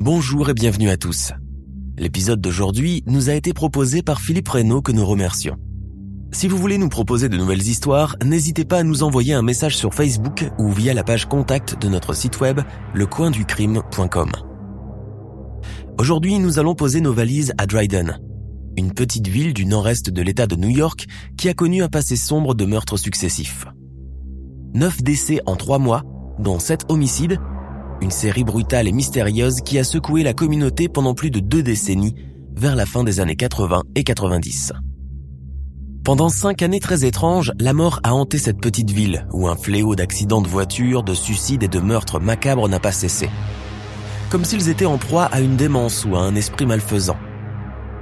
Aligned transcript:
Bonjour 0.00 0.50
et 0.50 0.54
bienvenue 0.54 0.90
à 0.90 0.96
tous. 0.96 1.32
L'épisode 1.96 2.40
d'aujourd'hui 2.40 3.04
nous 3.06 3.30
a 3.30 3.34
été 3.34 3.52
proposé 3.52 4.02
par 4.02 4.20
Philippe 4.20 4.48
Reynaud 4.48 4.82
que 4.82 4.90
nous 4.90 5.06
remercions. 5.06 5.56
Si 6.32 6.48
vous 6.48 6.58
voulez 6.58 6.78
nous 6.78 6.88
proposer 6.88 7.28
de 7.28 7.36
nouvelles 7.36 7.66
histoires, 7.66 8.16
n'hésitez 8.24 8.64
pas 8.64 8.78
à 8.78 8.82
nous 8.82 9.04
envoyer 9.04 9.34
un 9.34 9.42
message 9.42 9.76
sur 9.76 9.94
Facebook 9.94 10.50
ou 10.58 10.72
via 10.72 10.94
la 10.94 11.04
page 11.04 11.26
contact 11.26 11.80
de 11.80 11.88
notre 11.88 12.12
site 12.12 12.40
web 12.40 12.60
lecoinducrime.com. 12.94 14.32
Aujourd'hui, 15.98 16.38
nous 16.40 16.58
allons 16.58 16.74
poser 16.74 17.00
nos 17.00 17.12
valises 17.12 17.52
à 17.56 17.66
Dryden, 17.66 18.18
une 18.76 18.92
petite 18.92 19.28
ville 19.28 19.54
du 19.54 19.64
nord-est 19.64 20.10
de 20.10 20.22
l'État 20.22 20.46
de 20.46 20.56
New 20.56 20.70
York 20.70 21.06
qui 21.38 21.48
a 21.48 21.54
connu 21.54 21.82
un 21.82 21.88
passé 21.88 22.16
sombre 22.16 22.54
de 22.54 22.64
meurtres 22.64 22.96
successifs. 22.96 23.66
Neuf 24.76 25.02
décès 25.02 25.40
en 25.46 25.56
trois 25.56 25.78
mois, 25.78 26.02
dont 26.38 26.58
sept 26.58 26.82
homicides, 26.90 27.38
une 28.02 28.10
série 28.10 28.44
brutale 28.44 28.86
et 28.86 28.92
mystérieuse 28.92 29.62
qui 29.62 29.78
a 29.78 29.84
secoué 29.84 30.22
la 30.22 30.34
communauté 30.34 30.90
pendant 30.90 31.14
plus 31.14 31.30
de 31.30 31.40
deux 31.40 31.62
décennies 31.62 32.14
vers 32.54 32.76
la 32.76 32.84
fin 32.84 33.02
des 33.02 33.18
années 33.18 33.36
80 33.36 33.84
et 33.94 34.04
90. 34.04 34.74
Pendant 36.04 36.28
cinq 36.28 36.60
années 36.60 36.78
très 36.78 37.06
étranges, 37.06 37.54
la 37.58 37.72
mort 37.72 38.00
a 38.02 38.12
hanté 38.12 38.36
cette 38.36 38.60
petite 38.60 38.90
ville 38.90 39.26
où 39.32 39.48
un 39.48 39.56
fléau 39.56 39.94
d'accidents 39.94 40.42
de 40.42 40.48
voiture, 40.48 41.02
de 41.02 41.14
suicides 41.14 41.62
et 41.62 41.68
de 41.68 41.80
meurtres 41.80 42.20
macabres 42.20 42.68
n'a 42.68 42.78
pas 42.78 42.92
cessé. 42.92 43.30
Comme 44.28 44.44
s'ils 44.44 44.68
étaient 44.68 44.84
en 44.84 44.98
proie 44.98 45.24
à 45.24 45.40
une 45.40 45.56
démence 45.56 46.04
ou 46.04 46.16
à 46.16 46.20
un 46.20 46.34
esprit 46.34 46.66
malfaisant. 46.66 47.16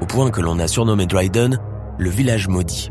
Au 0.00 0.06
point 0.06 0.33
que 0.33 0.41
l'on 0.41 0.59
a 0.59 0.66
surnommé 0.66 1.06
Dryden 1.06 1.56
le 1.98 2.11
village 2.11 2.48
maudit. 2.48 2.91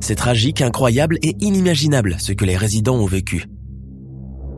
C'est 0.00 0.14
tragique, 0.14 0.62
incroyable 0.62 1.18
et 1.22 1.36
inimaginable 1.40 2.16
ce 2.18 2.32
que 2.32 2.44
les 2.44 2.56
résidents 2.56 2.96
ont 2.96 3.06
vécu. 3.06 3.46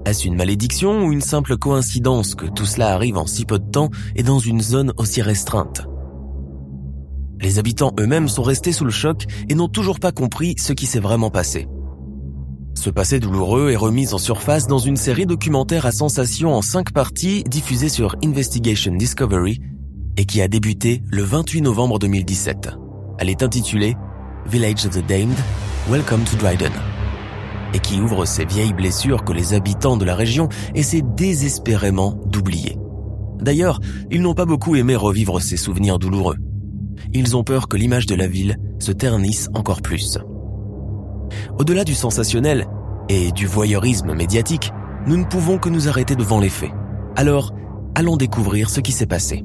Est-ce 0.05 0.27
une 0.27 0.35
malédiction 0.35 1.05
ou 1.05 1.13
une 1.13 1.21
simple 1.21 1.57
coïncidence 1.57 2.35
que 2.35 2.47
tout 2.47 2.67
cela 2.67 2.93
arrive 2.93 3.17
en 3.17 3.27
si 3.27 3.45
peu 3.45 3.59
de 3.59 3.71
temps 3.71 3.91
et 4.17 4.23
dans 4.23 4.39
une 4.39 4.61
zone 4.61 4.93
aussi 4.97 5.23
restreinte? 5.23 5.87
Les 7.41 7.59
habitants 7.59 7.93
eux-mêmes 7.99 8.29
sont 8.29 8.43
restés 8.43 8.73
sous 8.73 8.85
le 8.85 8.91
choc 8.91 9.25
et 9.49 9.55
n'ont 9.55 9.69
toujours 9.69 10.01
pas 10.01 10.13
compris 10.13 10.55
ce 10.59 10.73
qui 10.73 10.87
s'est 10.87 11.01
vraiment 11.01 11.31
passé. 11.31 11.69
Ce 12.75 12.91
passé 12.91 13.21
douloureux 13.21 13.71
est 13.71 13.77
remis 13.77 14.13
en 14.15 14.19
surface 14.19 14.67
dans 14.67 14.79
une 14.79 14.97
série 14.97 15.27
documentaire 15.27 15.87
à 15.87 15.93
sensation 15.93 16.55
en 16.55 16.63
cinq 16.63 16.93
parties 16.93 17.45
diffusée 17.45 17.89
sur 17.89 18.17
Investigation 18.25 18.95
Discovery 18.95 19.61
et 20.17 20.25
qui 20.25 20.41
a 20.41 20.49
débuté 20.49 21.03
le 21.11 21.23
28 21.23 21.63
novembre 21.63 21.99
2017. 21.99 22.71
Elle 23.19 23.29
est 23.29 23.43
intitulée 23.43 23.97
Village 24.47 24.87
of 24.87 24.93
the 24.93 25.07
Damned, 25.07 25.39
Welcome 25.89 26.25
to 26.25 26.37
Dryden 26.37 26.73
et 27.75 27.79
qui 27.79 28.01
ouvre 28.01 28.27
ces 28.27 28.45
vieilles 28.45 28.75
blessures 28.75 29.25
que 29.25 29.33
les 29.33 29.55
habitants 29.55 29.97
de 29.97 30.05
la 30.05 30.15
région 30.15 30.51
essaient 30.75 31.03
désespérément 31.03 32.21
d'oublier. 32.27 32.77
D'ailleurs, 33.41 33.81
ils 34.11 34.21
n'ont 34.21 34.35
pas 34.35 34.45
beaucoup 34.45 34.77
aimé 34.77 34.95
revivre 34.95 35.41
ces 35.41 35.57
souvenirs 35.57 35.99
douloureux 35.99 36.37
ils 37.13 37.37
ont 37.37 37.45
peur 37.45 37.69
que 37.69 37.77
l'image 37.77 38.07
de 38.07 38.15
la 38.15 38.27
ville 38.27 38.57
se 38.79 38.93
ternisse 38.93 39.49
encore 39.55 39.83
plus. 39.83 40.19
Au-delà 41.59 41.85
du 41.85 41.95
sensationnel 41.95 42.67
et 43.09 43.33
du 43.33 43.47
voyeurisme 43.47 44.15
médiatique, 44.15 44.73
nous 45.07 45.17
ne 45.17 45.25
pouvons 45.25 45.59
que 45.59 45.69
nous 45.69 45.89
arrêter 45.89 46.17
devant 46.17 46.41
les 46.41 46.49
faits. 46.49 46.73
Alors, 47.17 47.53
allons 47.95 48.17
découvrir 48.17 48.71
ce 48.71 48.81
qui 48.81 48.93
s'est 48.93 49.07
passé. 49.07 49.45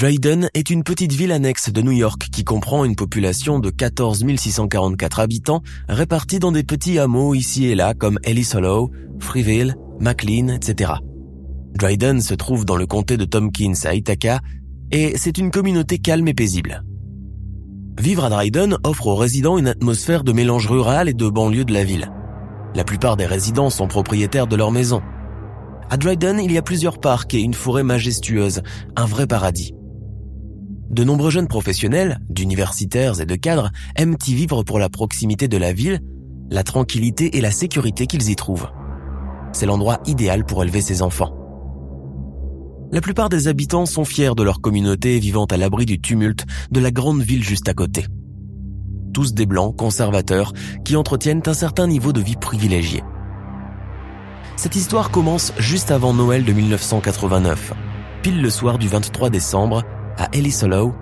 Dryden 0.00 0.48
est 0.54 0.70
une 0.70 0.82
petite 0.82 1.12
ville 1.12 1.30
annexe 1.30 1.70
de 1.70 1.82
New 1.82 1.92
York 1.92 2.28
qui 2.32 2.42
comprend 2.42 2.86
une 2.86 2.96
population 2.96 3.58
de 3.58 3.68
14 3.68 4.24
644 4.34 5.20
habitants 5.20 5.60
répartis 5.90 6.38
dans 6.38 6.52
des 6.52 6.62
petits 6.62 6.98
hameaux 6.98 7.34
ici 7.34 7.66
et 7.66 7.74
là 7.74 7.92
comme 7.92 8.18
Ellis 8.22 8.48
Hollow, 8.54 8.90
Freeville, 9.18 9.76
McLean, 9.98 10.48
etc. 10.48 10.92
Dryden 11.74 12.22
se 12.22 12.32
trouve 12.32 12.64
dans 12.64 12.76
le 12.76 12.86
comté 12.86 13.18
de 13.18 13.26
Tompkins 13.26 13.74
à 13.84 13.92
Ithaca 13.92 14.40
et 14.90 15.18
c'est 15.18 15.36
une 15.36 15.50
communauté 15.50 15.98
calme 15.98 16.28
et 16.28 16.34
paisible. 16.34 16.82
Vivre 18.00 18.24
à 18.24 18.30
Dryden 18.30 18.78
offre 18.84 19.08
aux 19.08 19.16
résidents 19.16 19.58
une 19.58 19.68
atmosphère 19.68 20.24
de 20.24 20.32
mélange 20.32 20.66
rural 20.66 21.10
et 21.10 21.14
de 21.14 21.28
banlieue 21.28 21.66
de 21.66 21.74
la 21.74 21.84
ville. 21.84 22.10
La 22.74 22.84
plupart 22.84 23.18
des 23.18 23.26
résidents 23.26 23.68
sont 23.68 23.86
propriétaires 23.86 24.46
de 24.46 24.56
leur 24.56 24.70
maison. 24.70 25.02
À 25.90 25.98
Dryden, 25.98 26.40
il 26.40 26.52
y 26.52 26.56
a 26.56 26.62
plusieurs 26.62 27.00
parcs 27.00 27.34
et 27.34 27.40
une 27.40 27.52
forêt 27.52 27.82
majestueuse, 27.82 28.62
un 28.96 29.04
vrai 29.04 29.26
paradis. 29.26 29.74
De 30.90 31.04
nombreux 31.04 31.30
jeunes 31.30 31.46
professionnels, 31.46 32.18
d'universitaires 32.28 33.20
et 33.20 33.26
de 33.26 33.36
cadres 33.36 33.70
aiment 33.94 34.16
y 34.26 34.34
vivre 34.34 34.64
pour 34.64 34.80
la 34.80 34.88
proximité 34.88 35.46
de 35.46 35.56
la 35.56 35.72
ville, 35.72 36.00
la 36.50 36.64
tranquillité 36.64 37.36
et 37.36 37.40
la 37.40 37.52
sécurité 37.52 38.08
qu'ils 38.08 38.28
y 38.28 38.34
trouvent. 38.34 38.68
C'est 39.52 39.66
l'endroit 39.66 40.00
idéal 40.06 40.44
pour 40.44 40.64
élever 40.64 40.80
ses 40.80 41.02
enfants. 41.02 41.32
La 42.90 43.00
plupart 43.00 43.28
des 43.28 43.46
habitants 43.46 43.86
sont 43.86 44.04
fiers 44.04 44.34
de 44.36 44.42
leur 44.42 44.60
communauté 44.60 45.20
vivant 45.20 45.44
à 45.44 45.56
l'abri 45.56 45.86
du 45.86 46.00
tumulte 46.00 46.44
de 46.72 46.80
la 46.80 46.90
grande 46.90 47.22
ville 47.22 47.44
juste 47.44 47.68
à 47.68 47.74
côté. 47.74 48.06
Tous 49.14 49.32
des 49.32 49.46
blancs 49.46 49.76
conservateurs 49.76 50.52
qui 50.84 50.96
entretiennent 50.96 51.42
un 51.46 51.54
certain 51.54 51.86
niveau 51.86 52.12
de 52.12 52.20
vie 52.20 52.36
privilégié. 52.36 53.04
Cette 54.56 54.74
histoire 54.74 55.12
commence 55.12 55.52
juste 55.56 55.92
avant 55.92 56.14
Noël 56.14 56.44
de 56.44 56.52
1989, 56.52 57.74
pile 58.22 58.42
le 58.42 58.50
soir 58.50 58.76
du 58.76 58.88
23 58.88 59.30
décembre 59.30 59.84
à 60.20 60.28
Ellis 60.34 60.60
Hollow, 60.62 60.92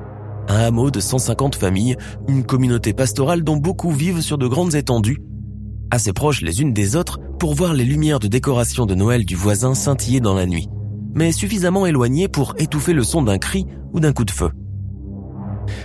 un 0.48 0.60
hameau 0.60 0.92
de 0.92 1.00
150 1.00 1.56
familles, 1.56 1.96
une 2.28 2.44
communauté 2.44 2.92
pastorale 2.92 3.42
dont 3.42 3.56
beaucoup 3.56 3.90
vivent 3.90 4.20
sur 4.20 4.38
de 4.38 4.46
grandes 4.46 4.76
étendues, 4.76 5.20
assez 5.90 6.12
proches 6.12 6.40
les 6.40 6.62
unes 6.62 6.72
des 6.72 6.94
autres 6.94 7.18
pour 7.40 7.54
voir 7.54 7.74
les 7.74 7.84
lumières 7.84 8.20
de 8.20 8.28
décoration 8.28 8.86
de 8.86 8.94
Noël 8.94 9.24
du 9.24 9.34
voisin 9.34 9.74
scintiller 9.74 10.20
dans 10.20 10.34
la 10.34 10.46
nuit, 10.46 10.68
mais 11.14 11.32
suffisamment 11.32 11.84
éloignées 11.84 12.28
pour 12.28 12.54
étouffer 12.58 12.92
le 12.92 13.02
son 13.02 13.22
d'un 13.22 13.38
cri 13.38 13.66
ou 13.92 13.98
d'un 13.98 14.12
coup 14.12 14.24
de 14.24 14.30
feu. 14.30 14.50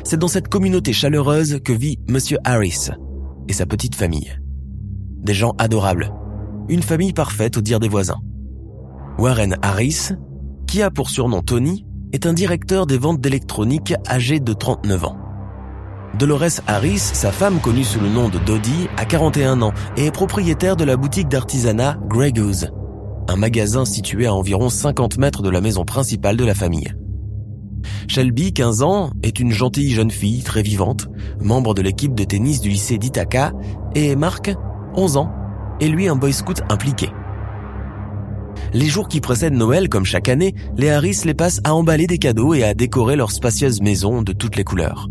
C'est 0.04 0.20
dans 0.20 0.28
cette 0.28 0.48
communauté 0.48 0.94
chaleureuse 0.94 1.60
que 1.64 1.74
vit 1.74 1.98
Monsieur 2.08 2.38
Harris 2.44 2.90
et 3.48 3.54
sa 3.54 3.66
petite 3.66 3.96
famille. 3.96 4.32
Des 5.24 5.34
gens 5.34 5.56
adorables, 5.58 6.14
une 6.70 6.84
famille 6.84 7.14
parfaite 7.14 7.58
au 7.58 7.62
dire 7.62 7.80
des 7.80 7.90
voisins. 7.90 8.22
Warren 9.18 9.58
Harris, 9.64 10.12
qui 10.68 10.84
a 10.84 10.92
pour 10.92 11.10
surnom 11.10 11.42
Tony, 11.42 11.86
est 12.14 12.28
un 12.28 12.34
directeur 12.34 12.86
des 12.86 13.00
ventes 13.00 13.20
d'électronique 13.20 13.96
âgé 14.08 14.40
de 14.40 14.54
39 14.54 15.06
ans. 15.06 15.18
Dolores 16.18 16.62
Harris, 16.68 17.00
sa 17.00 17.32
femme 17.32 17.60
connue 17.60 17.84
sous 17.84 18.00
le 18.00 18.08
nom 18.08 18.30
de 18.30 18.38
Dodie, 18.38 18.88
a 18.98 19.06
41 19.06 19.64
ans 19.64 19.74
et 19.98 20.06
est 20.06 20.12
propriétaire 20.12 20.76
de 20.76 20.84
la 20.84 20.96
boutique 20.96 21.28
d'artisanat 21.28 21.98
Grey 22.08 22.32
Goose, 22.32 22.70
un 23.28 23.36
magasin 23.36 23.84
situé 23.84 24.28
à 24.28 24.34
environ 24.34 24.70
50 24.70 25.18
mètres 25.18 25.42
de 25.42 25.50
la 25.50 25.60
maison 25.60 25.86
principale 25.86 26.38
de 26.38 26.46
la 26.46 26.54
famille. 26.54 26.94
Shelby, 28.08 28.54
15 28.54 28.84
ans, 28.84 29.10
est 29.24 29.40
une 29.40 29.52
gentille 29.52 29.92
jeune 29.92 30.12
fille 30.12 30.44
très 30.44 30.62
vivante, 30.62 31.08
membre 31.42 31.74
de 31.74 31.82
l'équipe 31.82 32.14
de 32.14 32.24
tennis 32.24 32.62
du 32.62 32.70
lycée 32.70 33.00
d'Ithaca, 33.00 33.54
et 33.96 34.16
Mark, 34.16 34.54
11 34.96 35.18
ans, 35.18 35.32
est 35.82 35.88
lui 35.88 36.08
un 36.08 36.16
boy 36.16 36.32
scout 36.32 36.62
impliqué. 36.70 37.10
Les 38.74 38.88
jours 38.88 39.08
qui 39.08 39.22
précèdent 39.22 39.54
Noël, 39.54 39.88
comme 39.88 40.04
chaque 40.04 40.30
année, 40.30 40.56
les 40.78 40.90
Harris 40.90 41.22
les 41.26 41.36
passent 41.36 41.62
à 41.64 41.76
emballer 41.76 42.08
des 42.08 42.18
cadeaux 42.18 42.56
et 42.56 42.64
à 42.64 42.74
décorer 42.74 43.16
leur 43.16 43.32
spacieuse 43.32 43.82
maison 43.82 44.24
de 44.24 44.34
toutes 44.34 44.56
les 44.56 44.64
couleurs. 44.64 45.10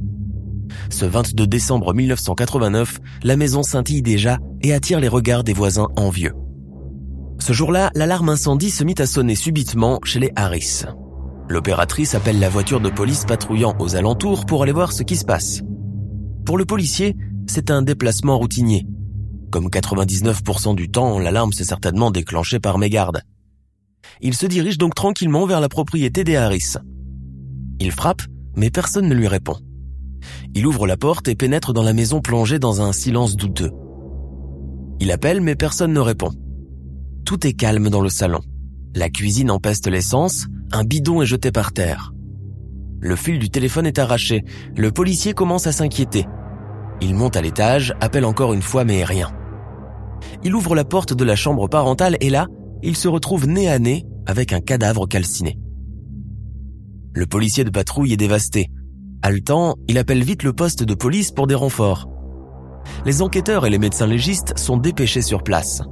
Ce 0.91 1.05
22 1.05 1.47
décembre 1.47 1.95
1989, 1.95 2.99
la 3.23 3.37
maison 3.37 3.63
scintille 3.63 4.03
déjà 4.03 4.39
et 4.63 4.73
attire 4.73 4.99
les 4.99 5.09
regards 5.09 5.45
des 5.45 5.53
voisins 5.53 5.89
envieux. 5.97 6.33
Ce 7.39 7.53
jour-là, 7.53 7.91
l'alarme 7.95 8.31
incendie 8.31 8.71
se 8.71 8.83
mit 8.83 8.95
à 8.99 9.07
sonner 9.07 9.37
subitement 9.37 10.01
chez 10.03 10.19
les 10.19 10.33
Harris. 10.35 10.85
L'opératrice 11.49 12.15
appelle 12.15 12.41
la 12.41 12.49
voiture 12.49 12.81
de 12.81 12.91
police 12.91 13.25
patrouillant 13.27 13.75
aux 13.79 13.95
alentours 13.95 14.45
pour 14.45 14.63
aller 14.63 14.73
voir 14.73 14.93
ce 14.93 15.05
qui 15.05 15.17
se 15.17 15.25
passe. 15.25 15.61
Pour 16.45 16.59
le 16.59 16.65
policier, 16.65 17.17
c'est 17.47 17.71
un 17.71 17.83
déplacement 17.83 18.39
routinier. 18.39 18.87
Comme 19.51 19.69
99% 19.69 20.75
du 20.75 20.91
temps, 20.91 21.19
l'alarme 21.19 21.53
s'est 21.53 21.65
certainement 21.65 22.11
déclenchée 22.11 22.59
par 22.59 22.79
mégarde. 22.79 23.23
Il 24.21 24.35
se 24.35 24.47
dirige 24.47 24.79
donc 24.79 24.95
tranquillement 24.95 25.47
vers 25.47 25.61
la 25.61 25.69
propriété 25.69 26.25
des 26.25 26.37
Harris. 26.37 26.75
Il 27.81 27.93
frappe, 27.93 28.23
mais 28.57 28.71
personne 28.71 29.09
ne 29.09 29.15
lui 29.15 29.29
répond. 29.29 29.57
Il 30.55 30.67
ouvre 30.67 30.87
la 30.87 30.97
porte 30.97 31.29
et 31.29 31.35
pénètre 31.35 31.73
dans 31.73 31.83
la 31.83 31.93
maison 31.93 32.21
plongée 32.21 32.59
dans 32.59 32.81
un 32.81 32.93
silence 32.93 33.37
douteux. 33.37 33.73
Il 35.01 35.11
appelle, 35.11 35.41
mais 35.41 35.57
personne 35.57 35.93
ne 35.93 36.01
répond. 36.01 36.31
Tout 37.25 37.47
est 37.47 37.55
calme 37.55 37.91
dans 37.91 38.01
le 38.01 38.09
salon. 38.09 38.41
La 38.95 39.09
cuisine 39.09 39.51
empeste 39.51 39.89
l'essence, 39.89 40.47
un 40.71 40.85
bidon 40.85 41.23
est 41.23 41.27
jeté 41.27 41.51
par 41.51 41.73
terre. 41.73 42.13
Le 43.01 43.17
fil 43.17 43.39
du 43.39 43.51
téléphone 43.51 43.87
est 43.87 43.99
arraché, 43.99 44.45
le 44.77 44.93
policier 44.93 45.33
commence 45.33 45.67
à 45.67 45.73
s'inquiéter. 45.73 46.27
Il 47.01 47.15
monte 47.15 47.37
à 47.37 47.43
l'étage, 47.43 47.95
appelle 48.01 48.25
encore 48.25 48.53
une 48.53 48.63
fois 48.63 48.85
mais 48.85 49.03
rien. 49.03 49.33
Il 50.45 50.55
ouvre 50.55 50.77
la 50.77 50.85
porte 50.85 51.15
de 51.15 51.25
la 51.25 51.35
chambre 51.35 51.69
parentale 51.69 52.17
et 52.21 52.31
là, 52.31 52.47
il 52.83 52.97
se 52.97 53.09
retrouve 53.09 53.47
nez 53.47 53.69
à 53.69 53.79
nez 53.79 54.05
avec 54.27 54.53
un 54.53 54.61
cadavre 54.61 55.07
calciné. 55.07 55.59
Le 57.15 57.27
policier 57.27 57.65
de 57.65 57.71
patrouille 57.71 58.13
est 58.13 58.17
dévasté. 58.17 58.71
Haletant, 59.23 59.77
il 59.89 59.99
appelle 59.99 60.23
vite 60.23 60.43
le 60.43 60.53
poste 60.53 60.83
de 60.83 60.95
police 60.95 61.31
pour 61.31 61.47
des 61.47 61.55
renforts. 61.55 62.09
Les 63.05 63.23
enquêteurs 63.23 63.67
et 63.67 63.71
les 63.71 63.79
médecins 63.79 64.07
légistes 64.07 64.59
sont 64.59 64.77
dépêchés 64.77 65.23
sur 65.23 65.43
place. 65.43 65.83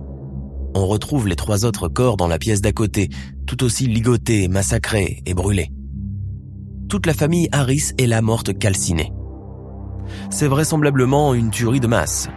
On 0.75 0.87
retrouve 0.87 1.29
les 1.29 1.37
trois 1.37 1.65
autres 1.65 1.89
corps 1.89 2.17
dans 2.17 2.29
la 2.29 2.39
pièce 2.39 2.61
d'à 2.61 2.73
côté, 2.73 3.09
tout 3.47 3.63
aussi 3.65 3.87
ligotés, 3.87 4.49
massacrés 4.49 5.23
et 5.27 5.35
brûlés. 5.35 5.71
Toute 6.89 7.07
la 7.07 7.15
famille 7.15 7.49
Harris 7.53 7.93
est 7.99 8.07
là 8.07 8.23
morte 8.23 8.57
calcinée. 8.59 9.13
C'est 10.31 10.49
vraisemblablement 10.49 11.35
une 11.35 11.51
tuerie 11.51 11.81
de 11.81 11.87
masse. 11.87 12.29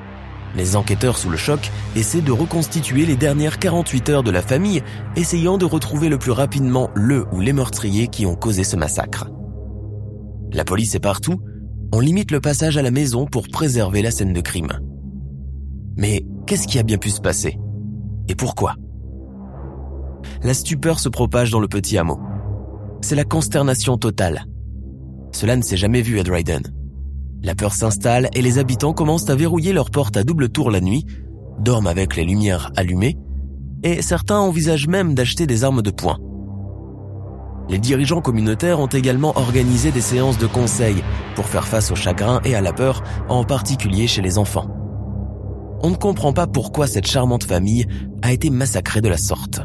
Les 0.56 0.76
enquêteurs 0.76 1.18
sous 1.18 1.30
le 1.30 1.38
choc 1.38 1.72
essaient 1.96 2.22
de 2.22 2.32
reconstituer 2.32 3.06
les 3.06 3.16
dernières 3.16 3.58
48 3.58 4.10
heures 4.10 4.24
de 4.24 4.32
la 4.32 4.42
famille, 4.42 4.84
essayant 5.16 5.58
de 5.58 5.66
retrouver 5.66 6.10
le 6.10 6.20
plus 6.20 6.32
rapidement 6.32 6.92
le 6.94 7.26
ou 7.32 7.40
les 7.40 7.54
meurtriers 7.54 8.08
qui 8.08 8.26
ont 8.26 8.36
causé 8.36 8.64
ce 8.64 8.76
massacre. 8.76 9.30
La 10.52 10.64
police 10.64 10.94
est 10.94 11.00
partout, 11.00 11.40
on 11.92 12.00
limite 12.00 12.32
le 12.32 12.40
passage 12.40 12.78
à 12.78 12.84
la 12.84 12.92
maison 12.92 13.26
pour 13.26 13.48
préserver 13.48 14.02
la 14.02 14.12
scène 14.12 14.34
de 14.34 14.42
crime. 14.42 14.80
Mais 15.98 16.26
qu'est-ce 16.46 16.68
qui 16.68 16.78
a 16.78 16.84
bien 16.84 16.98
pu 16.98 17.10
se 17.10 17.22
passer? 17.22 17.58
Et 18.28 18.36
pourquoi? 18.36 18.76
La 20.44 20.54
stupeur 20.54 21.00
se 21.00 21.10
propage 21.10 21.52
dans 21.52 21.60
le 21.60 21.68
petit 21.68 21.98
hameau. 21.98 22.20
C'est 23.02 23.16
la 23.16 23.26
consternation 23.26 23.98
totale. 23.98 24.46
Cela 25.32 25.56
ne 25.56 25.62
s'est 25.62 25.78
jamais 25.78 26.02
vu 26.02 26.20
à 26.20 26.24
Dryden. 26.24 26.62
La 27.44 27.56
peur 27.56 27.74
s'installe 27.74 28.30
et 28.34 28.42
les 28.42 28.58
habitants 28.58 28.94
commencent 28.94 29.30
à 29.30 29.36
verrouiller 29.36 29.74
leurs 29.74 29.92
portes 29.92 30.16
à 30.16 30.24
double 30.24 30.48
tour 30.48 30.72
la 30.72 30.80
nuit, 30.80 31.06
dorment 31.60 31.88
avec 31.88 32.16
les 32.16 32.24
lumières 32.24 32.72
allumées, 32.78 33.18
et 33.84 34.02
certains 34.02 34.40
envisagent 34.40 34.88
même 34.88 35.14
d'acheter 35.14 35.46
des 35.46 35.66
armes 35.66 35.82
de 35.82 35.92
poing. 35.92 36.20
Les 37.70 37.80
dirigeants 37.80 38.22
communautaires 38.22 38.80
ont 38.80 38.88
également 38.88 39.38
organisé 39.38 39.92
des 39.92 40.02
séances 40.02 40.38
de 40.38 40.48
conseil 40.48 41.04
pour 41.36 41.46
faire 41.46 41.68
face 41.68 41.92
au 41.92 41.96
chagrin 41.96 42.40
et 42.46 42.56
à 42.56 42.62
la 42.62 42.72
peur, 42.72 43.04
en 43.28 43.44
particulier 43.44 44.08
chez 44.08 44.22
les 44.22 44.38
enfants. 44.38 44.68
On 45.82 45.90
ne 45.90 45.96
comprend 45.96 46.32
pas 46.32 46.48
pourquoi 46.48 46.88
cette 46.88 47.08
charmante 47.08 47.44
famille 47.44 47.86
a 48.22 48.32
été 48.32 48.50
massacrée 48.50 49.02
de 49.02 49.10
la 49.10 49.18
sorte. 49.18 49.62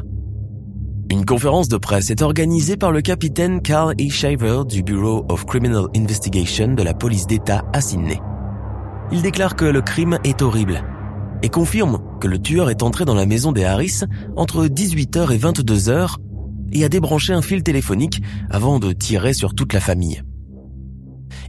Une 1.11 1.25
conférence 1.25 1.67
de 1.69 1.77
presse 1.77 2.11
est 2.11 2.21
organisée 2.21 2.77
par 2.77 2.91
le 2.91 3.01
capitaine 3.01 3.63
Carl 3.63 3.95
E. 3.99 4.09
Shaver 4.09 4.61
du 4.69 4.83
Bureau 4.83 5.25
of 5.29 5.43
Criminal 5.43 5.87
Investigation 5.95 6.75
de 6.75 6.83
la 6.83 6.93
police 6.93 7.25
d'État 7.25 7.65
à 7.73 7.81
Sydney. 7.81 8.21
Il 9.11 9.23
déclare 9.23 9.55
que 9.55 9.65
le 9.65 9.81
crime 9.81 10.19
est 10.23 10.43
horrible 10.43 10.83
et 11.41 11.49
confirme 11.49 11.97
que 12.21 12.27
le 12.27 12.37
tueur 12.37 12.69
est 12.69 12.83
entré 12.83 13.05
dans 13.05 13.15
la 13.15 13.25
maison 13.25 13.51
des 13.51 13.63
Harris 13.63 14.01
entre 14.35 14.67
18h 14.67 15.33
et 15.33 15.39
22h 15.39 16.17
et 16.73 16.85
a 16.85 16.89
débranché 16.89 17.33
un 17.33 17.41
fil 17.41 17.63
téléphonique 17.63 18.21
avant 18.51 18.77
de 18.77 18.91
tirer 18.91 19.33
sur 19.33 19.55
toute 19.55 19.73
la 19.73 19.79
famille. 19.79 20.21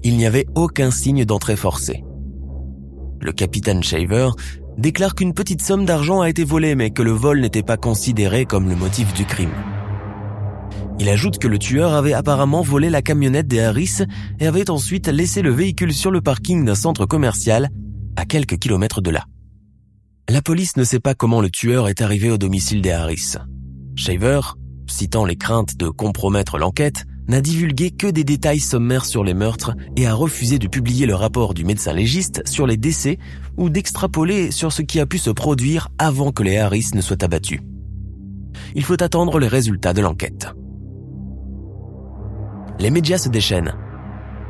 Il 0.02 0.16
n'y 0.16 0.24
avait 0.24 0.46
aucun 0.54 0.90
signe 0.90 1.26
d'entrée 1.26 1.56
forcée. 1.56 2.02
Le 3.20 3.32
capitaine 3.32 3.82
Shaver 3.82 4.30
déclare 4.80 5.14
qu'une 5.14 5.34
petite 5.34 5.60
somme 5.60 5.84
d'argent 5.84 6.22
a 6.22 6.30
été 6.30 6.42
volée 6.42 6.74
mais 6.74 6.90
que 6.90 7.02
le 7.02 7.10
vol 7.10 7.40
n'était 7.40 7.62
pas 7.62 7.76
considéré 7.76 8.46
comme 8.46 8.68
le 8.68 8.76
motif 8.76 9.12
du 9.12 9.26
crime. 9.26 9.52
Il 10.98 11.08
ajoute 11.08 11.38
que 11.38 11.48
le 11.48 11.58
tueur 11.58 11.92
avait 11.92 12.14
apparemment 12.14 12.62
volé 12.62 12.88
la 12.88 13.02
camionnette 13.02 13.46
des 13.46 13.60
Harris 13.60 13.98
et 14.38 14.46
avait 14.46 14.70
ensuite 14.70 15.08
laissé 15.08 15.42
le 15.42 15.50
véhicule 15.50 15.92
sur 15.92 16.10
le 16.10 16.22
parking 16.22 16.64
d'un 16.64 16.74
centre 16.74 17.04
commercial 17.04 17.68
à 18.16 18.24
quelques 18.24 18.58
kilomètres 18.58 19.02
de 19.02 19.10
là. 19.10 19.26
La 20.28 20.42
police 20.42 20.76
ne 20.76 20.84
sait 20.84 21.00
pas 21.00 21.14
comment 21.14 21.40
le 21.40 21.50
tueur 21.50 21.88
est 21.88 22.00
arrivé 22.00 22.30
au 22.30 22.38
domicile 22.38 22.80
des 22.80 22.90
Harris. 22.90 23.34
Shaver, 23.96 24.40
citant 24.86 25.24
les 25.24 25.36
craintes 25.36 25.76
de 25.76 25.88
compromettre 25.88 26.56
l'enquête, 26.56 27.04
n'a 27.30 27.40
divulgué 27.40 27.92
que 27.92 28.08
des 28.08 28.24
détails 28.24 28.58
sommaires 28.58 29.04
sur 29.04 29.22
les 29.22 29.34
meurtres 29.34 29.72
et 29.96 30.06
a 30.06 30.14
refusé 30.14 30.58
de 30.58 30.66
publier 30.66 31.06
le 31.06 31.14
rapport 31.14 31.54
du 31.54 31.64
médecin 31.64 31.92
légiste 31.92 32.42
sur 32.46 32.66
les 32.66 32.76
décès 32.76 33.18
ou 33.56 33.70
d'extrapoler 33.70 34.50
sur 34.50 34.72
ce 34.72 34.82
qui 34.82 34.98
a 34.98 35.06
pu 35.06 35.16
se 35.16 35.30
produire 35.30 35.88
avant 35.98 36.32
que 36.32 36.42
les 36.42 36.58
Harris 36.58 36.90
ne 36.92 37.00
soient 37.00 37.22
abattus. 37.22 37.60
Il 38.74 38.82
faut 38.82 39.00
attendre 39.00 39.38
les 39.38 39.46
résultats 39.46 39.92
de 39.92 40.00
l'enquête. 40.00 40.48
Les 42.80 42.90
médias 42.90 43.18
se 43.18 43.28
déchaînent. 43.28 43.74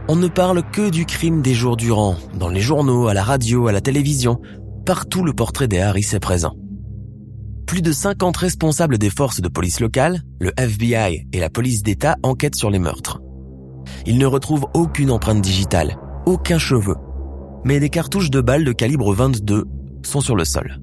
On 0.09 0.17
ne 0.17 0.29
parle 0.29 0.62
que 0.71 0.88
du 0.88 1.05
crime 1.05 1.43
des 1.43 1.55
jours 1.55 1.77
durant, 1.77 2.17
dans 2.35 2.49
les 2.49 2.61
journaux, 2.61 3.09
à 3.09 3.15
la 3.15 3.23
radio, 3.23 3.69
à 3.69 3.73
la 3.73 3.82
télévision. 3.82 4.41
Partout 4.87 5.23
le 5.23 5.35
portrait 5.35 5.69
des 5.69 5.81
Harris 5.81 6.09
est 6.15 6.21
présent 6.21 6.55
plus 7.70 7.82
de 7.82 7.93
50 7.93 8.37
responsables 8.37 8.99
des 8.99 9.11
forces 9.11 9.40
de 9.40 9.46
police 9.46 9.78
locales, 9.78 10.22
le 10.40 10.50
FBI 10.58 11.28
et 11.32 11.38
la 11.38 11.50
police 11.50 11.84
d'État 11.84 12.17
enquêtent 12.25 12.56
sur 12.56 12.69
les 12.69 12.81
meurtres. 12.81 13.20
Ils 14.06 14.19
ne 14.19 14.26
retrouvent 14.26 14.67
aucune 14.75 15.12
empreinte 15.12 15.40
digitale, 15.40 15.96
aucun 16.26 16.58
cheveu, 16.58 16.96
mais 17.64 17.78
des 17.78 17.88
cartouches 17.88 18.28
de 18.28 18.40
balles 18.40 18.64
de 18.64 18.72
calibre 18.72 19.14
22 19.14 19.67
sont 20.05 20.20
sur 20.20 20.34
le 20.34 20.44
sol. 20.44 20.81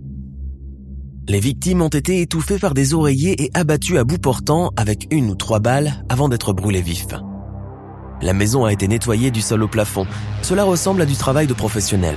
Les 1.27 1.41
victimes 1.41 1.81
ont 1.81 1.89
été 1.89 2.21
étouffées 2.21 2.57
par 2.57 2.73
des 2.73 2.93
oreillers 2.93 3.43
et 3.43 3.51
abattues 3.53 3.97
à 3.97 4.05
bout 4.05 4.17
portant 4.17 4.71
avec 4.77 5.07
une 5.11 5.31
ou 5.31 5.35
trois 5.35 5.59
balles 5.59 6.05
avant 6.07 6.29
d'être 6.29 6.53
brûlées 6.53 6.81
vifs. 6.81 7.07
La 8.21 8.31
maison 8.31 8.63
a 8.63 8.71
été 8.71 8.87
nettoyée 8.87 9.29
du 9.29 9.41
sol 9.41 9.61
au 9.61 9.67
plafond. 9.67 10.07
Cela 10.41 10.63
ressemble 10.63 11.01
à 11.01 11.05
du 11.05 11.15
travail 11.15 11.47
de 11.47 11.53
professionnel. 11.53 12.15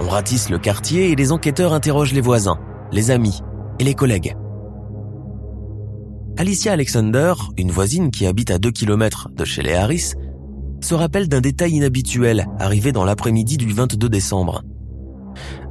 On 0.00 0.08
ratisse 0.08 0.48
le 0.48 0.58
quartier 0.58 1.10
et 1.10 1.16
les 1.16 1.32
enquêteurs 1.32 1.74
interrogent 1.74 2.14
les 2.14 2.22
voisins 2.22 2.58
les 2.92 3.10
amis 3.10 3.40
et 3.78 3.84
les 3.84 3.94
collègues. 3.94 4.36
Alicia 6.38 6.72
Alexander, 6.72 7.34
une 7.56 7.70
voisine 7.70 8.10
qui 8.10 8.26
habite 8.26 8.50
à 8.50 8.58
2 8.58 8.70
km 8.70 9.30
de 9.34 9.44
chez 9.44 9.62
les 9.62 9.74
Harris, 9.74 10.12
se 10.82 10.94
rappelle 10.94 11.28
d'un 11.28 11.40
détail 11.40 11.72
inhabituel 11.72 12.46
arrivé 12.58 12.92
dans 12.92 13.04
l'après-midi 13.04 13.56
du 13.56 13.72
22 13.72 14.08
décembre. 14.08 14.62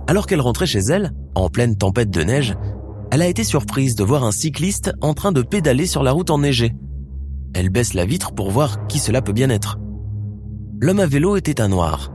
Alors 0.08 0.26
qu'elle 0.26 0.42
rentrait 0.42 0.66
chez 0.66 0.80
elle, 0.80 1.12
en 1.36 1.50
pleine 1.50 1.78
tempête 1.78 2.10
de 2.10 2.24
neige, 2.24 2.56
elle 3.12 3.22
a 3.22 3.28
été 3.28 3.44
surprise 3.44 3.96
de 3.96 4.04
voir 4.04 4.24
un 4.24 4.32
cycliste 4.32 4.92
en 5.02 5.14
train 5.14 5.32
de 5.32 5.42
pédaler 5.42 5.86
sur 5.86 6.04
la 6.04 6.12
route 6.12 6.32
enneigée. 6.32 6.74
Elle 7.54 7.70
baisse 7.70 7.94
la 7.94 8.06
vitre 8.06 8.34
pour 8.34 8.52
voir 8.52 8.88
qui 8.88 9.00
cela 9.00 9.22
peut 9.22 9.34
bien 9.34 9.50
être. 9.50 9.78
L'homme 10.82 11.00
à 11.00 11.06
vélo 11.06 11.36
était 11.36 11.62
un 11.62 11.70
noir. 11.70 12.15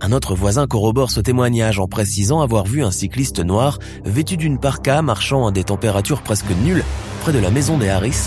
Un 0.00 0.12
autre 0.12 0.34
voisin 0.34 0.66
corrobore 0.66 1.10
ce 1.10 1.20
témoignage 1.20 1.80
en 1.80 1.86
précisant 1.86 2.40
avoir 2.40 2.66
vu 2.66 2.84
un 2.84 2.90
cycliste 2.90 3.40
noir 3.40 3.78
vêtu 4.04 4.36
d'une 4.36 4.58
parka 4.58 5.00
marchant 5.00 5.46
à 5.46 5.52
des 5.52 5.64
températures 5.64 6.22
presque 6.22 6.50
nulles 6.64 6.84
près 7.20 7.32
de 7.32 7.38
la 7.38 7.50
maison 7.50 7.78
des 7.78 7.88
Harris 7.88 8.26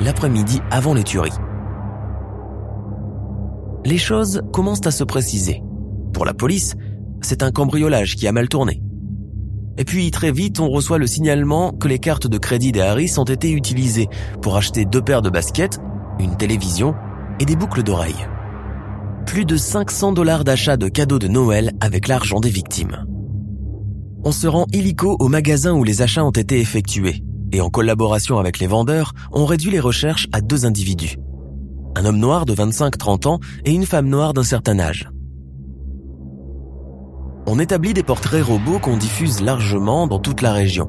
l'après-midi 0.00 0.60
avant 0.70 0.94
les 0.94 1.04
tueries. 1.04 1.30
Les 3.84 3.98
choses 3.98 4.40
commencent 4.52 4.86
à 4.86 4.90
se 4.90 5.04
préciser. 5.04 5.62
Pour 6.14 6.24
la 6.24 6.34
police, 6.34 6.74
c'est 7.20 7.42
un 7.42 7.50
cambriolage 7.50 8.16
qui 8.16 8.26
a 8.26 8.32
mal 8.32 8.48
tourné. 8.48 8.82
Et 9.76 9.84
puis 9.84 10.10
très 10.10 10.32
vite, 10.32 10.60
on 10.60 10.68
reçoit 10.68 10.98
le 10.98 11.06
signalement 11.06 11.72
que 11.72 11.88
les 11.88 11.98
cartes 11.98 12.26
de 12.26 12.38
crédit 12.38 12.72
des 12.72 12.80
Harris 12.80 13.14
ont 13.18 13.24
été 13.24 13.50
utilisées 13.50 14.08
pour 14.40 14.56
acheter 14.56 14.86
deux 14.86 15.02
paires 15.02 15.22
de 15.22 15.30
baskets, 15.30 15.78
une 16.18 16.36
télévision 16.36 16.94
et 17.38 17.44
des 17.44 17.56
boucles 17.56 17.82
d'oreilles 17.82 18.26
plus 19.24 19.44
de 19.44 19.56
500 19.56 20.12
dollars 20.12 20.44
d'achat 20.44 20.76
de 20.76 20.88
cadeaux 20.88 21.18
de 21.18 21.28
Noël 21.28 21.72
avec 21.80 22.08
l'argent 22.08 22.40
des 22.40 22.50
victimes. 22.50 23.04
On 24.24 24.32
se 24.32 24.46
rend 24.46 24.66
illico 24.72 25.16
au 25.18 25.28
magasin 25.28 25.72
où 25.72 25.84
les 25.84 26.02
achats 26.02 26.24
ont 26.24 26.30
été 26.30 26.60
effectués 26.60 27.22
et 27.52 27.60
en 27.60 27.68
collaboration 27.68 28.38
avec 28.38 28.58
les 28.58 28.66
vendeurs, 28.66 29.12
on 29.30 29.44
réduit 29.44 29.70
les 29.70 29.80
recherches 29.80 30.26
à 30.32 30.40
deux 30.40 30.66
individus. 30.66 31.18
un 31.94 32.06
homme 32.06 32.18
noir 32.18 32.46
de 32.46 32.54
25-30 32.54 33.28
ans 33.28 33.40
et 33.66 33.72
une 33.72 33.84
femme 33.84 34.08
noire 34.08 34.32
d'un 34.32 34.42
certain 34.42 34.78
âge. 34.78 35.10
On 37.46 37.58
établit 37.58 37.92
des 37.92 38.02
portraits 38.02 38.42
robots 38.42 38.78
qu'on 38.78 38.96
diffuse 38.96 39.42
largement 39.42 40.06
dans 40.06 40.18
toute 40.18 40.40
la 40.40 40.54
région. 40.54 40.88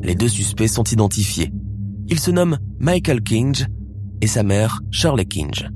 Les 0.00 0.14
deux 0.14 0.28
suspects 0.28 0.68
sont 0.68 0.84
identifiés. 0.84 1.52
Ils 2.06 2.20
se 2.20 2.30
nomment 2.30 2.58
Michael 2.78 3.20
Kinge 3.20 3.66
et 4.20 4.28
sa 4.28 4.44
mère 4.44 4.80
Shirley 4.92 5.24
Kinge. 5.24 5.68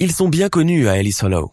Ils 0.00 0.10
sont 0.10 0.28
bien 0.28 0.48
connus 0.48 0.88
à 0.88 0.98
Ellis 0.98 1.16
Hollow. 1.22 1.52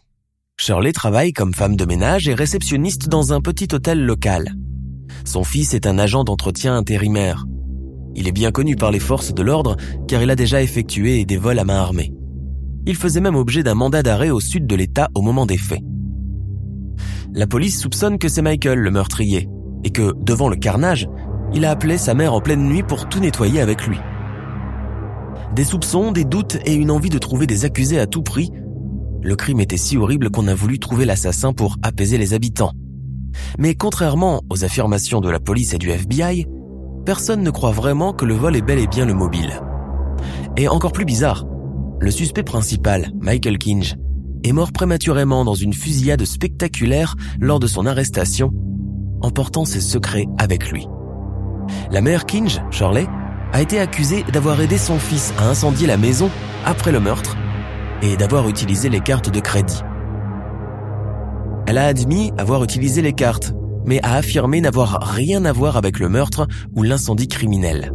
Shirley 0.58 0.94
travaille 0.94 1.32
comme 1.32 1.54
femme 1.54 1.76
de 1.76 1.86
ménage 1.86 2.28
et 2.28 2.34
réceptionniste 2.34 3.08
dans 3.08 3.34
un 3.34 3.40
petit 3.40 3.68
hôtel 3.72 4.04
local. 4.04 4.56
Son 5.26 5.44
fils 5.44 5.76
est 5.76 5.86
un 5.86 6.00
agent 6.00 6.24
d'entretien 6.24 6.76
intérimaire. 6.76 7.46
Il 8.16 8.28
est 8.28 8.32
bien 8.32 8.52
connu 8.52 8.76
par 8.76 8.90
les 8.90 9.00
forces 9.00 9.32
de 9.32 9.44
l'ordre 9.44 9.78
car 10.08 10.24
il 10.24 10.30
a 10.32 10.36
déjà 10.36 10.64
effectué 10.64 11.24
des 11.24 11.38
vols 11.38 11.60
à 11.60 11.64
main 11.64 11.78
armée. 11.78 12.14
Il 12.88 12.96
faisait 12.96 13.22
même 13.22 13.36
objet 13.36 13.62
d'un 13.62 13.76
mandat 13.76 14.02
d'arrêt 14.02 14.32
au 14.32 14.40
sud 14.40 14.66
de 14.66 14.76
l'État 14.76 15.10
au 15.14 15.22
moment 15.22 15.46
des 15.46 15.60
faits. 15.60 15.84
La 17.34 17.46
police 17.46 17.80
soupçonne 17.80 18.18
que 18.18 18.28
c'est 18.28 18.42
Michael 18.42 18.80
le 18.80 18.90
meurtrier 18.90 19.48
et 19.84 19.92
que, 19.92 20.16
devant 20.20 20.50
le 20.50 20.56
carnage, 20.56 21.08
il 21.54 21.64
a 21.64 21.70
appelé 21.70 22.00
sa 22.00 22.16
mère 22.16 22.34
en 22.34 22.42
pleine 22.42 22.68
nuit 22.68 22.84
pour 22.84 23.08
tout 23.08 23.20
nettoyer 23.20 23.62
avec 23.62 23.86
lui. 23.86 23.98
Des 25.56 25.64
soupçons, 25.64 26.12
des 26.12 26.26
doutes 26.26 26.58
et 26.66 26.74
une 26.74 26.92
envie 26.92 27.10
de 27.10 27.18
trouver 27.18 27.48
des 27.48 27.66
accusés 27.66 28.00
à 28.00 28.08
tout 28.08 28.24
prix 28.24 28.52
le 29.24 29.36
crime 29.36 29.60
était 29.60 29.78
si 29.78 29.98
horrible 29.98 30.32
qu'on 30.32 30.48
a 30.48 30.56
voulu 30.56 30.80
trouver 30.80 31.06
l'assassin 31.06 31.54
pour 31.54 31.78
apaiser 31.84 32.18
les 32.18 32.34
habitants. 32.34 32.72
Mais 33.60 33.76
contrairement 33.76 34.42
aux 34.50 34.64
affirmations 34.64 35.22
de 35.22 35.30
la 35.30 35.40
police 35.40 35.74
et 35.74 35.78
du 35.78 35.92
FBI, 35.92 36.48
personne 37.06 37.44
ne 37.44 37.52
croit 37.52 37.72
vraiment 37.72 38.14
que 38.14 38.26
le 38.26 38.34
vol 38.34 38.56
est 38.56 38.62
bel 38.62 38.80
et 38.80 38.88
bien 38.88 39.06
le 39.06 39.14
mobile. 39.14 39.62
Et 40.58 40.68
encore 40.68 40.92
plus 40.92 41.06
bizarre, 41.06 41.46
le 42.00 42.12
suspect 42.12 42.44
principal, 42.44 43.12
Michael 43.22 43.60
Kinge, 43.60 43.96
est 44.44 44.54
mort 44.54 44.72
prématurément 44.72 45.46
dans 45.46 45.54
une 45.54 45.74
fusillade 45.74 46.26
spectaculaire 46.26 47.16
lors 47.40 47.60
de 47.60 47.68
son 47.68 47.86
arrestation, 47.86 48.52
emportant 49.22 49.66
ses 49.66 49.82
secrets 49.82 50.26
avec 50.40 50.72
lui. 50.72 50.88
La 51.92 52.02
mère 52.02 52.26
Kinge, 52.26 52.60
Shirley, 52.72 53.06
a 53.54 53.62
été 53.62 53.80
accusée 53.80 54.24
d'avoir 54.32 54.60
aidé 54.62 54.78
son 54.78 54.98
fils 54.98 55.34
à 55.38 55.48
incendier 55.48 55.88
la 55.88 55.98
maison 55.98 56.30
après 56.66 56.92
le 56.92 57.00
meurtre 57.00 57.38
et 58.02 58.18
d'avoir 58.18 58.48
utilisé 58.50 58.90
les 58.90 59.02
cartes 59.02 59.30
de 59.30 59.40
crédit. 59.40 59.82
Elle 61.68 61.78
a 61.78 61.86
admis 61.86 62.32
avoir 62.38 62.64
utilisé 62.64 63.02
les 63.02 63.14
cartes, 63.14 63.54
mais 63.86 64.02
a 64.04 64.16
affirmé 64.16 64.62
n'avoir 64.62 65.00
rien 65.02 65.46
à 65.46 65.52
voir 65.52 65.78
avec 65.78 66.00
le 66.00 66.10
meurtre 66.10 66.48
ou 66.76 66.84
l'incendie 66.84 67.28
criminel. 67.28 67.94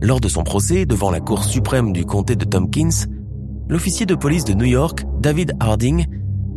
Lors 0.00 0.20
de 0.20 0.28
son 0.28 0.44
procès 0.44 0.86
devant 0.86 1.10
la 1.10 1.20
Cour 1.20 1.44
suprême 1.44 1.92
du 1.92 2.04
comté 2.04 2.36
de 2.36 2.44
Tompkins, 2.44 3.06
l'officier 3.68 4.06
de 4.06 4.14
police 4.14 4.44
de 4.44 4.54
New 4.54 4.66
York, 4.66 5.04
David 5.20 5.52
Harding, 5.60 6.06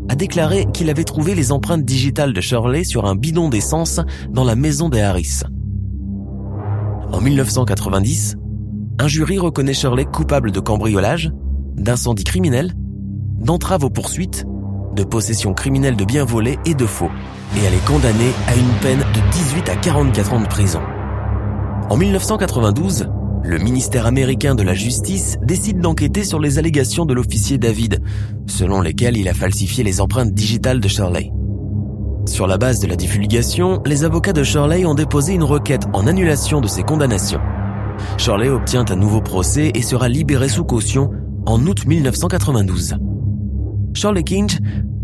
a 0.09 0.15
déclaré 0.15 0.65
qu'il 0.73 0.89
avait 0.89 1.03
trouvé 1.03 1.35
les 1.35 1.51
empreintes 1.51 1.83
digitales 1.83 2.33
de 2.33 2.41
Shirley 2.41 2.83
sur 2.83 3.05
un 3.05 3.15
bidon 3.15 3.49
d'essence 3.49 3.99
dans 4.29 4.43
la 4.43 4.55
maison 4.55 4.89
des 4.89 5.01
Harris. 5.01 5.41
En 7.13 7.21
1990, 7.21 8.35
un 8.99 9.07
jury 9.07 9.39
reconnaît 9.39 9.73
Shirley 9.73 10.05
coupable 10.05 10.51
de 10.51 10.59
cambriolage, 10.59 11.31
d'incendie 11.75 12.25
criminel, 12.25 12.73
d'entrave 13.39 13.85
aux 13.85 13.89
poursuites, 13.89 14.45
de 14.93 15.03
possession 15.03 15.53
criminelle 15.53 15.95
de 15.95 16.03
biens 16.03 16.25
volés 16.25 16.59
et 16.65 16.73
de 16.73 16.85
faux, 16.85 17.09
et 17.55 17.63
elle 17.63 17.73
est 17.73 17.85
condamnée 17.85 18.31
à 18.47 18.55
une 18.55 18.79
peine 18.81 18.99
de 18.99 19.31
18 19.31 19.69
à 19.69 19.75
44 19.77 20.33
ans 20.33 20.41
de 20.41 20.47
prison. 20.47 20.81
En 21.89 21.95
1992, 21.95 23.07
le 23.43 23.57
ministère 23.57 24.05
américain 24.05 24.55
de 24.55 24.63
la 24.63 24.73
Justice 24.73 25.37
décide 25.41 25.79
d'enquêter 25.79 26.25
sur 26.25 26.39
les 26.39 26.59
allégations 26.59 27.05
de 27.05 27.13
l'officier 27.13 27.57
David, 27.57 28.01
selon 28.47 28.81
lesquelles 28.81 29.15
il 29.15 29.29
a 29.29 29.33
falsifié 29.33 29.85
les 29.85 30.01
empreintes 30.01 30.33
digitales 30.33 30.81
de 30.81 30.87
Shirley. 30.89 31.31
Sur 32.27 32.45
la 32.45 32.57
base 32.57 32.81
de 32.81 32.87
la 32.87 32.97
divulgation, 32.97 33.81
les 33.85 34.03
avocats 34.03 34.33
de 34.33 34.43
Shirley 34.43 34.85
ont 34.85 34.93
déposé 34.93 35.33
une 35.33 35.43
requête 35.43 35.85
en 35.93 36.05
annulation 36.07 36.59
de 36.59 36.67
ces 36.67 36.83
condamnations. 36.83 37.39
Shirley 38.17 38.49
obtient 38.49 38.85
un 38.89 38.97
nouveau 38.97 39.21
procès 39.21 39.71
et 39.73 39.81
sera 39.81 40.09
libéré 40.09 40.49
sous 40.49 40.65
caution 40.65 41.09
en 41.45 41.65
août 41.65 41.85
1992. 41.85 42.97
Charles 43.93 44.23
Kinch 44.23 44.59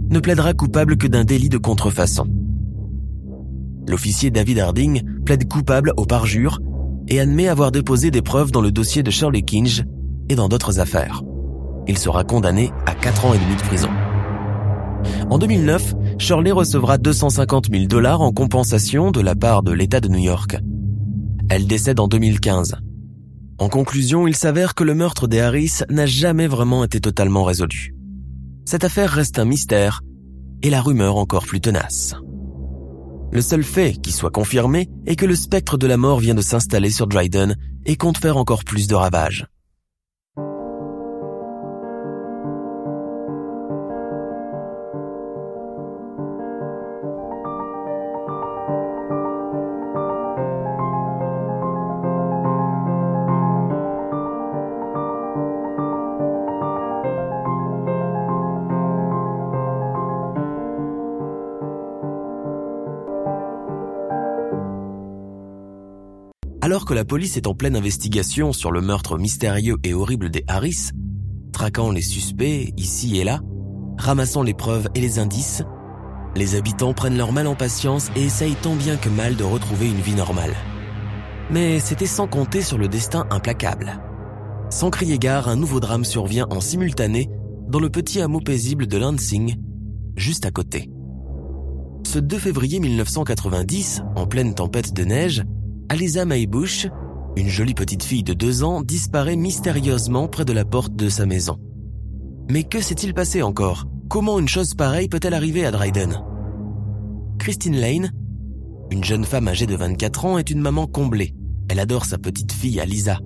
ne 0.10 0.20
plaidera 0.20 0.54
coupable 0.54 0.98
que 0.98 1.08
d'un 1.08 1.24
délit 1.24 1.48
de 1.48 1.58
contrefaçon. 1.58 2.28
L'officier 3.88 4.30
David 4.30 4.60
Harding 4.60 5.02
plaide 5.26 5.48
coupable 5.48 5.94
au 5.96 6.06
parjure 6.06 6.60
et 7.08 7.22
admet 7.22 7.48
avoir 7.48 7.72
déposé 7.72 8.12
des 8.12 8.22
preuves 8.22 8.52
dans 8.52 8.62
le 8.62 8.72
dossier 8.72 9.02
de 9.02 9.12
Shirley 9.12 9.44
Kinge 9.44 9.86
et 10.28 10.36
dans 10.36 10.50
d'autres 10.50 10.82
affaires. 10.82 11.24
Il 11.88 11.98
sera 11.98 12.26
condamné 12.26 12.72
à 12.86 12.94
4 12.94 13.26
ans 13.26 13.34
et 13.34 13.40
demi 13.40 13.56
de 13.56 13.62
prison. 13.62 13.90
En 15.30 15.38
2009, 15.38 15.96
Shirley 16.18 16.52
recevra 16.52 16.98
250 16.98 17.70
000 17.72 17.86
dollars 17.86 18.22
en 18.22 18.32
compensation 18.32 19.12
de 19.12 19.22
la 19.22 19.36
part 19.36 19.64
de 19.64 19.72
l'État 19.72 20.00
de 20.00 20.08
New 20.08 20.20
York. 20.20 20.58
Elle 21.50 21.68
décède 21.68 22.00
en 22.00 22.08
2015 22.08 22.78
en 23.60 23.70
conclusion, 23.70 24.28
il 24.28 24.36
s'avère 24.36 24.74
que 24.74 24.84
le 24.84 24.96
meurtre 24.96 25.28
des 25.28 25.40
Harris 25.40 25.84
n'a 25.90 26.06
jamais 26.06 26.48
vraiment 26.48 26.84
été 26.84 27.00
totalement 27.00 27.44
résolu. 27.44 27.96
Cette 28.66 28.84
affaire 28.84 29.12
reste 29.12 29.40
un 29.40 29.46
mystère 29.46 30.02
et 30.64 30.70
la 30.70 30.82
rumeur 30.82 31.18
encore 31.18 31.46
plus 31.46 31.62
tenace. 31.62 32.16
Le 33.32 33.42
seul 33.42 33.64
fait 33.64 33.94
qui 34.02 34.12
soit 34.12 34.32
confirmé 34.32 34.90
est 35.06 35.16
que 35.16 35.26
le 35.26 35.36
spectre 35.36 35.78
de 35.78 35.88
la 35.88 35.98
mort 35.98 36.20
vient 36.20 36.36
de 36.36 36.42
s'installer 36.42 36.90
sur 36.90 37.08
Dryden 37.08 37.56
et 37.86 37.96
compte 37.96 38.18
faire 38.18 38.38
encore 38.38 38.64
plus 38.64 38.88
de 38.88 38.96
ravages. 38.96 39.46
La 67.04 67.06
police 67.06 67.36
est 67.36 67.48
en 67.48 67.54
pleine 67.54 67.76
investigation 67.76 68.54
sur 68.54 68.72
le 68.72 68.80
meurtre 68.80 69.18
mystérieux 69.18 69.76
et 69.84 69.94
horrible 69.94 70.30
des 70.30 70.46
Harris, 70.48 70.92
traquant 71.52 71.92
les 71.92 72.02
suspects 72.02 72.72
ici 72.78 73.18
et 73.20 73.26
là, 73.26 73.42
ramassant 73.98 74.42
les 74.42 74.54
preuves 74.54 74.88
et 74.96 75.02
les 75.02 75.20
indices, 75.20 75.64
les 76.34 76.56
habitants 76.56 76.94
prennent 76.94 77.18
leur 77.18 77.34
mal 77.34 77.48
en 77.48 77.56
patience 77.56 78.10
et 78.16 78.24
essayent 78.24 78.56
tant 78.56 78.78
bien 78.78 78.96
que 78.96 79.10
mal 79.10 79.36
de 79.36 79.44
retrouver 79.44 79.88
une 79.88 80.00
vie 80.00 80.16
normale. 80.16 80.54
Mais 81.52 81.82
c'était 81.82 82.06
sans 82.06 82.26
compter 82.26 82.62
sur 82.62 82.78
le 82.78 82.88
destin 82.88 83.28
implacable. 83.32 84.00
Sans 84.70 84.90
crier 84.90 85.20
gare, 85.20 85.50
un 85.50 85.58
nouveau 85.58 85.82
drame 85.82 86.06
survient 86.06 86.48
en 86.52 86.62
simultané 86.62 87.30
dans 87.68 87.82
le 87.82 87.90
petit 87.90 88.22
hameau 88.22 88.40
paisible 88.40 88.88
de 88.88 88.98
Lansing, 88.98 89.58
juste 90.16 90.46
à 90.46 90.52
côté. 90.52 90.90
Ce 92.08 92.18
2 92.18 92.38
février 92.38 92.80
1990, 92.80 94.04
en 94.16 94.26
pleine 94.26 94.56
tempête 94.56 94.94
de 94.94 95.04
neige, 95.04 95.44
Alisa 95.90 96.26
Maybush, 96.26 96.88
une 97.36 97.50
jolie 97.50 97.74
petite 97.74 98.04
fille 98.04 98.24
de 98.24 98.34
deux 98.34 98.64
ans, 98.64 98.82
disparaît 98.82 99.36
mystérieusement 99.36 100.28
près 100.28 100.46
de 100.46 100.54
la 100.54 100.66
porte 100.66 100.96
de 100.96 101.10
sa 101.10 101.26
maison. 101.26 101.58
Mais 102.50 102.64
que 102.64 102.82
s'est-il 102.82 103.14
passé 103.14 103.42
encore? 103.42 103.86
Comment 104.10 104.40
une 104.40 104.48
chose 104.48 104.76
pareille 104.76 105.10
peut-elle 105.10 105.34
arriver 105.34 105.66
à 105.66 105.72
Dryden? 105.72 106.24
Christine 107.40 107.76
Lane, 107.76 108.12
une 108.92 109.04
jeune 109.04 109.26
femme 109.26 109.48
âgée 109.48 109.66
de 109.66 109.76
24 109.76 110.26
ans, 110.26 110.38
est 110.38 110.52
une 110.52 110.62
maman 110.62 110.88
comblée. 110.88 111.36
Elle 111.70 111.80
adore 111.80 112.06
sa 112.06 112.18
petite 112.18 112.52
fille 112.52 112.80
Alisa. 112.80 113.20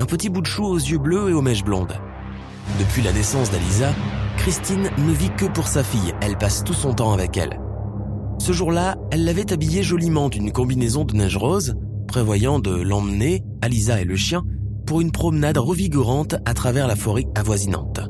Un 0.00 0.06
petit 0.06 0.28
bout 0.28 0.42
de 0.42 0.46
chou 0.46 0.64
aux 0.64 0.78
yeux 0.78 0.98
bleus 0.98 1.30
et 1.30 1.34
aux 1.34 1.42
mèches 1.42 1.64
blondes. 1.64 1.98
Depuis 2.78 3.02
la 3.02 3.12
naissance 3.12 3.50
d'Alisa, 3.50 3.92
Christine 4.38 4.90
ne 4.98 5.12
vit 5.12 5.30
que 5.36 5.46
pour 5.46 5.68
sa 5.68 5.82
fille, 5.82 6.14
elle 6.20 6.38
passe 6.38 6.64
tout 6.64 6.74
son 6.74 6.94
temps 6.94 7.12
avec 7.12 7.36
elle. 7.36 7.58
Ce 8.38 8.52
jour-là, 8.52 8.96
elle 9.10 9.24
l'avait 9.24 9.52
habillé 9.52 9.82
joliment 9.82 10.28
d'une 10.28 10.52
combinaison 10.52 11.04
de 11.04 11.14
neige 11.14 11.36
rose, 11.36 11.74
prévoyant 12.06 12.58
de 12.58 12.70
l'emmener, 12.70 13.42
Alisa 13.62 14.00
et 14.00 14.04
le 14.04 14.16
chien, 14.16 14.44
pour 14.86 15.00
une 15.00 15.10
promenade 15.10 15.58
revigorante 15.58 16.36
à 16.44 16.54
travers 16.54 16.86
la 16.86 16.96
forêt 16.96 17.26
avoisinante. 17.34 18.00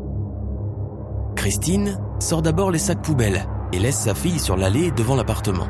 Christine 1.36 1.98
sort 2.18 2.42
d'abord 2.42 2.70
les 2.70 2.78
sacs 2.78 3.02
poubelles 3.02 3.46
et 3.72 3.78
laisse 3.78 3.98
sa 3.98 4.14
fille 4.14 4.38
sur 4.38 4.56
l'allée 4.56 4.90
devant 4.90 5.16
l'appartement. 5.16 5.68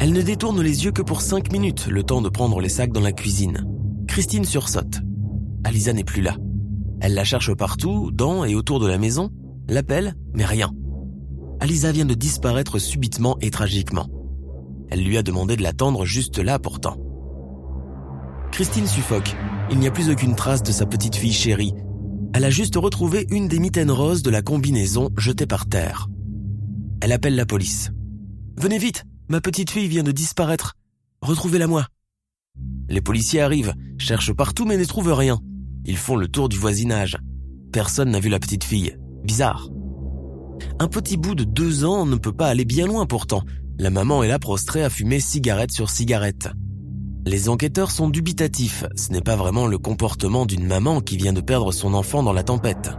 Elle 0.00 0.12
ne 0.12 0.22
détourne 0.22 0.60
les 0.60 0.84
yeux 0.84 0.92
que 0.92 1.02
pour 1.02 1.22
cinq 1.22 1.52
minutes, 1.52 1.86
le 1.86 2.02
temps 2.02 2.22
de 2.22 2.28
prendre 2.28 2.60
les 2.60 2.68
sacs 2.68 2.92
dans 2.92 3.00
la 3.00 3.12
cuisine. 3.12 3.66
Christine 4.06 4.44
sursaute. 4.44 5.00
Alisa 5.64 5.92
n'est 5.92 6.04
plus 6.04 6.22
là. 6.22 6.36
Elle 7.00 7.14
la 7.14 7.24
cherche 7.24 7.54
partout, 7.54 8.10
dans 8.12 8.44
et 8.44 8.54
autour 8.54 8.80
de 8.80 8.86
la 8.86 8.98
maison, 8.98 9.30
l'appelle, 9.68 10.14
mais 10.34 10.44
rien. 10.44 10.70
Alisa 11.60 11.92
vient 11.92 12.04
de 12.04 12.14
disparaître 12.14 12.78
subitement 12.78 13.36
et 13.40 13.50
tragiquement. 13.50 14.08
Elle 14.90 15.04
lui 15.04 15.16
a 15.18 15.22
demandé 15.22 15.56
de 15.56 15.62
l'attendre 15.62 16.04
juste 16.04 16.38
là 16.38 16.58
pourtant. 16.58 16.96
Christine 18.52 18.86
suffoque. 18.86 19.34
Il 19.70 19.78
n'y 19.78 19.86
a 19.86 19.90
plus 19.90 20.10
aucune 20.10 20.34
trace 20.34 20.62
de 20.62 20.72
sa 20.72 20.86
petite 20.86 21.16
fille 21.16 21.32
chérie, 21.32 21.74
elle 22.34 22.44
a 22.44 22.50
juste 22.50 22.76
retrouvé 22.76 23.26
une 23.30 23.48
des 23.48 23.58
mitaines 23.58 23.90
roses 23.90 24.22
de 24.22 24.30
la 24.30 24.42
combinaison 24.42 25.10
jetée 25.16 25.46
par 25.46 25.66
terre. 25.66 26.08
Elle 27.00 27.12
appelle 27.12 27.34
la 27.34 27.46
police. 27.46 27.90
Venez 28.56 28.78
vite, 28.78 29.04
ma 29.28 29.40
petite 29.40 29.70
fille 29.70 29.88
vient 29.88 30.02
de 30.02 30.12
disparaître. 30.12 30.74
Retrouvez-la 31.22 31.66
moi. 31.66 31.86
Les 32.88 33.00
policiers 33.00 33.40
arrivent, 33.40 33.74
cherchent 33.98 34.32
partout 34.32 34.66
mais 34.66 34.76
ne 34.76 34.84
trouvent 34.84 35.12
rien. 35.12 35.40
Ils 35.84 35.96
font 35.96 36.16
le 36.16 36.28
tour 36.28 36.48
du 36.48 36.58
voisinage. 36.58 37.16
Personne 37.72 38.10
n'a 38.10 38.20
vu 38.20 38.28
la 38.28 38.40
petite 38.40 38.64
fille. 38.64 38.96
Bizarre. 39.24 39.68
Un 40.78 40.88
petit 40.88 41.16
bout 41.16 41.34
de 41.34 41.44
deux 41.44 41.84
ans 41.84 42.06
ne 42.06 42.16
peut 42.16 42.32
pas 42.32 42.48
aller 42.48 42.64
bien 42.64 42.86
loin 42.86 43.06
pourtant. 43.06 43.42
La 43.78 43.90
maman 43.90 44.22
est 44.22 44.28
là 44.28 44.38
prostrée 44.38 44.82
à 44.82 44.90
fumer 44.90 45.20
cigarette 45.20 45.70
sur 45.70 45.90
cigarette. 45.90 46.48
Les 47.26 47.48
enquêteurs 47.48 47.90
sont 47.90 48.08
dubitatifs, 48.08 48.84
ce 48.96 49.12
n'est 49.12 49.20
pas 49.20 49.36
vraiment 49.36 49.66
le 49.66 49.78
comportement 49.78 50.46
d'une 50.46 50.66
maman 50.66 51.00
qui 51.00 51.16
vient 51.16 51.32
de 51.32 51.40
perdre 51.40 51.72
son 51.72 51.94
enfant 51.94 52.22
dans 52.22 52.32
la 52.32 52.42
tempête. 52.42 52.90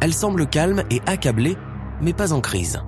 Elle 0.00 0.12
semble 0.12 0.48
calme 0.48 0.82
et 0.90 1.00
accablée, 1.06 1.56
mais 2.02 2.12
pas 2.12 2.32
en 2.32 2.40
crise. 2.40 2.80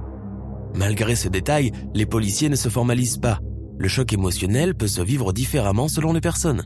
Malgré 0.74 1.16
ce 1.16 1.28
détail, 1.28 1.72
les 1.94 2.06
policiers 2.06 2.48
ne 2.48 2.56
se 2.56 2.68
formalisent 2.68 3.18
pas. 3.18 3.38
Le 3.78 3.88
choc 3.88 4.12
émotionnel 4.12 4.74
peut 4.74 4.88
se 4.88 5.00
vivre 5.00 5.32
différemment 5.32 5.88
selon 5.88 6.12
les 6.12 6.20
personnes. 6.20 6.64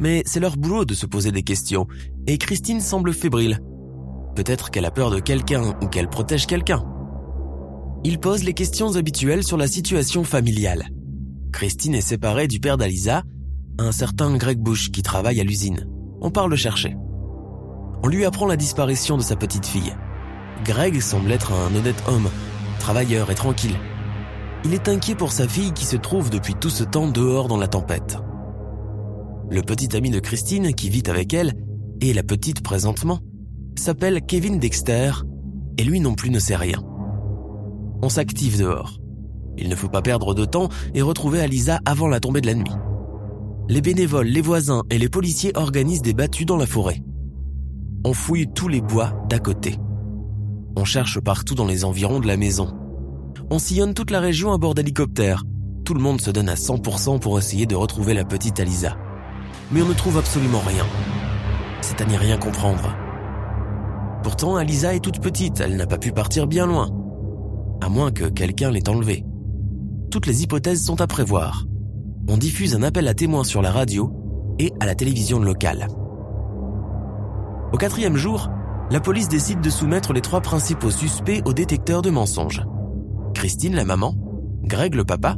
Mais 0.00 0.22
c'est 0.26 0.40
leur 0.40 0.56
boulot 0.56 0.84
de 0.84 0.94
se 0.94 1.06
poser 1.06 1.30
des 1.30 1.42
questions, 1.42 1.86
et 2.26 2.38
Christine 2.38 2.80
semble 2.80 3.12
fébrile. 3.12 3.60
Peut-être 4.38 4.70
qu'elle 4.70 4.84
a 4.84 4.92
peur 4.92 5.10
de 5.10 5.18
quelqu'un 5.18 5.74
ou 5.82 5.88
qu'elle 5.88 6.08
protège 6.08 6.46
quelqu'un. 6.46 6.84
Il 8.04 8.20
pose 8.20 8.44
les 8.44 8.54
questions 8.54 8.94
habituelles 8.94 9.42
sur 9.42 9.56
la 9.56 9.66
situation 9.66 10.22
familiale. 10.22 10.90
Christine 11.52 11.96
est 11.96 12.00
séparée 12.00 12.46
du 12.46 12.60
père 12.60 12.76
d'Alisa, 12.76 13.24
un 13.80 13.90
certain 13.90 14.36
Greg 14.36 14.60
Bush 14.60 14.92
qui 14.92 15.02
travaille 15.02 15.40
à 15.40 15.42
l'usine. 15.42 15.88
On 16.20 16.30
part 16.30 16.46
le 16.46 16.54
chercher. 16.54 16.94
On 18.04 18.06
lui 18.06 18.24
apprend 18.24 18.46
la 18.46 18.54
disparition 18.54 19.16
de 19.16 19.22
sa 19.22 19.34
petite 19.34 19.66
fille. 19.66 19.96
Greg 20.64 21.00
semble 21.00 21.32
être 21.32 21.52
un 21.52 21.74
honnête 21.74 22.04
homme, 22.06 22.30
travailleur 22.78 23.32
et 23.32 23.34
tranquille. 23.34 23.74
Il 24.64 24.72
est 24.72 24.88
inquiet 24.88 25.16
pour 25.16 25.32
sa 25.32 25.48
fille 25.48 25.72
qui 25.72 25.84
se 25.84 25.96
trouve 25.96 26.30
depuis 26.30 26.54
tout 26.54 26.70
ce 26.70 26.84
temps 26.84 27.08
dehors 27.08 27.48
dans 27.48 27.58
la 27.58 27.66
tempête. 27.66 28.18
Le 29.50 29.62
petit 29.62 29.96
ami 29.96 30.10
de 30.10 30.20
Christine 30.20 30.74
qui 30.74 30.90
vit 30.90 31.10
avec 31.10 31.34
elle, 31.34 31.54
et 32.00 32.12
la 32.12 32.22
petite 32.22 32.62
présentement, 32.62 33.18
s'appelle 33.78 34.22
Kevin 34.22 34.58
Dexter, 34.58 35.12
et 35.76 35.84
lui 35.84 36.00
non 36.00 36.14
plus 36.14 36.30
ne 36.30 36.38
sait 36.38 36.56
rien. 36.56 36.82
On 38.02 38.08
s'active 38.08 38.58
dehors. 38.58 38.98
Il 39.56 39.68
ne 39.68 39.74
faut 39.74 39.88
pas 39.88 40.02
perdre 40.02 40.34
de 40.34 40.44
temps 40.44 40.68
et 40.94 41.02
retrouver 41.02 41.40
Alisa 41.40 41.80
avant 41.84 42.08
la 42.08 42.20
tombée 42.20 42.40
de 42.40 42.46
la 42.46 42.54
nuit. 42.54 42.70
Les 43.68 43.80
bénévoles, 43.80 44.28
les 44.28 44.40
voisins 44.40 44.84
et 44.88 44.98
les 44.98 45.08
policiers 45.08 45.52
organisent 45.56 46.02
des 46.02 46.14
battues 46.14 46.44
dans 46.44 46.56
la 46.56 46.66
forêt. 46.66 47.02
On 48.04 48.14
fouille 48.14 48.46
tous 48.54 48.68
les 48.68 48.80
bois 48.80 49.12
d'à 49.28 49.38
côté. 49.40 49.76
On 50.76 50.84
cherche 50.84 51.20
partout 51.20 51.54
dans 51.54 51.66
les 51.66 51.84
environs 51.84 52.20
de 52.20 52.26
la 52.28 52.36
maison. 52.36 52.72
On 53.50 53.58
sillonne 53.58 53.94
toute 53.94 54.10
la 54.10 54.20
région 54.20 54.52
à 54.52 54.58
bord 54.58 54.74
d'hélicoptères. 54.74 55.44
Tout 55.84 55.94
le 55.94 56.00
monde 56.00 56.20
se 56.20 56.30
donne 56.30 56.48
à 56.48 56.54
100% 56.54 57.18
pour 57.18 57.38
essayer 57.38 57.66
de 57.66 57.74
retrouver 57.74 58.14
la 58.14 58.24
petite 58.24 58.60
Alisa. 58.60 58.96
Mais 59.72 59.82
on 59.82 59.88
ne 59.88 59.94
trouve 59.94 60.18
absolument 60.18 60.60
rien. 60.60 60.86
C'est 61.80 62.00
à 62.00 62.04
n'y 62.04 62.16
rien 62.16 62.38
comprendre. 62.38 62.94
Pourtant, 64.22 64.56
Alisa 64.56 64.94
est 64.94 65.00
toute 65.00 65.20
petite, 65.20 65.60
elle 65.60 65.76
n'a 65.76 65.86
pas 65.86 65.98
pu 65.98 66.12
partir 66.12 66.46
bien 66.46 66.66
loin. 66.66 66.90
À 67.80 67.88
moins 67.88 68.10
que 68.10 68.24
quelqu'un 68.24 68.70
l'ait 68.70 68.88
enlevée 68.88 69.24
toutes 70.10 70.26
les 70.26 70.42
hypothèses 70.42 70.84
sont 70.84 71.00
à 71.00 71.06
prévoir. 71.06 71.66
On 72.28 72.36
diffuse 72.36 72.74
un 72.74 72.82
appel 72.82 73.08
à 73.08 73.14
témoins 73.14 73.44
sur 73.44 73.62
la 73.62 73.70
radio 73.70 74.12
et 74.58 74.72
à 74.80 74.86
la 74.86 74.94
télévision 74.94 75.38
locale. 75.38 75.88
Au 77.72 77.76
quatrième 77.76 78.16
jour, 78.16 78.48
la 78.90 79.00
police 79.00 79.28
décide 79.28 79.60
de 79.60 79.70
soumettre 79.70 80.12
les 80.12 80.22
trois 80.22 80.40
principaux 80.40 80.90
suspects 80.90 81.42
au 81.44 81.52
détecteur 81.52 82.00
de 82.00 82.10
mensonges. 82.10 82.64
Christine, 83.34 83.74
la 83.74 83.84
maman, 83.84 84.14
Greg, 84.64 84.94
le 84.94 85.04
papa, 85.04 85.36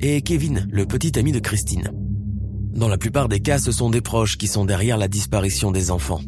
et 0.00 0.20
Kevin, 0.20 0.66
le 0.70 0.84
petit 0.84 1.18
ami 1.18 1.32
de 1.32 1.38
Christine. 1.38 1.90
Dans 2.74 2.88
la 2.88 2.98
plupart 2.98 3.28
des 3.28 3.40
cas, 3.40 3.58
ce 3.58 3.72
sont 3.72 3.88
des 3.88 4.02
proches 4.02 4.36
qui 4.36 4.46
sont 4.46 4.66
derrière 4.66 4.98
la 4.98 5.08
disparition 5.08 5.70
des 5.70 5.90
enfants. 5.90 6.20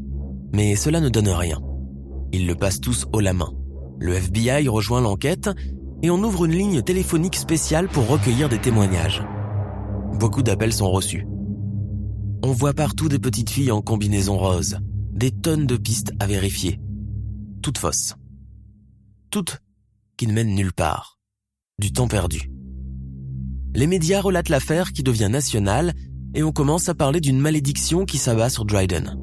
Mais 0.55 0.75
cela 0.75 1.01
ne 1.01 1.11
donne 1.11 1.29
rien. 1.29 1.61
Ils 2.33 2.47
le 2.47 2.55
passent 2.55 2.81
tous 2.81 3.07
haut 3.13 3.21
la 3.21 3.33
main. 3.33 3.53
Le 3.99 4.15
FBI 4.15 4.69
rejoint 4.69 5.01
l'enquête 5.01 5.51
et 6.03 6.11
on 6.11 6.23
ouvre 6.23 6.45
une 6.45 6.53
ligne 6.53 6.83
téléphonique 6.83 7.37
spéciale 7.37 7.89
pour 7.89 8.07
recueillir 8.07 8.49
des 8.49 8.61
témoignages. 8.61 9.23
Beaucoup 10.19 10.43
d'appels 10.43 10.73
sont 10.73 10.91
reçus. 10.91 11.27
On 12.45 12.53
voit 12.53 12.75
partout 12.75 13.09
des 13.09 13.19
petites 13.19 13.51
filles 13.51 13.73
en 13.73 13.83
combinaison 13.83 14.37
rose, 14.37 14.79
des 15.13 15.31
tonnes 15.31 15.67
de 15.67 15.77
pistes 15.77 16.13
à 16.21 16.27
vérifier. 16.27 16.81
Toutes 17.63 17.79
fausses. 17.79 18.15
Toutes 19.31 19.59
qui 20.17 20.27
ne 20.27 20.33
mènent 20.33 20.55
nulle 20.55 20.73
part. 20.73 21.19
Du 21.81 21.93
temps 21.93 22.09
perdu. 22.09 22.51
Les 23.75 23.87
médias 23.87 24.21
relatent 24.21 24.49
l'affaire 24.49 24.93
qui 24.93 25.03
devient 25.03 25.29
nationale 25.31 25.95
et 26.35 26.43
on 26.43 26.53
commence 26.53 26.89
à 26.89 26.95
parler 26.95 27.21
d'une 27.21 27.39
malédiction 27.39 28.05
qui 28.05 28.19
s'abat 28.19 28.51
sur 28.51 28.65
Dryden. 28.65 29.19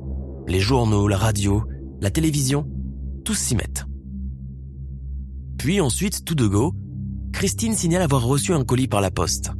Les 0.47 0.59
journaux, 0.59 1.07
la 1.07 1.17
radio, 1.17 1.63
la 2.01 2.11
télévision, 2.11 2.65
tous 3.25 3.33
s'y 3.33 3.55
mettent. 3.55 3.85
Puis 5.57 5.81
ensuite, 5.81 6.23
tout 6.23 6.35
de 6.35 6.47
go, 6.47 6.73
Christine 7.33 7.73
signale 7.73 8.03
avoir 8.03 8.23
reçu 8.23 8.53
un 8.53 8.63
colis 8.63 8.87
par 8.87 9.01
la 9.01 9.11
poste. 9.11 9.51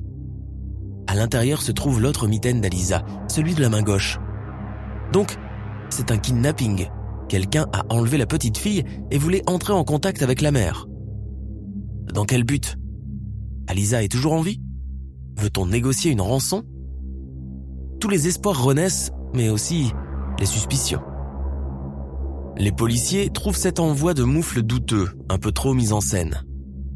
À 1.07 1.15
l'intérieur 1.15 1.61
se 1.61 1.71
trouve 1.71 1.99
l'autre 1.99 2.27
mitaine 2.27 2.61
d'Alisa, 2.61 3.03
celui 3.27 3.53
de 3.53 3.61
la 3.61 3.69
main 3.69 3.81
gauche. 3.81 4.19
Donc, 5.11 5.37
c'est 5.89 6.11
un 6.11 6.17
kidnapping. 6.17 6.87
Quelqu'un 7.27 7.65
a 7.73 7.83
enlevé 7.89 8.17
la 8.17 8.27
petite 8.27 8.57
fille 8.57 8.83
et 9.11 9.17
voulait 9.17 9.47
entrer 9.49 9.73
en 9.73 9.83
contact 9.83 10.21
avec 10.21 10.41
la 10.41 10.51
mère. 10.51 10.87
Dans 12.13 12.25
quel 12.25 12.43
but? 12.43 12.77
Alisa 13.67 14.03
est 14.03 14.11
toujours 14.11 14.33
en 14.33 14.41
vie? 14.41 14.61
Veut-on 15.37 15.65
négocier 15.65 16.11
une 16.11 16.21
rançon? 16.21 16.63
Tous 17.99 18.09
les 18.09 18.27
espoirs 18.27 18.63
renaissent, 18.63 19.11
mais 19.33 19.49
aussi 19.49 19.91
les 20.39 20.45
suspicions. 20.45 21.01
Les 22.57 22.71
policiers 22.71 23.29
trouvent 23.29 23.57
cet 23.57 23.81
envoi 23.81 24.13
de 24.13 24.23
moufles 24.23 24.61
douteux, 24.61 25.09
un 25.29 25.37
peu 25.37 25.51
trop 25.51 25.73
mis 25.73 25.91
en 25.91 25.99
scène. 25.99 26.45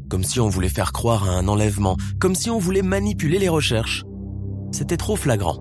Comme 0.08 0.24
si 0.24 0.40
on 0.40 0.48
voulait 0.48 0.70
faire 0.70 0.92
croire 0.92 1.28
à 1.28 1.34
un 1.34 1.48
enlèvement, 1.48 1.98
comme 2.18 2.34
si 2.34 2.48
on 2.48 2.58
voulait 2.58 2.80
manipuler 2.80 3.38
les 3.38 3.50
recherches. 3.50 4.04
C'était 4.72 4.96
trop 4.96 5.16
flagrant. 5.16 5.58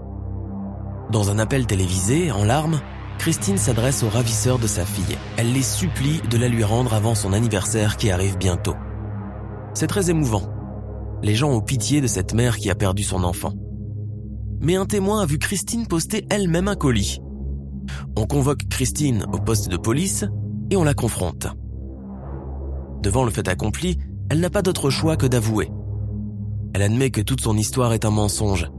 Dans 1.11 1.31
un 1.31 1.37
appel 1.37 1.65
télévisé, 1.65 2.31
en 2.31 2.45
larmes, 2.45 2.79
Christine 3.17 3.57
s'adresse 3.57 4.03
aux 4.03 4.09
ravisseurs 4.09 4.57
de 4.57 4.67
sa 4.67 4.85
fille. 4.85 5.17
Elle 5.35 5.51
les 5.51 5.61
supplie 5.61 6.21
de 6.29 6.37
la 6.37 6.47
lui 6.47 6.63
rendre 6.63 6.93
avant 6.93 7.13
son 7.13 7.33
anniversaire 7.33 7.97
qui 7.97 8.09
arrive 8.09 8.37
bientôt. 8.37 8.75
C'est 9.73 9.87
très 9.87 10.09
émouvant. 10.09 10.43
Les 11.21 11.35
gens 11.35 11.51
ont 11.51 11.61
pitié 11.61 11.99
de 11.99 12.07
cette 12.07 12.33
mère 12.33 12.55
qui 12.55 12.69
a 12.69 12.75
perdu 12.75 13.03
son 13.03 13.25
enfant. 13.25 13.51
Mais 14.61 14.77
un 14.77 14.85
témoin 14.85 15.21
a 15.21 15.25
vu 15.25 15.39
Christine 15.39 15.87
poster 15.87 16.25
elle-même 16.29 16.69
un 16.69 16.75
colis. 16.75 17.19
On 18.15 18.25
convoque 18.25 18.67
Christine 18.69 19.25
au 19.33 19.37
poste 19.37 19.69
de 19.69 19.77
police 19.77 20.25
et 20.69 20.77
on 20.77 20.83
la 20.83 20.93
confronte. 20.93 21.47
Devant 23.01 23.23
le 23.23 23.31
fait 23.31 23.47
accompli, 23.47 23.97
elle 24.29 24.39
n'a 24.39 24.49
pas 24.49 24.61
d'autre 24.61 24.89
choix 24.89 25.15
que 25.15 25.25
d'avouer. 25.25 25.71
Elle 26.73 26.81
admet 26.81 27.09
que 27.09 27.21
toute 27.21 27.41
son 27.41 27.57
histoire 27.57 27.93
est 27.93 28.05
un 28.05 28.11
mensonge. 28.11 28.69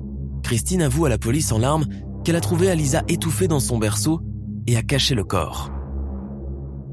Christine 0.43 0.83
avoue 0.83 1.07
à 1.07 1.09
la 1.09 1.19
police 1.19 1.53
en 1.53 1.59
larmes 1.59 1.87
qu'elle 2.25 2.37
a 2.37 2.41
trouvé 2.41 2.71
Alisa 2.71 3.03
étouffée 3.09 3.49
dans 3.49 3.61
son 3.61 3.79
berceau 3.79 4.21
et 4.67 4.77
a 4.77 4.83
caché 4.83 5.15
le 5.15 5.25
corps. 5.25 5.71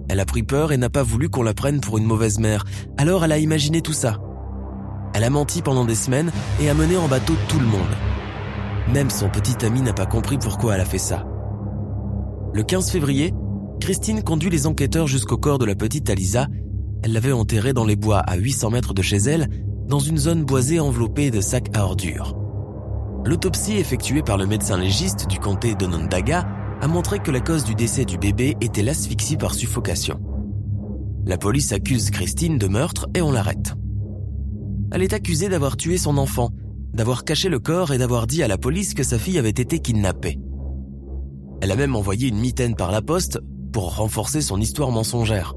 Elle 0.10 0.20
a 0.20 0.26
pris 0.26 0.44
peur 0.44 0.72
et 0.72 0.78
n'a 0.78 0.90
pas 0.90 1.04
voulu 1.04 1.30
qu'on 1.30 1.44
la 1.44 1.54
prenne 1.54 1.82
pour 1.82 1.98
une 1.98 2.06
mauvaise 2.06 2.40
mère, 2.40 2.64
alors 2.98 3.26
elle 3.26 3.34
a 3.34 3.38
imaginé 3.38 3.82
tout 3.82 3.94
ça. 3.94 4.20
Elle 5.14 5.24
a 5.24 5.30
menti 5.30 5.62
pendant 5.62 5.86
des 5.86 5.96
semaines 5.96 6.32
et 6.62 6.70
a 6.70 6.74
mené 6.74 6.98
en 6.98 7.08
bateau 7.08 7.34
tout 7.50 7.60
le 7.60 7.66
monde. 7.66 7.82
Même 8.94 9.10
son 9.10 9.30
petit 9.30 9.66
ami 9.66 9.82
n'a 9.82 9.94
pas 9.94 10.06
compris 10.06 10.38
pourquoi 10.38 10.76
elle 10.76 10.82
a 10.82 10.86
fait 10.86 10.98
ça. 10.98 11.26
Le 12.54 12.64
15 12.64 12.92
février, 12.92 13.34
Christine 13.80 14.24
conduit 14.24 14.50
les 14.50 14.68
enquêteurs 14.68 15.08
jusqu'au 15.08 15.38
corps 15.38 15.60
de 15.60 15.66
la 15.66 15.76
petite 15.76 16.10
Alisa. 16.10 16.48
Elle 17.04 17.14
l'avait 17.14 17.32
enterré 17.32 17.74
dans 17.74 17.86
les 17.86 17.96
bois 17.96 18.20
à 18.20 18.36
800 18.36 18.72
mètres 18.72 18.94
de 18.94 19.02
chez 19.02 19.18
elle, 19.18 19.48
dans 19.88 20.00
une 20.00 20.18
zone 20.18 20.44
boisée 20.44 20.80
enveloppée 20.80 21.32
de 21.32 21.42
sacs 21.42 21.76
à 21.76 21.84
ordures. 21.84 22.36
L'autopsie 23.26 23.78
effectuée 23.78 24.24
par 24.24 24.38
le 24.38 24.48
médecin 24.48 24.78
légiste 24.78 25.28
du 25.28 25.38
comté 25.38 25.76
d'Onondaga 25.76 26.48
a 26.82 26.88
montré 26.88 27.20
que 27.20 27.32
la 27.32 27.40
cause 27.40 27.64
du 27.64 27.76
décès 27.76 28.06
du 28.06 28.18
bébé 28.18 28.56
était 28.62 28.84
l'asphyxie 28.84 29.38
par 29.38 29.54
suffocation. 29.54 30.20
La 31.26 31.38
police 31.38 31.74
accuse 31.74 32.10
Christine 32.10 32.58
de 32.58 32.68
meurtre 32.68 33.08
et 33.14 33.22
on 33.22 33.32
l'arrête. 33.32 33.74
Elle 34.92 35.04
est 35.04 35.14
accusée 35.14 35.50
d'avoir 35.50 35.76
tué 35.76 35.98
son 35.98 36.18
enfant, 36.18 36.52
d'avoir 36.94 37.26
caché 37.26 37.50
le 37.50 37.60
corps 37.60 37.92
et 37.92 37.98
d'avoir 37.98 38.28
dit 38.28 38.44
à 38.44 38.48
la 38.48 38.58
police 38.58 38.94
que 38.94 39.04
sa 39.04 39.20
fille 39.20 39.38
avait 39.38 39.50
été 39.50 39.80
kidnappée. 39.80 40.40
Elle 41.62 41.72
a 41.72 41.76
même 41.76 41.96
envoyé 41.96 42.28
une 42.28 42.38
mitaine 42.38 42.76
par 42.76 42.92
la 42.92 43.02
poste 43.02 43.40
pour 43.72 43.96
renforcer 43.96 44.42
son 44.42 44.62
histoire 44.62 44.92
mensongère. 44.92 45.56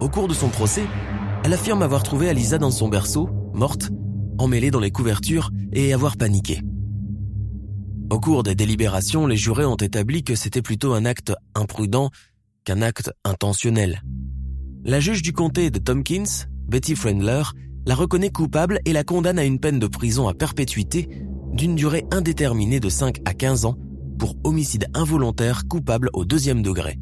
Au 0.00 0.08
cours 0.08 0.28
de 0.28 0.34
son 0.34 0.48
procès, 0.48 0.84
elle 1.44 1.52
affirme 1.52 1.82
avoir 1.82 2.02
trouvé 2.02 2.28
Alisa 2.28 2.58
dans 2.58 2.70
son 2.70 2.88
berceau, 2.88 3.28
morte, 3.52 3.90
emmêlée 4.38 4.70
dans 4.70 4.80
les 4.80 4.90
couvertures 4.90 5.50
et 5.72 5.92
avoir 5.92 6.16
paniqué. 6.16 6.60
Au 8.10 8.20
cours 8.20 8.42
des 8.42 8.54
délibérations, 8.54 9.26
les 9.26 9.36
jurés 9.36 9.64
ont 9.64 9.76
établi 9.76 10.22
que 10.22 10.34
c'était 10.34 10.62
plutôt 10.62 10.92
un 10.92 11.04
acte 11.04 11.32
imprudent 11.54 12.10
qu'un 12.64 12.82
acte 12.82 13.10
intentionnel. 13.24 14.02
La 14.84 15.00
juge 15.00 15.22
du 15.22 15.32
comté 15.32 15.70
de 15.70 15.78
Tompkins, 15.78 16.46
Betty 16.68 16.94
Friendler, 16.94 17.42
la 17.86 17.94
reconnaît 17.94 18.30
coupable 18.30 18.80
et 18.84 18.92
la 18.92 19.02
condamne 19.02 19.38
à 19.38 19.44
une 19.44 19.58
peine 19.58 19.78
de 19.78 19.86
prison 19.86 20.28
à 20.28 20.34
perpétuité 20.34 21.08
d'une 21.52 21.74
durée 21.74 22.04
indéterminée 22.12 22.80
de 22.80 22.88
5 22.88 23.18
à 23.24 23.34
15 23.34 23.64
ans 23.64 23.76
pour 24.22 24.36
homicide 24.44 24.86
involontaire 24.94 25.66
coupable 25.66 26.08
au 26.12 26.24
deuxième 26.24 26.62
degré. 26.62 26.96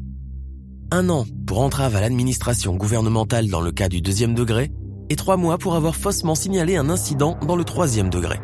Un 0.89 1.07
an 1.09 1.23
pour 1.45 1.59
entrave 1.61 1.95
à 1.95 2.01
l'administration 2.01 2.75
gouvernementale 2.75 3.47
dans 3.47 3.61
le 3.61 3.71
cas 3.71 3.89
du 3.89 4.01
deuxième 4.01 4.33
degré 4.33 4.71
et 5.11 5.15
trois 5.15 5.37
mois 5.37 5.59
pour 5.59 5.75
avoir 5.75 5.95
faussement 5.95 6.33
signalé 6.33 6.77
un 6.77 6.89
incident 6.89 7.37
dans 7.45 7.55
le 7.55 7.63
troisième 7.63 8.09
degré. 8.09 8.39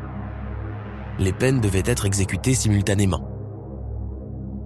Les 1.18 1.34
peines 1.34 1.60
devaient 1.60 1.82
être 1.88 2.06
exécutées 2.06 2.54
simultanément. 2.54 3.28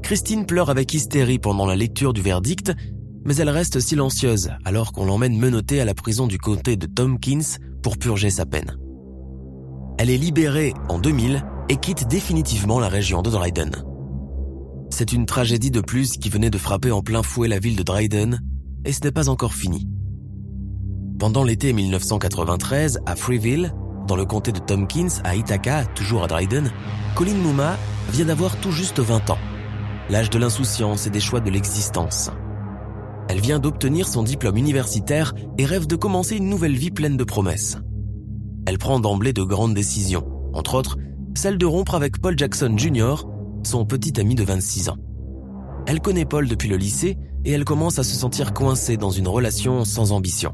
Christine 0.04 0.46
pleure 0.46 0.70
avec 0.70 0.94
hystérie 0.94 1.40
pendant 1.40 1.66
la 1.66 1.78
lecture 1.78 2.12
du 2.12 2.22
verdict, 2.22 2.74
mais 3.24 3.38
elle 3.38 3.50
reste 3.50 3.80
silencieuse 3.80 4.52
alors 4.66 4.92
qu'on 4.92 5.06
l'emmène 5.06 5.40
menottée 5.40 5.80
à 5.80 5.86
la 5.86 5.94
prison 5.94 6.28
du 6.28 6.38
comté 6.38 6.76
de 6.76 6.86
Tompkins 6.86 7.60
pour 7.82 7.98
purger 7.98 8.30
sa 8.30 8.46
peine. 8.46 8.78
Elle 9.98 10.10
est 10.10 10.18
libérée 10.18 10.74
en 10.90 11.00
2000 11.00 11.46
et 11.70 11.78
quitte 11.78 12.10
définitivement 12.10 12.82
la 12.82 12.90
région 12.90 13.22
de 13.22 13.30
Dryden. 13.30 13.72
C'est 14.92 15.14
une 15.14 15.26
tragédie 15.26 15.72
de 15.72 15.80
plus 15.80 16.18
qui 16.18 16.30
venait 16.30 16.50
de 16.50 16.58
frapper 16.58 16.92
en 16.92 17.02
plein 17.02 17.24
fouet 17.24 17.48
la 17.48 17.60
ville 17.60 17.78
de 17.78 17.82
Dryden, 17.82 18.42
et 18.84 18.92
ce 18.92 19.00
n'est 19.02 19.12
pas 19.12 19.30
encore 19.30 19.54
fini. 19.54 19.88
Pendant 21.18 21.46
l'été 21.46 21.72
1993, 21.72 23.00
à 23.06 23.16
Freeville, 23.16 23.74
dans 24.06 24.18
le 24.18 24.26
comté 24.26 24.52
de 24.52 24.60
Tompkins, 24.60 25.22
à 25.24 25.36
Ithaca, 25.36 25.86
toujours 25.86 26.24
à 26.24 26.28
Dryden, 26.28 26.70
Colin 27.16 27.36
Mouma 27.36 27.78
vient 28.12 28.26
d'avoir 28.26 28.60
tout 28.60 28.72
juste 28.72 29.00
20 29.00 29.30
ans. 29.30 29.38
L'âge 30.10 30.30
de 30.30 30.38
l'insouciance 30.38 31.08
et 31.08 31.10
des 31.10 31.22
choix 31.22 31.40
de 31.40 31.50
l'existence. 31.50 32.30
Elle 33.30 33.40
vient 33.40 33.60
d'obtenir 33.60 34.10
son 34.10 34.24
diplôme 34.24 34.58
universitaire 34.58 35.34
et 35.58 35.66
rêve 35.66 35.88
de 35.88 35.96
commencer 35.96 36.36
une 36.36 36.50
nouvelle 36.50 36.76
vie 36.76 36.92
pleine 36.92 37.16
de 37.16 37.24
promesses. 37.24 37.78
Elle 38.66 38.78
prend 38.78 39.00
d'emblée 39.00 39.32
de 39.32 39.44
grandes 39.44 39.74
décisions, 39.74 40.28
entre 40.54 40.76
autres 40.76 40.98
celle 41.34 41.58
de 41.58 41.66
rompre 41.66 41.96
avec 41.96 42.20
Paul 42.20 42.38
Jackson 42.38 42.76
Jr., 42.78 43.24
son 43.64 43.86
petit 43.86 44.20
ami 44.20 44.36
de 44.36 44.44
26 44.44 44.90
ans. 44.90 44.98
Elle 45.88 46.02
connaît 46.02 46.26
Paul 46.26 46.48
depuis 46.48 46.70
le 46.70 46.78
lycée 46.78 47.18
et 47.44 47.52
elle 47.52 47.66
commence 47.66 48.00
à 48.00 48.04
se 48.04 48.16
sentir 48.16 48.54
coincée 48.54 48.98
dans 48.98 49.10
une 49.10 49.28
relation 49.28 49.84
sans 49.86 50.12
ambition. 50.12 50.54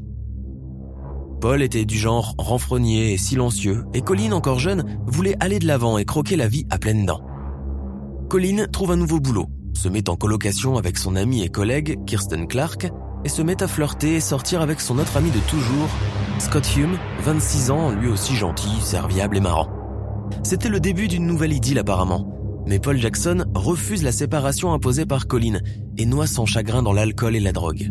Paul 1.40 1.62
était 1.62 1.84
du 1.84 1.96
genre 1.96 2.34
renfrogné 2.38 3.12
et 3.12 3.18
silencieux 3.18 3.84
et 3.94 4.00
Colline, 4.00 4.32
encore 4.32 4.58
jeune, 4.58 4.98
voulait 5.06 5.36
aller 5.40 5.58
de 5.58 5.66
l'avant 5.66 5.98
et 5.98 6.04
croquer 6.04 6.36
la 6.36 6.48
vie 6.48 6.66
à 6.70 6.78
pleines 6.78 7.06
dents. 7.06 7.22
Colline 8.28 8.66
trouve 8.72 8.90
un 8.90 8.96
nouveau 8.96 9.20
boulot, 9.20 9.46
se 9.74 9.88
met 9.88 10.08
en 10.08 10.16
colocation 10.16 10.76
avec 10.76 10.98
son 10.98 11.14
ami 11.14 11.42
et 11.42 11.48
collègue 11.48 11.98
Kirsten 12.06 12.48
Clark 12.48 12.90
et 13.24 13.28
se 13.28 13.42
met 13.42 13.62
à 13.62 13.68
flirter 13.68 14.16
et 14.16 14.20
sortir 14.20 14.60
avec 14.60 14.80
son 14.80 14.98
autre 14.98 15.16
ami 15.16 15.30
de 15.30 15.38
toujours, 15.48 15.88
Scott 16.38 16.76
Hume, 16.76 16.98
26 17.22 17.70
ans, 17.70 17.90
lui 17.90 18.08
aussi 18.08 18.34
gentil, 18.34 18.80
serviable 18.80 19.36
et 19.36 19.40
marrant. 19.40 19.68
C'était 20.42 20.68
le 20.68 20.80
début 20.80 21.08
d'une 21.08 21.26
nouvelle 21.26 21.52
idylle 21.52 21.78
apparemment, 21.78 22.37
mais 22.68 22.78
Paul 22.78 22.98
Jackson 22.98 23.46
refuse 23.54 24.02
la 24.02 24.12
séparation 24.12 24.74
imposée 24.74 25.06
par 25.06 25.26
Colin 25.26 25.58
et 25.96 26.04
noie 26.04 26.26
son 26.26 26.44
chagrin 26.44 26.82
dans 26.82 26.92
l'alcool 26.92 27.34
et 27.34 27.40
la 27.40 27.52
drogue. 27.52 27.90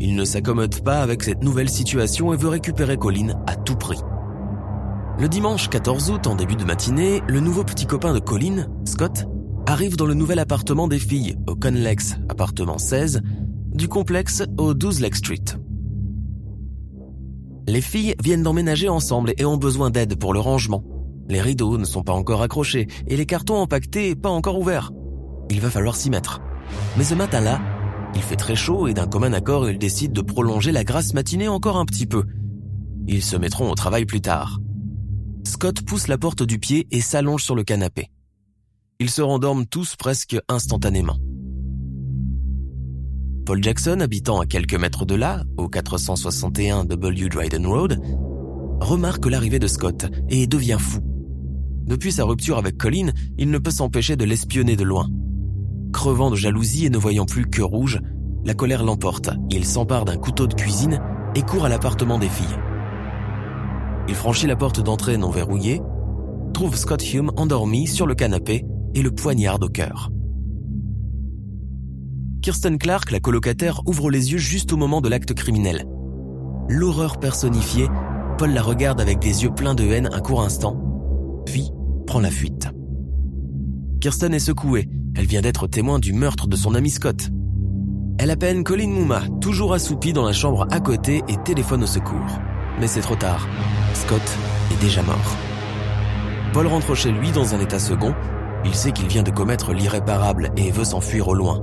Il 0.00 0.16
ne 0.16 0.24
s'accommode 0.24 0.82
pas 0.82 1.00
avec 1.02 1.22
cette 1.22 1.44
nouvelle 1.44 1.70
situation 1.70 2.34
et 2.34 2.36
veut 2.36 2.48
récupérer 2.48 2.96
Colin 2.96 3.40
à 3.46 3.54
tout 3.54 3.76
prix. 3.76 4.00
Le 5.20 5.28
dimanche 5.28 5.70
14 5.70 6.10
août, 6.10 6.26
en 6.26 6.34
début 6.34 6.56
de 6.56 6.64
matinée, 6.64 7.22
le 7.28 7.38
nouveau 7.38 7.62
petit 7.62 7.86
copain 7.86 8.12
de 8.12 8.18
Colin, 8.18 8.66
Scott, 8.84 9.24
arrive 9.66 9.96
dans 9.96 10.04
le 10.04 10.14
nouvel 10.14 10.40
appartement 10.40 10.88
des 10.88 10.98
filles, 10.98 11.36
au 11.46 11.54
Conlex, 11.54 12.16
appartement 12.28 12.78
16, 12.78 13.22
du 13.72 13.86
complexe 13.86 14.42
au 14.58 14.74
12 14.74 15.00
Lake 15.00 15.16
Street. 15.16 15.44
Les 17.68 17.80
filles 17.80 18.16
viennent 18.22 18.42
d'emménager 18.42 18.88
ensemble 18.88 19.32
et 19.38 19.44
ont 19.44 19.56
besoin 19.56 19.90
d'aide 19.90 20.16
pour 20.16 20.34
le 20.34 20.40
rangement. 20.40 20.82
Les 21.28 21.40
rideaux 21.40 21.78
ne 21.78 21.84
sont 21.84 22.02
pas 22.02 22.12
encore 22.12 22.42
accrochés 22.42 22.86
et 23.06 23.16
les 23.16 23.26
cartons 23.26 23.56
empaquetés 23.56 24.14
pas 24.14 24.30
encore 24.30 24.58
ouverts. 24.58 24.92
Il 25.50 25.60
va 25.60 25.70
falloir 25.70 25.96
s'y 25.96 26.10
mettre. 26.10 26.40
Mais 26.96 27.04
ce 27.04 27.14
matin-là, 27.14 27.60
il 28.14 28.22
fait 28.22 28.36
très 28.36 28.56
chaud 28.56 28.88
et 28.88 28.94
d'un 28.94 29.06
commun 29.06 29.32
accord, 29.32 29.68
ils 29.68 29.78
décident 29.78 30.12
de 30.12 30.26
prolonger 30.26 30.72
la 30.72 30.84
grasse 30.84 31.14
matinée 31.14 31.48
encore 31.48 31.76
un 31.76 31.84
petit 31.84 32.06
peu. 32.06 32.24
Ils 33.06 33.22
se 33.22 33.36
mettront 33.36 33.70
au 33.70 33.74
travail 33.74 34.04
plus 34.04 34.20
tard. 34.20 34.58
Scott 35.44 35.82
pousse 35.82 36.08
la 36.08 36.18
porte 36.18 36.42
du 36.42 36.58
pied 36.58 36.86
et 36.90 37.00
s'allonge 37.00 37.44
sur 37.44 37.54
le 37.54 37.62
canapé. 37.62 38.10
Ils 38.98 39.10
se 39.10 39.22
rendorment 39.22 39.66
tous 39.66 39.94
presque 39.96 40.36
instantanément. 40.48 41.16
Paul 43.44 43.62
Jackson, 43.62 44.00
habitant 44.00 44.40
à 44.40 44.46
quelques 44.46 44.74
mètres 44.74 45.04
de 45.04 45.14
là, 45.14 45.44
au 45.56 45.68
461 45.68 46.84
W 46.84 47.28
Dryden 47.28 47.66
Road, 47.66 48.00
remarque 48.80 49.26
l'arrivée 49.26 49.60
de 49.60 49.68
Scott 49.68 50.06
et 50.28 50.48
devient 50.48 50.78
fou. 50.80 51.00
Depuis 51.86 52.10
sa 52.10 52.24
rupture 52.24 52.58
avec 52.58 52.76
Colin, 52.76 53.10
il 53.38 53.50
ne 53.50 53.58
peut 53.58 53.70
s'empêcher 53.70 54.16
de 54.16 54.24
l'espionner 54.24 54.74
de 54.74 54.82
loin. 54.82 55.08
Crevant 55.92 56.30
de 56.30 56.36
jalousie 56.36 56.86
et 56.86 56.90
ne 56.90 56.98
voyant 56.98 57.26
plus 57.26 57.46
que 57.46 57.62
rouge, 57.62 58.00
la 58.44 58.54
colère 58.54 58.84
l'emporte. 58.84 59.30
Il 59.50 59.64
s'empare 59.64 60.04
d'un 60.04 60.16
couteau 60.16 60.46
de 60.46 60.54
cuisine 60.54 61.00
et 61.34 61.42
court 61.42 61.64
à 61.64 61.68
l'appartement 61.68 62.18
des 62.18 62.28
filles. 62.28 62.58
Il 64.08 64.14
franchit 64.14 64.46
la 64.46 64.56
porte 64.56 64.80
d'entrée 64.80 65.16
non 65.16 65.30
verrouillée, 65.30 65.80
trouve 66.54 66.76
Scott 66.76 67.12
Hume 67.12 67.30
endormi 67.36 67.86
sur 67.86 68.06
le 68.06 68.14
canapé 68.14 68.64
et 68.94 69.02
le 69.02 69.10
poignarde 69.10 69.64
au 69.64 69.68
cœur. 69.68 70.10
Kirsten 72.42 72.78
Clark, 72.78 73.10
la 73.10 73.20
colocataire, 73.20 73.82
ouvre 73.86 74.10
les 74.10 74.32
yeux 74.32 74.38
juste 74.38 74.72
au 74.72 74.76
moment 74.76 75.00
de 75.00 75.08
l'acte 75.08 75.34
criminel. 75.34 75.84
L'horreur 76.68 77.18
personnifiée, 77.18 77.88
Paul 78.38 78.52
la 78.52 78.62
regarde 78.62 79.00
avec 79.00 79.18
des 79.18 79.44
yeux 79.44 79.50
pleins 79.50 79.74
de 79.74 79.84
haine 79.84 80.08
un 80.12 80.20
court 80.20 80.42
instant, 80.42 80.80
puis 81.44 81.70
prend 82.06 82.20
la 82.20 82.30
fuite. 82.30 82.68
Kirsten 84.00 84.32
est 84.32 84.38
secouée. 84.38 84.88
Elle 85.16 85.26
vient 85.26 85.40
d'être 85.40 85.66
témoin 85.66 85.98
du 85.98 86.12
meurtre 86.12 86.46
de 86.46 86.56
son 86.56 86.74
ami 86.74 86.90
Scott. 86.90 87.30
Elle 88.18 88.30
appelle 88.30 88.62
Colin 88.62 88.88
Mouma, 88.88 89.22
toujours 89.40 89.74
assoupi 89.74 90.12
dans 90.12 90.24
la 90.24 90.32
chambre 90.32 90.66
à 90.70 90.80
côté, 90.80 91.22
et 91.28 91.36
téléphone 91.44 91.82
au 91.82 91.86
secours. 91.86 92.40
Mais 92.80 92.86
c'est 92.86 93.00
trop 93.00 93.16
tard. 93.16 93.46
Scott 93.94 94.22
est 94.72 94.80
déjà 94.80 95.02
mort. 95.02 95.36
Paul 96.52 96.66
rentre 96.66 96.94
chez 96.94 97.10
lui 97.10 97.32
dans 97.32 97.54
un 97.54 97.60
état 97.60 97.78
second. 97.78 98.14
Il 98.64 98.74
sait 98.74 98.92
qu'il 98.92 99.08
vient 99.08 99.22
de 99.22 99.30
commettre 99.30 99.72
l'irréparable 99.72 100.50
et 100.56 100.70
veut 100.70 100.84
s'enfuir 100.84 101.28
au 101.28 101.34
loin. 101.34 101.62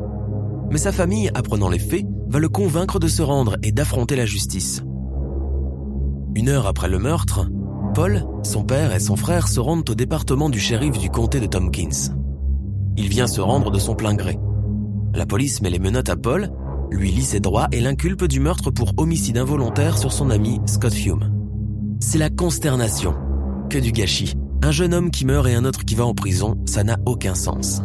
Mais 0.71 0.77
sa 0.77 0.91
famille, 0.91 1.29
apprenant 1.34 1.69
les 1.69 1.79
faits, 1.79 2.06
va 2.27 2.39
le 2.39 2.49
convaincre 2.49 2.99
de 2.99 3.08
se 3.08 3.21
rendre 3.21 3.58
et 3.63 3.71
d'affronter 3.71 4.15
la 4.15 4.25
justice. 4.25 4.84
Une 6.36 6.49
heure 6.49 6.67
après 6.67 6.89
le 6.89 6.99
meurtre, 6.99 7.47
Paul, 7.93 8.25
son 8.41 8.63
père 8.63 8.91
et 8.91 8.99
son 8.99 9.15
frère 9.15 9.47
se 9.47 9.60
rendent 9.60 9.88
au 9.88 9.93
département 9.93 10.49
du 10.49 10.60
shérif 10.60 10.97
du 10.97 11.12
comté 11.12 11.39
de 11.39 11.45
Tompkins. 11.45 12.12
Il 12.97 13.08
vient 13.08 13.27
se 13.27 13.39
rendre 13.39 13.69
de 13.69 13.77
son 13.77 13.93
plein 13.93 14.15
gré. 14.15 14.39
La 15.13 15.27
police 15.27 15.62
met 15.62 15.69
les 15.69 15.77
menottes 15.77 16.10
à 16.10 16.15
Paul, 16.15 16.49
lui 16.89 17.12
lit 17.12 17.23
ses 17.23 17.39
droits 17.39 17.67
et 17.71 17.82
l'inculpe 17.82 18.25
du 18.25 18.39
meurtre 18.39 18.71
pour 18.71 18.93
homicide 18.97 19.38
involontaire 19.38 19.99
sur 19.99 20.12
son 20.12 20.32
ami 20.32 20.60
Scott 20.65 20.93
Hume. 21.06 21.32
C'est 21.99 22.17
la 22.17 22.32
consternation. 22.32 23.13
Que 23.69 23.77
du 23.77 23.91
gâchis. 23.91 24.34
Un 24.63 24.71
jeune 24.71 24.93
homme 24.95 25.12
qui 25.12 25.25
meurt 25.25 25.47
et 25.47 25.53
un 25.53 25.65
autre 25.65 25.86
qui 25.86 25.93
va 25.93 26.06
en 26.06 26.15
prison, 26.15 26.58
ça 26.65 26.84
n'a 26.84 26.97
aucun 27.06 27.36
sens. 27.36 27.84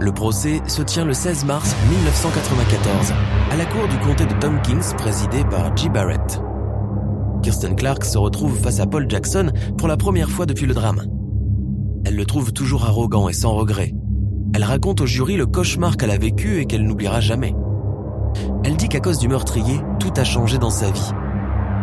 Le 0.00 0.12
procès 0.12 0.62
se 0.68 0.80
tient 0.80 1.04
le 1.04 1.12
16 1.12 1.44
mars 1.44 1.74
1994 1.90 3.12
à 3.50 3.56
la 3.56 3.66
cour 3.66 3.88
du 3.88 3.98
comté 3.98 4.24
de 4.24 4.34
Tompkins 4.40 4.96
présidée 4.96 5.44
par 5.50 5.76
G. 5.76 5.88
Barrett. 5.90 6.40
Kirsten 7.46 7.76
Clark 7.76 8.04
se 8.04 8.18
retrouve 8.18 8.58
face 8.58 8.80
à 8.80 8.88
Paul 8.88 9.08
Jackson 9.08 9.52
pour 9.78 9.86
la 9.86 9.96
première 9.96 10.30
fois 10.30 10.46
depuis 10.46 10.66
le 10.66 10.74
drame. 10.74 11.04
Elle 12.04 12.16
le 12.16 12.26
trouve 12.26 12.52
toujours 12.52 12.84
arrogant 12.86 13.28
et 13.28 13.32
sans 13.32 13.54
regret. 13.54 13.94
Elle 14.52 14.64
raconte 14.64 15.00
au 15.00 15.06
jury 15.06 15.36
le 15.36 15.46
cauchemar 15.46 15.96
qu'elle 15.96 16.10
a 16.10 16.18
vécu 16.18 16.58
et 16.58 16.66
qu'elle 16.66 16.84
n'oubliera 16.84 17.20
jamais. 17.20 17.54
Elle 18.64 18.76
dit 18.76 18.88
qu'à 18.88 18.98
cause 18.98 19.20
du 19.20 19.28
meurtrier, 19.28 19.78
tout 20.00 20.10
a 20.16 20.24
changé 20.24 20.58
dans 20.58 20.70
sa 20.70 20.90
vie 20.90 21.12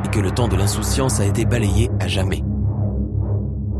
et 0.03 0.09
que 0.09 0.19
le 0.19 0.31
temps 0.31 0.49
de 0.49 0.57
l'insouciance 0.57 1.21
a 1.21 1.25
été 1.25 1.45
balayé 1.45 1.89
à 2.01 2.09
jamais. 2.09 2.43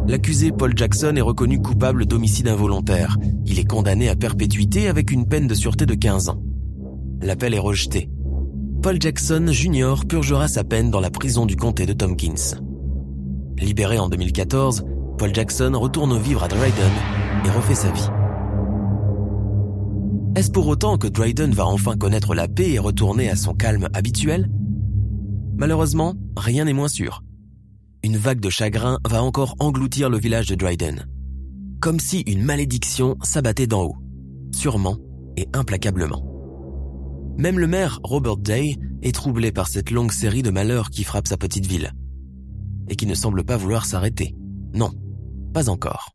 L'accusé 0.07 0.53
Paul 0.53 0.71
Jackson 0.77 1.17
est 1.17 1.21
reconnu 1.21 1.61
coupable 1.61 2.05
d'homicide 2.05 2.47
involontaire. 2.47 3.17
Il 3.45 3.59
est 3.59 3.69
condamné 3.69 4.07
à 4.07 4.15
perpétuité 4.15 4.87
avec 4.87 5.11
une 5.11 5.27
peine 5.27 5.47
de 5.47 5.53
sûreté 5.53 5.85
de 5.85 5.95
15 5.95 6.29
ans. 6.29 6.41
L'appel 7.21 7.53
est 7.53 7.59
rejeté. 7.59 8.09
Paul 8.83 9.01
Jackson 9.01 9.45
Jr. 9.47 10.05
purgera 10.05 10.49
sa 10.49 10.65
peine 10.65 10.91
dans 10.91 10.99
la 10.99 11.09
prison 11.09 11.45
du 11.45 11.55
comté 11.55 11.85
de 11.85 11.93
Tompkins. 11.93 12.59
Libéré 13.57 13.97
en 13.97 14.09
2014, 14.09 14.83
Paul 15.17 15.33
Jackson 15.33 15.71
retourne 15.73 16.19
vivre 16.19 16.43
à 16.43 16.49
Dryden 16.49 16.91
et 17.45 17.49
refait 17.49 17.75
sa 17.75 17.89
vie. 17.91 18.09
Est-ce 20.35 20.51
pour 20.51 20.67
autant 20.67 20.97
que 20.97 21.07
Dryden 21.07 21.53
va 21.53 21.65
enfin 21.65 21.95
connaître 21.95 22.35
la 22.35 22.49
paix 22.49 22.71
et 22.71 22.79
retourner 22.79 23.29
à 23.29 23.37
son 23.37 23.53
calme 23.53 23.87
habituel? 23.93 24.51
Malheureusement, 25.55 26.15
rien 26.35 26.65
n'est 26.65 26.73
moins 26.73 26.89
sûr. 26.89 27.23
Une 28.03 28.17
vague 28.17 28.41
de 28.41 28.49
chagrin 28.49 28.99
va 29.07 29.23
encore 29.23 29.55
engloutir 29.59 30.09
le 30.09 30.17
village 30.17 30.47
de 30.47 30.55
Dryden. 30.55 31.07
comme 31.79 32.01
si 32.01 32.19
une 32.27 32.43
malédiction 32.43 33.15
s'abattait 33.23 33.67
d'en 33.67 33.83
haut, 33.83 33.97
sûrement 34.53 34.97
et 35.37 35.47
implacablement. 35.53 36.32
Même 37.37 37.59
le 37.59 37.67
maire 37.67 37.99
Robert 38.03 38.37
Day 38.37 38.77
est 39.01 39.15
troublé 39.15 39.51
par 39.51 39.67
cette 39.67 39.91
longue 39.91 40.11
série 40.11 40.43
de 40.43 40.51
malheurs 40.51 40.89
qui 40.89 41.03
frappent 41.03 41.27
sa 41.27 41.37
petite 41.37 41.65
ville, 41.65 41.91
et 42.89 42.95
qui 42.95 43.05
ne 43.05 43.15
semble 43.15 43.43
pas 43.43 43.57
vouloir 43.57 43.85
s'arrêter. 43.85 44.35
Non, 44.73 44.91
pas 45.53 45.69
encore. 45.69 46.12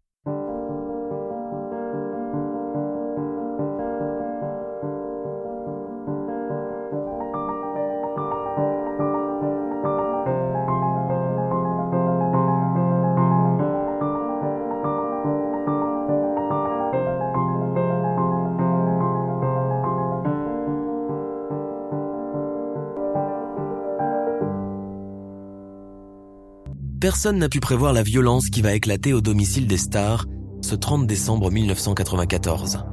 Personne 27.09 27.39
n'a 27.39 27.49
pu 27.49 27.59
prévoir 27.59 27.95
la 27.95 28.03
violence 28.03 28.51
qui 28.51 28.61
va 28.61 28.75
éclater 28.75 29.15
au 29.15 29.23
domicile 29.23 29.67
des 29.67 29.79
stars 29.79 30.27
ce 30.61 30.75
30 30.75 31.07
décembre 31.07 31.51
1994. 31.51 32.85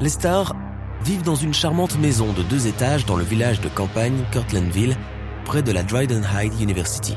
Les 0.00 0.08
stars 0.08 0.56
vivent 1.04 1.22
dans 1.22 1.34
une 1.34 1.52
charmante 1.52 1.98
maison 1.98 2.32
de 2.32 2.42
deux 2.44 2.66
étages 2.66 3.04
dans 3.04 3.16
le 3.16 3.24
village 3.24 3.60
de 3.60 3.68
campagne 3.68 4.24
Kirtlandville, 4.32 4.96
près 5.44 5.62
de 5.62 5.70
la 5.70 5.82
Dryden 5.82 6.24
High 6.34 6.62
University. 6.62 7.14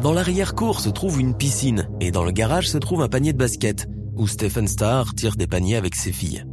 Dans 0.00 0.12
l'arrière-cour 0.12 0.78
se 0.78 0.88
trouve 0.88 1.20
une 1.20 1.34
piscine 1.34 1.88
et 2.00 2.12
dans 2.12 2.22
le 2.22 2.30
garage 2.30 2.68
se 2.68 2.78
trouve 2.78 3.02
un 3.02 3.08
panier 3.08 3.32
de 3.32 3.38
basket 3.38 3.88
où 4.14 4.28
Stephen 4.28 4.68
Starr 4.68 5.16
tire 5.16 5.34
des 5.34 5.48
paniers 5.48 5.74
avec 5.74 5.96
ses 5.96 6.12
filles. 6.12 6.44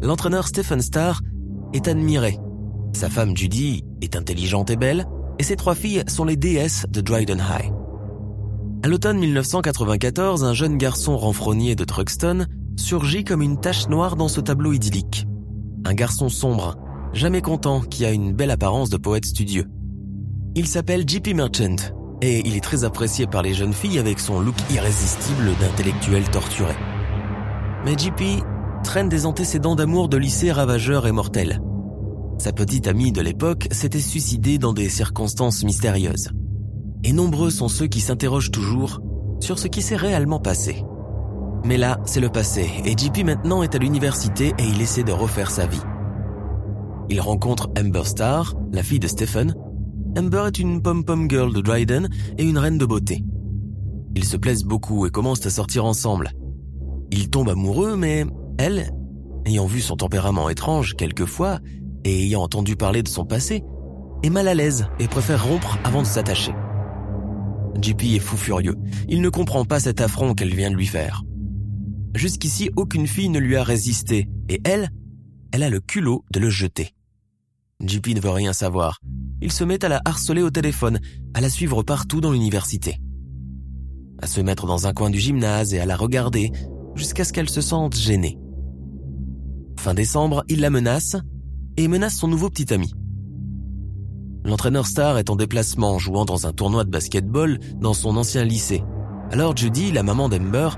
L'entraîneur 0.00 0.48
Stephen 0.48 0.80
Starr 0.80 1.20
est 1.74 1.86
admiré. 1.86 2.38
Sa 2.94 3.10
femme 3.10 3.36
Judy 3.36 3.84
est 4.00 4.16
intelligente 4.16 4.70
et 4.70 4.76
belle 4.76 5.06
et 5.42 5.44
ses 5.44 5.56
trois 5.56 5.74
filles 5.74 6.04
sont 6.06 6.24
les 6.24 6.36
déesses 6.36 6.86
de 6.88 7.00
Dryden 7.00 7.40
High. 7.40 7.72
À 8.84 8.86
l'automne 8.86 9.18
1994, 9.18 10.44
un 10.44 10.54
jeune 10.54 10.78
garçon 10.78 11.16
renfrogné 11.16 11.74
de 11.74 11.82
Truxton 11.82 12.46
surgit 12.76 13.24
comme 13.24 13.42
une 13.42 13.58
tache 13.58 13.88
noire 13.88 14.14
dans 14.14 14.28
ce 14.28 14.40
tableau 14.40 14.72
idyllique. 14.72 15.26
Un 15.84 15.94
garçon 15.94 16.28
sombre, 16.28 16.76
jamais 17.12 17.40
content, 17.40 17.80
qui 17.80 18.04
a 18.04 18.12
une 18.12 18.32
belle 18.32 18.52
apparence 18.52 18.88
de 18.88 18.96
poète 18.96 19.24
studieux. 19.24 19.66
Il 20.54 20.68
s'appelle 20.68 21.02
JP 21.08 21.34
Merchant, 21.34 21.90
et 22.20 22.46
il 22.46 22.54
est 22.54 22.62
très 22.62 22.84
apprécié 22.84 23.26
par 23.26 23.42
les 23.42 23.52
jeunes 23.52 23.72
filles 23.72 23.98
avec 23.98 24.20
son 24.20 24.38
look 24.38 24.54
irrésistible 24.70 25.56
d'intellectuel 25.58 26.22
torturé. 26.30 26.76
Mais 27.84 27.98
JP 27.98 28.44
traîne 28.84 29.08
des 29.08 29.26
antécédents 29.26 29.74
d'amour 29.74 30.08
de 30.08 30.18
lycée 30.18 30.52
ravageurs 30.52 31.08
et 31.08 31.12
mortels. 31.12 31.60
Sa 32.42 32.52
petite 32.52 32.88
amie 32.88 33.12
de 33.12 33.20
l'époque 33.20 33.68
s'était 33.70 34.00
suicidée 34.00 34.58
dans 34.58 34.72
des 34.72 34.88
circonstances 34.88 35.62
mystérieuses. 35.62 36.30
Et 37.04 37.12
nombreux 37.12 37.50
sont 37.50 37.68
ceux 37.68 37.86
qui 37.86 38.00
s'interrogent 38.00 38.50
toujours 38.50 39.00
sur 39.38 39.60
ce 39.60 39.68
qui 39.68 39.80
s'est 39.80 39.94
réellement 39.94 40.40
passé. 40.40 40.82
Mais 41.64 41.76
là, 41.76 42.00
c'est 42.04 42.18
le 42.18 42.30
passé, 42.30 42.68
et 42.84 42.98
JP 42.98 43.24
maintenant 43.24 43.62
est 43.62 43.76
à 43.76 43.78
l'université 43.78 44.54
et 44.58 44.64
il 44.64 44.82
essaie 44.82 45.04
de 45.04 45.12
refaire 45.12 45.52
sa 45.52 45.68
vie. 45.68 45.84
Il 47.10 47.20
rencontre 47.20 47.70
Amber 47.78 48.06
Starr, 48.06 48.56
la 48.72 48.82
fille 48.82 48.98
de 48.98 49.06
Stephen. 49.06 49.54
Amber 50.18 50.48
est 50.48 50.58
une 50.58 50.82
pom-pom 50.82 51.30
girl 51.30 51.54
de 51.54 51.60
Dryden 51.60 52.08
et 52.38 52.42
une 52.42 52.58
reine 52.58 52.76
de 52.76 52.86
beauté. 52.86 53.24
Ils 54.16 54.24
se 54.24 54.36
plaisent 54.36 54.64
beaucoup 54.64 55.06
et 55.06 55.10
commencent 55.10 55.46
à 55.46 55.50
sortir 55.50 55.84
ensemble. 55.84 56.32
Ils 57.12 57.30
tombent 57.30 57.50
amoureux, 57.50 57.94
mais 57.94 58.26
elle, 58.58 58.90
ayant 59.46 59.66
vu 59.66 59.80
son 59.80 59.94
tempérament 59.94 60.48
étrange 60.48 60.96
quelquefois, 60.96 61.60
et 62.04 62.24
ayant 62.24 62.42
entendu 62.42 62.76
parler 62.76 63.02
de 63.02 63.08
son 63.08 63.24
passé, 63.24 63.62
est 64.22 64.30
mal 64.30 64.48
à 64.48 64.54
l'aise 64.54 64.86
et 64.98 65.08
préfère 65.08 65.46
rompre 65.46 65.78
avant 65.84 66.02
de 66.02 66.06
s'attacher. 66.06 66.52
JP 67.80 68.02
est 68.04 68.18
fou 68.18 68.36
furieux. 68.36 68.76
Il 69.08 69.20
ne 69.20 69.28
comprend 69.28 69.64
pas 69.64 69.80
cet 69.80 70.00
affront 70.00 70.34
qu'elle 70.34 70.54
vient 70.54 70.70
de 70.70 70.76
lui 70.76 70.86
faire. 70.86 71.22
Jusqu'ici, 72.14 72.70
aucune 72.76 73.06
fille 73.06 73.30
ne 73.30 73.38
lui 73.38 73.56
a 73.56 73.62
résisté, 73.62 74.28
et 74.48 74.60
elle, 74.64 74.90
elle 75.50 75.62
a 75.62 75.70
le 75.70 75.80
culot 75.80 76.24
de 76.30 76.40
le 76.40 76.50
jeter. 76.50 76.94
JP 77.84 78.08
ne 78.08 78.20
veut 78.20 78.30
rien 78.30 78.52
savoir. 78.52 79.00
Il 79.40 79.50
se 79.50 79.64
met 79.64 79.84
à 79.84 79.88
la 79.88 80.00
harceler 80.04 80.42
au 80.42 80.50
téléphone, 80.50 81.00
à 81.34 81.40
la 81.40 81.48
suivre 81.48 81.82
partout 81.82 82.20
dans 82.20 82.30
l'université. 82.30 82.98
À 84.20 84.26
se 84.26 84.40
mettre 84.40 84.66
dans 84.66 84.86
un 84.86 84.92
coin 84.92 85.10
du 85.10 85.18
gymnase 85.18 85.74
et 85.74 85.80
à 85.80 85.86
la 85.86 85.96
regarder, 85.96 86.52
jusqu'à 86.94 87.24
ce 87.24 87.32
qu'elle 87.32 87.50
se 87.50 87.60
sente 87.60 87.96
gênée. 87.96 88.38
Fin 89.78 89.94
décembre, 89.94 90.44
il 90.48 90.60
la 90.60 90.70
menace 90.70 91.16
et 91.76 91.88
menace 91.88 92.16
son 92.16 92.28
nouveau 92.28 92.50
petit 92.50 92.72
ami. 92.72 92.92
L'entraîneur 94.44 94.86
Star 94.86 95.18
est 95.18 95.30
en 95.30 95.36
déplacement 95.36 95.98
jouant 95.98 96.24
dans 96.24 96.46
un 96.46 96.52
tournoi 96.52 96.84
de 96.84 96.90
basketball 96.90 97.58
dans 97.76 97.94
son 97.94 98.16
ancien 98.16 98.44
lycée. 98.44 98.82
Alors 99.30 99.56
Judy, 99.56 99.92
la 99.92 100.02
maman 100.02 100.28
d'Ember, 100.28 100.70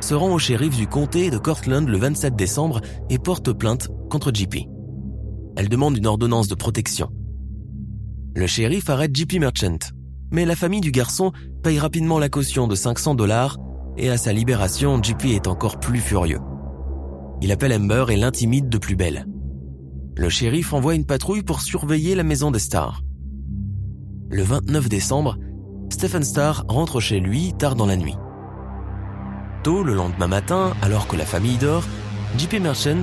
se 0.00 0.14
rend 0.14 0.32
au 0.32 0.38
shérif 0.38 0.76
du 0.76 0.86
comté 0.86 1.30
de 1.30 1.38
Cortland 1.38 1.88
le 1.88 1.98
27 1.98 2.34
décembre 2.34 2.80
et 3.08 3.18
porte 3.18 3.52
plainte 3.52 3.88
contre 4.10 4.32
JP. 4.34 4.56
Elle 5.56 5.68
demande 5.68 5.96
une 5.96 6.06
ordonnance 6.06 6.48
de 6.48 6.54
protection. 6.54 7.08
Le 8.34 8.46
shérif 8.46 8.90
arrête 8.90 9.16
JP 9.16 9.40
Merchant, 9.40 9.78
mais 10.30 10.44
la 10.44 10.56
famille 10.56 10.80
du 10.80 10.90
garçon 10.90 11.32
paye 11.62 11.78
rapidement 11.78 12.18
la 12.18 12.28
caution 12.28 12.66
de 12.66 12.74
500 12.74 13.14
dollars 13.14 13.56
et 13.96 14.10
à 14.10 14.18
sa 14.18 14.32
libération, 14.32 15.02
JP 15.02 15.26
est 15.26 15.46
encore 15.46 15.80
plus 15.80 16.00
furieux. 16.00 16.40
Il 17.40 17.52
appelle 17.52 17.72
Ember 17.72 18.06
et 18.10 18.16
l'intimide 18.16 18.68
de 18.68 18.78
plus 18.78 18.96
belle 18.96 19.26
le 20.16 20.30
shérif 20.30 20.72
envoie 20.72 20.94
une 20.94 21.04
patrouille 21.04 21.42
pour 21.42 21.60
surveiller 21.60 22.14
la 22.14 22.22
maison 22.22 22.50
des 22.50 22.58
Stars. 22.58 23.02
Le 24.30 24.42
29 24.42 24.88
décembre, 24.88 25.36
Stephen 25.90 26.22
Starr 26.22 26.64
rentre 26.68 27.00
chez 27.00 27.20
lui 27.20 27.52
tard 27.52 27.76
dans 27.76 27.86
la 27.86 27.96
nuit. 27.96 28.16
Tôt 29.62 29.82
le 29.82 29.94
lendemain 29.94 30.26
matin, 30.26 30.72
alors 30.80 31.06
que 31.06 31.16
la 31.16 31.26
famille 31.26 31.58
dort, 31.58 31.84
JP 32.38 32.60
Merchant 32.60 33.02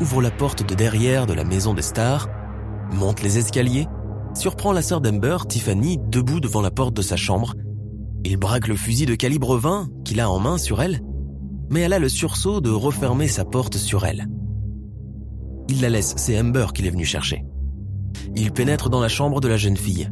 ouvre 0.00 0.22
la 0.22 0.30
porte 0.30 0.66
de 0.66 0.74
derrière 0.74 1.26
de 1.26 1.34
la 1.34 1.44
maison 1.44 1.74
des 1.74 1.82
Stars, 1.82 2.28
monte 2.92 3.22
les 3.22 3.38
escaliers, 3.38 3.88
surprend 4.34 4.72
la 4.72 4.82
sœur 4.82 5.00
d'Ember, 5.00 5.38
Tiffany, 5.48 5.98
debout 5.98 6.40
devant 6.40 6.62
la 6.62 6.70
porte 6.70 6.94
de 6.94 7.02
sa 7.02 7.16
chambre. 7.16 7.54
Il 8.24 8.36
braque 8.36 8.68
le 8.68 8.76
fusil 8.76 9.06
de 9.06 9.16
calibre 9.16 9.56
20 9.56 9.88
qu'il 10.04 10.20
a 10.20 10.30
en 10.30 10.38
main 10.38 10.58
sur 10.58 10.80
elle, 10.80 11.00
mais 11.70 11.80
elle 11.80 11.92
a 11.92 11.98
le 11.98 12.08
sursaut 12.08 12.60
de 12.60 12.70
refermer 12.70 13.26
sa 13.26 13.44
porte 13.44 13.76
sur 13.76 14.06
elle. 14.06 14.28
Il 15.68 15.80
la 15.80 15.88
laisse, 15.88 16.14
c'est 16.16 16.38
Amber 16.38 16.66
qu'il 16.74 16.86
est 16.86 16.90
venu 16.90 17.04
chercher. 17.04 17.44
Il 18.36 18.52
pénètre 18.52 18.90
dans 18.90 19.00
la 19.00 19.08
chambre 19.08 19.40
de 19.40 19.48
la 19.48 19.56
jeune 19.56 19.76
fille. 19.76 20.10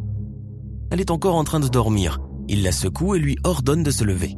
Elle 0.90 1.00
est 1.00 1.10
encore 1.10 1.36
en 1.36 1.44
train 1.44 1.60
de 1.60 1.68
dormir. 1.68 2.18
Il 2.48 2.62
la 2.62 2.72
secoue 2.72 3.14
et 3.14 3.18
lui 3.18 3.36
ordonne 3.44 3.82
de 3.82 3.90
se 3.90 4.04
lever. 4.04 4.36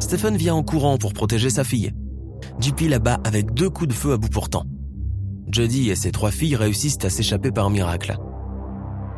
Stephen 0.00 0.36
vient 0.36 0.54
en 0.54 0.62
courant 0.62 0.98
pour 0.98 1.12
protéger 1.12 1.50
sa 1.50 1.64
fille. 1.64 1.92
JP 2.60 2.82
la 2.88 2.98
bat 2.98 3.18
avec 3.24 3.52
deux 3.52 3.70
coups 3.70 3.88
de 3.88 3.94
feu 3.94 4.12
à 4.12 4.16
bout 4.16 4.28
portant. 4.28 4.64
Jody 5.50 5.90
et 5.90 5.96
ses 5.96 6.12
trois 6.12 6.30
filles 6.30 6.56
réussissent 6.56 7.04
à 7.04 7.10
s'échapper 7.10 7.50
par 7.50 7.70
miracle. 7.70 8.16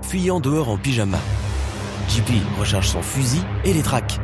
Fuyant 0.03 0.41
dehors 0.41 0.69
en 0.69 0.79
pyjama, 0.79 1.19
JP 2.09 2.31
recharge 2.59 2.89
son 2.89 3.03
fusil 3.03 3.43
et 3.65 3.73
les 3.73 3.83
traque. 3.83 4.19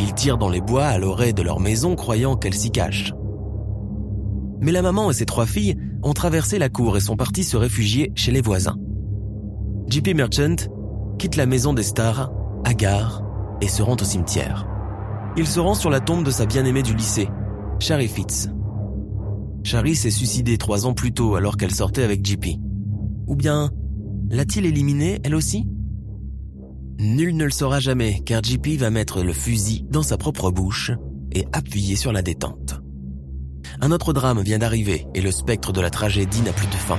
Il 0.00 0.12
tire 0.14 0.36
dans 0.36 0.48
les 0.48 0.60
bois 0.60 0.86
à 0.86 0.98
l'oreille 0.98 1.34
de 1.34 1.42
leur 1.42 1.60
maison 1.60 1.94
croyant 1.94 2.36
qu'elle 2.36 2.54
s'y 2.54 2.70
cache. 2.70 3.12
Mais 4.60 4.72
la 4.72 4.82
maman 4.82 5.10
et 5.10 5.14
ses 5.14 5.26
trois 5.26 5.46
filles 5.46 5.76
ont 6.02 6.12
traversé 6.12 6.58
la 6.58 6.68
cour 6.68 6.96
et 6.96 7.00
sont 7.00 7.16
partis 7.16 7.44
se 7.44 7.56
réfugier 7.56 8.12
chez 8.14 8.32
les 8.32 8.40
voisins. 8.40 8.76
JP 9.88 10.14
Merchant 10.14 10.56
quitte 11.18 11.36
la 11.36 11.46
maison 11.46 11.72
des 11.72 11.82
stars, 11.82 12.32
gare 12.76 13.22
et 13.60 13.68
se 13.68 13.82
rend 13.82 13.96
au 14.00 14.04
cimetière. 14.04 14.66
Il 15.36 15.46
se 15.46 15.60
rend 15.60 15.74
sur 15.74 15.90
la 15.90 16.00
tombe 16.00 16.24
de 16.24 16.30
sa 16.30 16.46
bien-aimée 16.46 16.82
du 16.82 16.94
lycée, 16.94 17.28
Shari 17.78 18.08
Fitz. 18.08 18.48
Shari 19.62 19.94
s'est 19.94 20.10
suicidée 20.10 20.58
trois 20.58 20.86
ans 20.86 20.94
plus 20.94 21.12
tôt 21.12 21.34
alors 21.34 21.56
qu'elle 21.56 21.74
sortait 21.74 22.02
avec 22.02 22.24
JP. 22.24 22.46
Ou 23.26 23.36
bien, 23.36 23.70
l'a-t-il 24.30 24.64
éliminée 24.64 25.20
elle 25.24 25.34
aussi? 25.34 25.66
Nul 26.98 27.36
ne 27.36 27.44
le 27.44 27.50
saura 27.50 27.80
jamais 27.80 28.20
car 28.24 28.42
JP 28.42 28.78
va 28.78 28.90
mettre 28.90 29.22
le 29.22 29.32
fusil 29.32 29.84
dans 29.90 30.02
sa 30.02 30.16
propre 30.16 30.50
bouche 30.50 30.92
et 31.32 31.44
appuyer 31.52 31.96
sur 31.96 32.12
la 32.12 32.22
détente. 32.22 32.80
Un 33.80 33.90
autre 33.90 34.12
drame 34.12 34.40
vient 34.40 34.58
d'arriver 34.58 35.06
et 35.14 35.20
le 35.20 35.30
spectre 35.30 35.72
de 35.72 35.80
la 35.80 35.90
tragédie 35.90 36.40
n'a 36.42 36.52
plus 36.52 36.66
de 36.66 36.74
fin. 36.74 36.98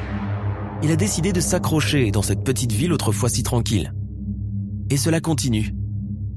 Il 0.84 0.92
a 0.92 0.96
décidé 0.96 1.34
de 1.34 1.40
s'accrocher 1.40 2.12
dans 2.12 2.22
cette 2.22 2.44
petite 2.44 2.72
ville 2.72 2.94
autrefois 2.94 3.30
si 3.30 3.42
tranquille. 3.42 3.94
Et 4.90 4.98
cela 4.98 5.20
continue. 5.20 5.74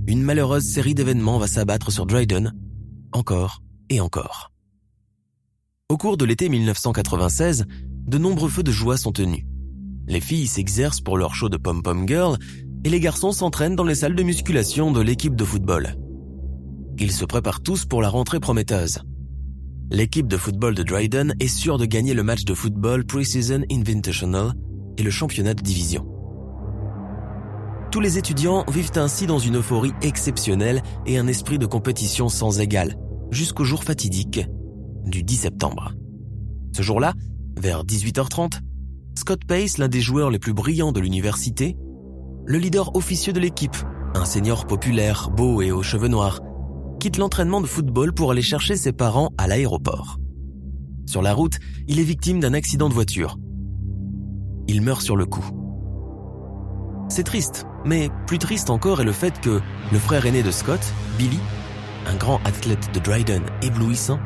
Une 0.06 0.22
malheureuse 0.22 0.64
série 0.64 0.94
d'événements 0.94 1.38
va 1.38 1.46
s'abattre 1.46 1.92
sur 1.92 2.06
Dryden, 2.06 2.54
encore 3.12 3.62
et 3.90 4.00
encore. 4.00 4.50
Au 5.90 5.96
cours 5.96 6.16
de 6.16 6.24
l'été 6.24 6.48
1996, 6.48 7.66
de 8.06 8.18
nombreux 8.18 8.48
feux 8.48 8.62
de 8.62 8.72
joie 8.72 8.96
sont 8.96 9.12
tenus. 9.12 9.44
Les 10.06 10.20
filles 10.20 10.46
s'exercent 10.46 11.00
pour 11.00 11.18
leur 11.18 11.34
show 11.34 11.48
de 11.48 11.56
pom-pom 11.56 12.08
girl 12.08 12.38
et 12.84 12.88
les 12.88 13.00
garçons 13.00 13.32
s'entraînent 13.32 13.76
dans 13.76 13.84
les 13.84 13.94
salles 13.94 14.14
de 14.14 14.22
musculation 14.22 14.90
de 14.90 15.00
l'équipe 15.00 15.36
de 15.36 15.44
football. 15.44 15.96
ils 16.98 17.12
se 17.12 17.24
préparent 17.24 17.62
tous 17.62 17.84
pour 17.84 18.02
la 18.02 18.08
rentrée 18.08 18.40
prometteuse. 18.40 19.00
L'équipe 19.92 20.28
de 20.28 20.36
football 20.36 20.76
de 20.76 20.84
Dryden 20.84 21.34
est 21.40 21.48
sûre 21.48 21.76
de 21.76 21.84
gagner 21.84 22.14
le 22.14 22.22
match 22.22 22.44
de 22.44 22.54
football 22.54 23.04
Pre-Season 23.04 23.64
Invitational 23.72 24.52
et 24.96 25.02
le 25.02 25.10
championnat 25.10 25.52
de 25.52 25.62
division. 25.62 26.06
Tous 27.90 27.98
les 27.98 28.16
étudiants 28.16 28.64
vivent 28.70 28.92
ainsi 28.94 29.26
dans 29.26 29.40
une 29.40 29.56
euphorie 29.56 29.92
exceptionnelle 30.00 30.80
et 31.06 31.18
un 31.18 31.26
esprit 31.26 31.58
de 31.58 31.66
compétition 31.66 32.28
sans 32.28 32.60
égal, 32.60 32.94
jusqu'au 33.32 33.64
jour 33.64 33.82
fatidique 33.82 34.46
du 35.06 35.24
10 35.24 35.36
septembre. 35.36 35.92
Ce 36.72 36.82
jour-là, 36.82 37.14
vers 37.60 37.82
18h30, 37.84 38.60
Scott 39.18 39.44
Pace, 39.44 39.78
l'un 39.78 39.88
des 39.88 40.00
joueurs 40.00 40.30
les 40.30 40.38
plus 40.38 40.52
brillants 40.52 40.92
de 40.92 41.00
l'université, 41.00 41.76
le 42.46 42.58
leader 42.58 42.94
officieux 42.94 43.32
de 43.32 43.40
l'équipe, 43.40 43.76
un 44.14 44.24
senior 44.24 44.68
populaire, 44.68 45.30
beau 45.30 45.62
et 45.62 45.72
aux 45.72 45.82
cheveux 45.82 46.06
noirs, 46.06 46.40
quitte 47.00 47.16
l'entraînement 47.16 47.62
de 47.62 47.66
football 47.66 48.12
pour 48.12 48.30
aller 48.30 48.42
chercher 48.42 48.76
ses 48.76 48.92
parents 48.92 49.30
à 49.38 49.48
l'aéroport. 49.48 50.18
Sur 51.06 51.22
la 51.22 51.32
route, 51.32 51.58
il 51.88 51.98
est 51.98 52.04
victime 52.04 52.40
d'un 52.40 52.52
accident 52.52 52.90
de 52.90 52.94
voiture. 52.94 53.38
Il 54.68 54.82
meurt 54.82 55.00
sur 55.00 55.16
le 55.16 55.24
coup. 55.24 55.44
C'est 57.08 57.24
triste, 57.24 57.64
mais 57.86 58.10
plus 58.26 58.38
triste 58.38 58.68
encore 58.68 59.00
est 59.00 59.04
le 59.04 59.12
fait 59.12 59.40
que 59.40 59.60
le 59.90 59.98
frère 59.98 60.26
aîné 60.26 60.42
de 60.42 60.50
Scott, 60.50 60.80
Billy, 61.18 61.40
un 62.06 62.16
grand 62.16 62.38
athlète 62.44 62.92
de 62.92 63.00
Dryden 63.00 63.42
éblouissant, 63.62 64.20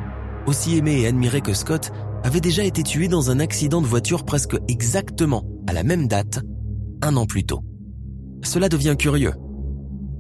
aussi 0.47 0.77
aimé 0.77 1.01
et 1.01 1.07
admiré 1.07 1.41
que 1.43 1.55
Scott, 1.55 1.93
avait 2.25 2.41
déjà 2.41 2.65
été 2.65 2.83
tué 2.83 3.07
dans 3.07 3.31
un 3.31 3.39
accident 3.39 3.83
de 3.83 3.87
voiture 3.87 4.25
presque 4.25 4.57
exactement 4.67 5.45
à 5.69 5.73
la 5.73 5.85
même 5.85 6.09
date, 6.09 6.41
un 7.03 7.17
an 7.17 7.25
plus 7.25 7.45
tôt. 7.45 7.61
Cela 8.43 8.69
devient 8.69 8.97
curieux. 8.99 9.33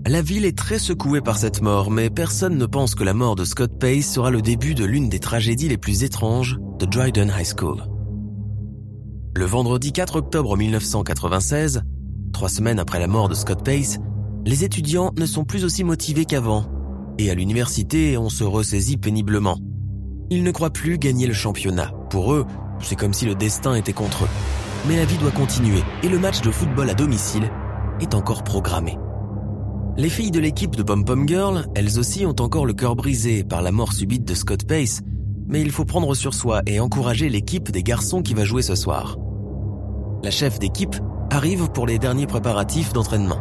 La 0.06 0.20
ville 0.20 0.44
est 0.44 0.56
très 0.56 0.78
secouée 0.78 1.22
par 1.22 1.38
cette 1.38 1.62
mort, 1.62 1.90
mais 1.90 2.10
personne 2.10 2.58
ne 2.58 2.66
pense 2.66 2.94
que 2.94 3.04
la 3.04 3.14
mort 3.14 3.36
de 3.36 3.44
Scott 3.44 3.78
Pace 3.78 4.04
sera 4.04 4.30
le 4.30 4.42
début 4.42 4.74
de 4.74 4.84
l'une 4.84 5.08
des 5.08 5.18
tragédies 5.18 5.68
les 5.68 5.78
plus 5.78 6.04
étranges 6.04 6.58
de 6.78 6.84
Dryden 6.84 7.32
High 7.34 7.46
School. 7.58 7.82
Le 9.34 9.46
vendredi 9.46 9.92
4 9.92 10.16
octobre 10.16 10.58
1996, 10.58 11.84
trois 12.34 12.50
semaines 12.50 12.78
après 12.78 12.98
la 12.98 13.06
mort 13.06 13.30
de 13.30 13.34
Scott 13.34 13.64
Pace, 13.64 13.98
les 14.44 14.62
étudiants 14.62 15.10
ne 15.16 15.24
sont 15.24 15.44
plus 15.44 15.64
aussi 15.64 15.84
motivés 15.84 16.26
qu'avant, 16.26 16.66
et 17.18 17.30
à 17.30 17.34
l'université 17.34 18.18
on 18.18 18.28
se 18.28 18.44
ressaisit 18.44 18.98
péniblement. 18.98 19.56
Ils 20.28 20.42
ne 20.42 20.50
croient 20.50 20.68
plus 20.68 20.98
gagner 20.98 21.26
le 21.26 21.32
championnat. 21.32 21.92
Pour 22.10 22.34
eux, 22.34 22.44
c'est 22.80 22.96
comme 22.96 23.14
si 23.14 23.24
le 23.24 23.34
destin 23.34 23.74
était 23.74 23.94
contre 23.94 24.24
eux. 24.24 24.28
Mais 24.86 24.96
la 24.96 25.06
vie 25.06 25.16
doit 25.16 25.30
continuer, 25.30 25.82
et 26.02 26.10
le 26.10 26.18
match 26.18 26.42
de 26.42 26.50
football 26.50 26.90
à 26.90 26.94
domicile 26.94 27.50
est 28.02 28.14
encore 28.14 28.44
programmé. 28.44 28.98
Les 29.96 30.08
filles 30.08 30.32
de 30.32 30.40
l'équipe 30.40 30.74
de 30.74 30.82
Pom 30.82 31.04
Pom 31.04 31.28
Girl, 31.28 31.66
elles 31.76 32.00
aussi 32.00 32.26
ont 32.26 32.34
encore 32.40 32.66
le 32.66 32.74
cœur 32.74 32.96
brisé 32.96 33.44
par 33.44 33.62
la 33.62 33.70
mort 33.70 33.92
subite 33.92 34.24
de 34.24 34.34
Scott 34.34 34.66
Pace, 34.66 35.02
mais 35.46 35.60
il 35.60 35.70
faut 35.70 35.84
prendre 35.84 36.16
sur 36.16 36.34
soi 36.34 36.62
et 36.66 36.80
encourager 36.80 37.28
l'équipe 37.28 37.70
des 37.70 37.84
garçons 37.84 38.20
qui 38.20 38.34
va 38.34 38.44
jouer 38.44 38.62
ce 38.62 38.74
soir. 38.74 39.16
La 40.24 40.32
chef 40.32 40.58
d'équipe 40.58 40.96
arrive 41.30 41.70
pour 41.70 41.86
les 41.86 42.00
derniers 42.00 42.26
préparatifs 42.26 42.92
d'entraînement. 42.92 43.38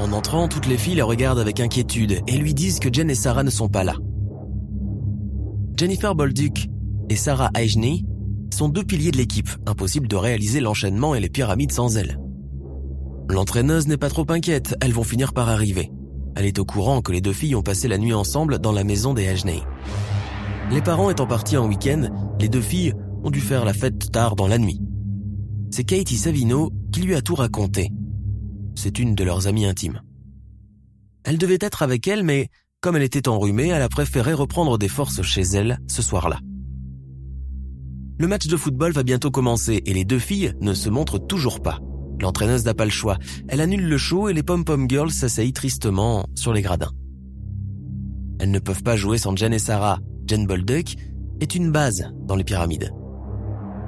En 0.00 0.12
entrant, 0.12 0.48
toutes 0.48 0.66
les 0.66 0.76
filles 0.76 0.96
la 0.96 1.04
regardent 1.04 1.38
avec 1.38 1.60
inquiétude 1.60 2.18
et 2.26 2.36
lui 2.36 2.52
disent 2.52 2.80
que 2.80 2.92
Jen 2.92 3.08
et 3.08 3.14
Sarah 3.14 3.44
ne 3.44 3.50
sont 3.50 3.68
pas 3.68 3.84
là. 3.84 3.94
Jennifer 5.76 6.16
Bolduc 6.16 6.68
et 7.10 7.16
Sarah 7.16 7.50
Aijney 7.54 8.04
sont 8.52 8.68
deux 8.68 8.84
piliers 8.84 9.12
de 9.12 9.18
l'équipe, 9.18 9.50
impossible 9.66 10.08
de 10.08 10.16
réaliser 10.16 10.58
l'enchaînement 10.58 11.14
et 11.14 11.20
les 11.20 11.30
pyramides 11.30 11.72
sans 11.72 11.96
elles. 11.96 12.18
L'entraîneuse 13.28 13.86
n'est 13.86 13.96
pas 13.96 14.10
trop 14.10 14.26
inquiète, 14.28 14.76
elles 14.80 14.92
vont 14.92 15.04
finir 15.04 15.32
par 15.32 15.48
arriver. 15.48 15.90
Elle 16.34 16.46
est 16.46 16.58
au 16.58 16.64
courant 16.64 17.02
que 17.02 17.12
les 17.12 17.20
deux 17.20 17.32
filles 17.32 17.54
ont 17.54 17.62
passé 17.62 17.88
la 17.88 17.98
nuit 17.98 18.14
ensemble 18.14 18.58
dans 18.58 18.72
la 18.72 18.84
maison 18.84 19.14
des 19.14 19.28
Ajney. 19.28 19.62
Les 20.70 20.82
parents 20.82 21.10
étant 21.10 21.26
partis 21.26 21.56
en 21.56 21.68
week-end, 21.68 22.08
les 22.40 22.48
deux 22.48 22.60
filles 22.60 22.94
ont 23.22 23.30
dû 23.30 23.40
faire 23.40 23.64
la 23.64 23.74
fête 23.74 24.10
tard 24.10 24.36
dans 24.36 24.48
la 24.48 24.58
nuit. 24.58 24.80
C'est 25.70 25.84
Katie 25.84 26.16
Savino 26.16 26.70
qui 26.92 27.02
lui 27.02 27.14
a 27.14 27.22
tout 27.22 27.34
raconté. 27.34 27.90
C'est 28.74 28.98
une 28.98 29.14
de 29.14 29.24
leurs 29.24 29.46
amies 29.46 29.66
intimes. 29.66 30.02
Elle 31.24 31.38
devait 31.38 31.58
être 31.60 31.82
avec 31.82 32.08
elle, 32.08 32.24
mais 32.24 32.48
comme 32.80 32.96
elle 32.96 33.02
était 33.02 33.28
enrhumée, 33.28 33.68
elle 33.68 33.82
a 33.82 33.88
préféré 33.88 34.32
reprendre 34.32 34.76
des 34.76 34.88
forces 34.88 35.22
chez 35.22 35.42
elle 35.42 35.78
ce 35.86 36.02
soir-là. 36.02 36.40
Le 38.18 38.26
match 38.26 38.46
de 38.46 38.56
football 38.56 38.92
va 38.92 39.02
bientôt 39.02 39.30
commencer 39.30 39.82
et 39.86 39.94
les 39.94 40.04
deux 40.04 40.18
filles 40.18 40.52
ne 40.60 40.74
se 40.74 40.90
montrent 40.90 41.18
toujours 41.18 41.60
pas. 41.60 41.78
L'entraîneuse 42.22 42.64
n'a 42.64 42.72
pas 42.72 42.84
le 42.84 42.90
choix. 42.92 43.18
Elle 43.48 43.60
annule 43.60 43.88
le 43.88 43.98
show 43.98 44.28
et 44.28 44.32
les 44.32 44.44
pom-pom 44.44 44.88
girls 44.88 45.10
s'asseyent 45.10 45.52
tristement 45.52 46.24
sur 46.36 46.52
les 46.52 46.62
gradins. 46.62 46.92
Elles 48.38 48.52
ne 48.52 48.60
peuvent 48.60 48.84
pas 48.84 48.96
jouer 48.96 49.18
sans 49.18 49.36
Jen 49.36 49.52
et 49.52 49.58
Sarah. 49.58 49.98
Jen 50.28 50.46
Bolduck 50.46 50.94
est 51.40 51.56
une 51.56 51.72
base 51.72 52.12
dans 52.20 52.36
les 52.36 52.44
pyramides. 52.44 52.92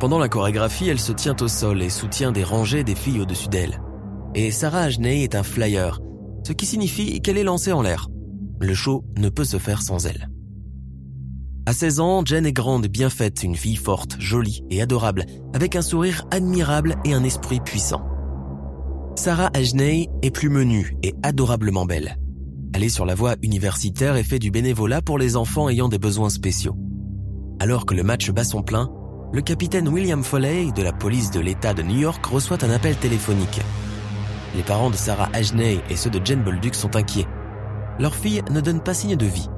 Pendant 0.00 0.18
la 0.18 0.28
chorégraphie, 0.28 0.88
elle 0.88 0.98
se 0.98 1.12
tient 1.12 1.36
au 1.40 1.46
sol 1.46 1.80
et 1.80 1.90
soutient 1.90 2.32
des 2.32 2.42
rangées 2.42 2.82
des 2.82 2.96
filles 2.96 3.20
au-dessus 3.20 3.48
d'elle. 3.48 3.80
Et 4.34 4.50
Sarah 4.50 4.80
Ajney 4.80 5.22
est 5.22 5.36
un 5.36 5.44
flyer, 5.44 6.00
ce 6.44 6.52
qui 6.52 6.66
signifie 6.66 7.20
qu'elle 7.22 7.38
est 7.38 7.44
lancée 7.44 7.70
en 7.70 7.82
l'air. 7.82 8.08
Le 8.60 8.74
show 8.74 9.04
ne 9.16 9.28
peut 9.28 9.44
se 9.44 9.58
faire 9.58 9.80
sans 9.80 10.06
elle. 10.06 10.28
À 11.66 11.72
16 11.72 12.00
ans, 12.00 12.22
Jen 12.26 12.46
est 12.46 12.52
grande, 12.52 12.88
bien 12.88 13.10
faite, 13.10 13.44
une 13.44 13.54
fille 13.54 13.76
forte, 13.76 14.16
jolie 14.18 14.64
et 14.70 14.82
adorable, 14.82 15.24
avec 15.54 15.76
un 15.76 15.82
sourire 15.82 16.26
admirable 16.32 16.96
et 17.04 17.14
un 17.14 17.22
esprit 17.22 17.60
puissant. 17.60 18.02
Sarah 19.16 19.48
Ajney 19.54 20.08
est 20.22 20.32
plus 20.32 20.48
menue 20.48 20.96
et 21.04 21.14
adorablement 21.22 21.86
belle. 21.86 22.18
Elle 22.74 22.82
est 22.82 22.88
sur 22.88 23.06
la 23.06 23.14
voie 23.14 23.36
universitaire 23.42 24.16
et 24.16 24.24
fait 24.24 24.40
du 24.40 24.50
bénévolat 24.50 25.02
pour 25.02 25.18
les 25.18 25.36
enfants 25.36 25.68
ayant 25.68 25.88
des 25.88 26.00
besoins 26.00 26.30
spéciaux. 26.30 26.76
Alors 27.60 27.86
que 27.86 27.94
le 27.94 28.02
match 28.02 28.30
bat 28.32 28.42
son 28.42 28.62
plein, 28.62 28.90
le 29.32 29.40
capitaine 29.40 29.88
William 29.88 30.24
Foley 30.24 30.72
de 30.72 30.82
la 30.82 30.92
police 30.92 31.30
de 31.30 31.38
l'État 31.38 31.74
de 31.74 31.82
New 31.82 32.00
York 32.00 32.26
reçoit 32.26 32.64
un 32.64 32.70
appel 32.70 32.96
téléphonique. 32.96 33.60
Les 34.56 34.64
parents 34.64 34.90
de 34.90 34.96
Sarah 34.96 35.30
Ajney 35.32 35.78
et 35.88 35.96
ceux 35.96 36.10
de 36.10 36.20
Jen 36.24 36.42
Bolduc 36.42 36.74
sont 36.74 36.96
inquiets. 36.96 37.28
Leur 38.00 38.16
fille 38.16 38.42
ne 38.50 38.60
donne 38.60 38.80
pas 38.80 38.94
signe 38.94 39.16
de 39.16 39.26
vie. 39.26 39.48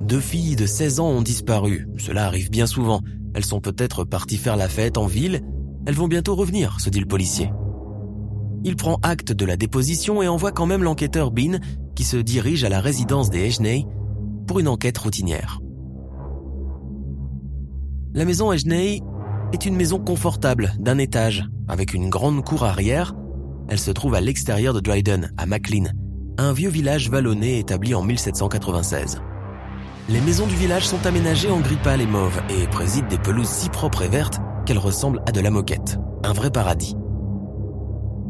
Deux 0.00 0.20
filles 0.20 0.56
de 0.56 0.66
16 0.66 1.00
ans 1.00 1.10
ont 1.10 1.22
disparu. 1.22 1.86
Cela 1.98 2.24
arrive 2.24 2.50
bien 2.50 2.66
souvent. 2.66 3.02
Elles 3.34 3.44
sont 3.44 3.60
peut-être 3.60 4.04
parties 4.04 4.38
faire 4.38 4.56
la 4.56 4.68
fête 4.68 4.96
en 4.96 5.06
ville. 5.06 5.42
Elles 5.86 5.94
vont 5.94 6.08
bientôt 6.08 6.34
revenir, 6.34 6.80
se 6.80 6.88
dit 6.88 7.00
le 7.00 7.06
policier. 7.06 7.50
Il 8.62 8.76
prend 8.76 8.98
acte 9.02 9.32
de 9.32 9.46
la 9.46 9.56
déposition 9.56 10.22
et 10.22 10.28
envoie 10.28 10.52
quand 10.52 10.66
même 10.66 10.82
l'enquêteur 10.82 11.30
Bean 11.30 11.58
qui 11.94 12.04
se 12.04 12.16
dirige 12.16 12.64
à 12.64 12.68
la 12.68 12.80
résidence 12.80 13.30
des 13.30 13.46
Ejney 13.46 13.86
pour 14.46 14.58
une 14.58 14.68
enquête 14.68 14.98
routinière. 14.98 15.60
La 18.12 18.24
maison 18.24 18.52
Ejney 18.52 19.00
est 19.52 19.66
une 19.66 19.76
maison 19.76 19.98
confortable 19.98 20.72
d'un 20.78 20.98
étage 20.98 21.48
avec 21.68 21.94
une 21.94 22.10
grande 22.10 22.44
cour 22.44 22.64
arrière. 22.64 23.14
Elle 23.68 23.78
se 23.78 23.90
trouve 23.90 24.14
à 24.14 24.20
l'extérieur 24.20 24.74
de 24.74 24.80
Dryden, 24.80 25.32
à 25.38 25.46
McLean, 25.46 25.90
un 26.36 26.52
vieux 26.52 26.70
village 26.70 27.08
vallonné 27.08 27.58
établi 27.58 27.94
en 27.94 28.02
1776. 28.02 29.22
Les 30.08 30.20
maisons 30.20 30.46
du 30.46 30.56
village 30.56 30.86
sont 30.86 31.06
aménagées 31.06 31.50
en 31.50 31.60
gris 31.60 31.78
pâle 31.82 32.00
et 32.00 32.06
mauve 32.06 32.42
et 32.50 32.66
président 32.66 33.08
des 33.08 33.18
pelouses 33.18 33.48
si 33.48 33.68
propres 33.68 34.02
et 34.02 34.08
vertes 34.08 34.40
qu'elles 34.66 34.78
ressemblent 34.78 35.22
à 35.26 35.32
de 35.32 35.40
la 35.40 35.50
moquette. 35.50 35.98
Un 36.24 36.32
vrai 36.32 36.50
paradis. 36.50 36.96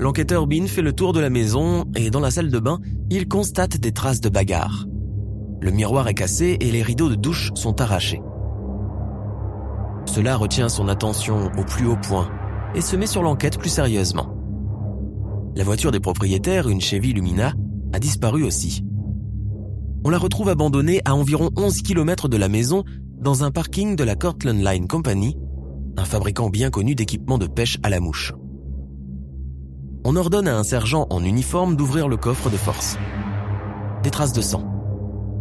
L'enquêteur 0.00 0.46
Bean 0.46 0.66
fait 0.66 0.80
le 0.80 0.94
tour 0.94 1.12
de 1.12 1.20
la 1.20 1.28
maison 1.28 1.84
et 1.94 2.08
dans 2.08 2.20
la 2.20 2.30
salle 2.30 2.50
de 2.50 2.58
bain, 2.58 2.78
il 3.10 3.28
constate 3.28 3.76
des 3.76 3.92
traces 3.92 4.22
de 4.22 4.30
bagarre. 4.30 4.86
Le 5.60 5.70
miroir 5.70 6.08
est 6.08 6.14
cassé 6.14 6.56
et 6.58 6.70
les 6.70 6.82
rideaux 6.82 7.10
de 7.10 7.16
douche 7.16 7.50
sont 7.54 7.82
arrachés. 7.82 8.22
Cela 10.06 10.38
retient 10.38 10.70
son 10.70 10.88
attention 10.88 11.50
au 11.58 11.64
plus 11.64 11.86
haut 11.86 11.98
point 12.02 12.30
et 12.74 12.80
se 12.80 12.96
met 12.96 13.06
sur 13.06 13.22
l'enquête 13.22 13.58
plus 13.58 13.68
sérieusement. 13.68 14.34
La 15.54 15.64
voiture 15.64 15.90
des 15.90 16.00
propriétaires, 16.00 16.70
une 16.70 16.80
Chevy 16.80 17.12
Lumina, 17.12 17.52
a 17.92 17.98
disparu 17.98 18.42
aussi. 18.42 18.82
On 20.02 20.08
la 20.08 20.16
retrouve 20.16 20.48
abandonnée 20.48 21.02
à 21.04 21.14
environ 21.14 21.50
11 21.56 21.82
km 21.82 22.26
de 22.26 22.38
la 22.38 22.48
maison 22.48 22.84
dans 23.18 23.44
un 23.44 23.50
parking 23.50 23.96
de 23.96 24.04
la 24.04 24.14
Cortland 24.14 24.64
Line 24.64 24.88
Company, 24.88 25.36
un 25.98 26.06
fabricant 26.06 26.48
bien 26.48 26.70
connu 26.70 26.94
d'équipements 26.94 27.36
de 27.36 27.46
pêche 27.46 27.76
à 27.82 27.90
la 27.90 28.00
mouche 28.00 28.32
on 30.04 30.16
ordonne 30.16 30.48
à 30.48 30.56
un 30.56 30.62
sergent 30.62 31.06
en 31.10 31.24
uniforme 31.24 31.76
d'ouvrir 31.76 32.08
le 32.08 32.16
coffre 32.16 32.50
de 32.50 32.56
force. 32.56 32.96
Des 34.02 34.10
traces 34.10 34.32
de 34.32 34.40
sang. 34.40 34.64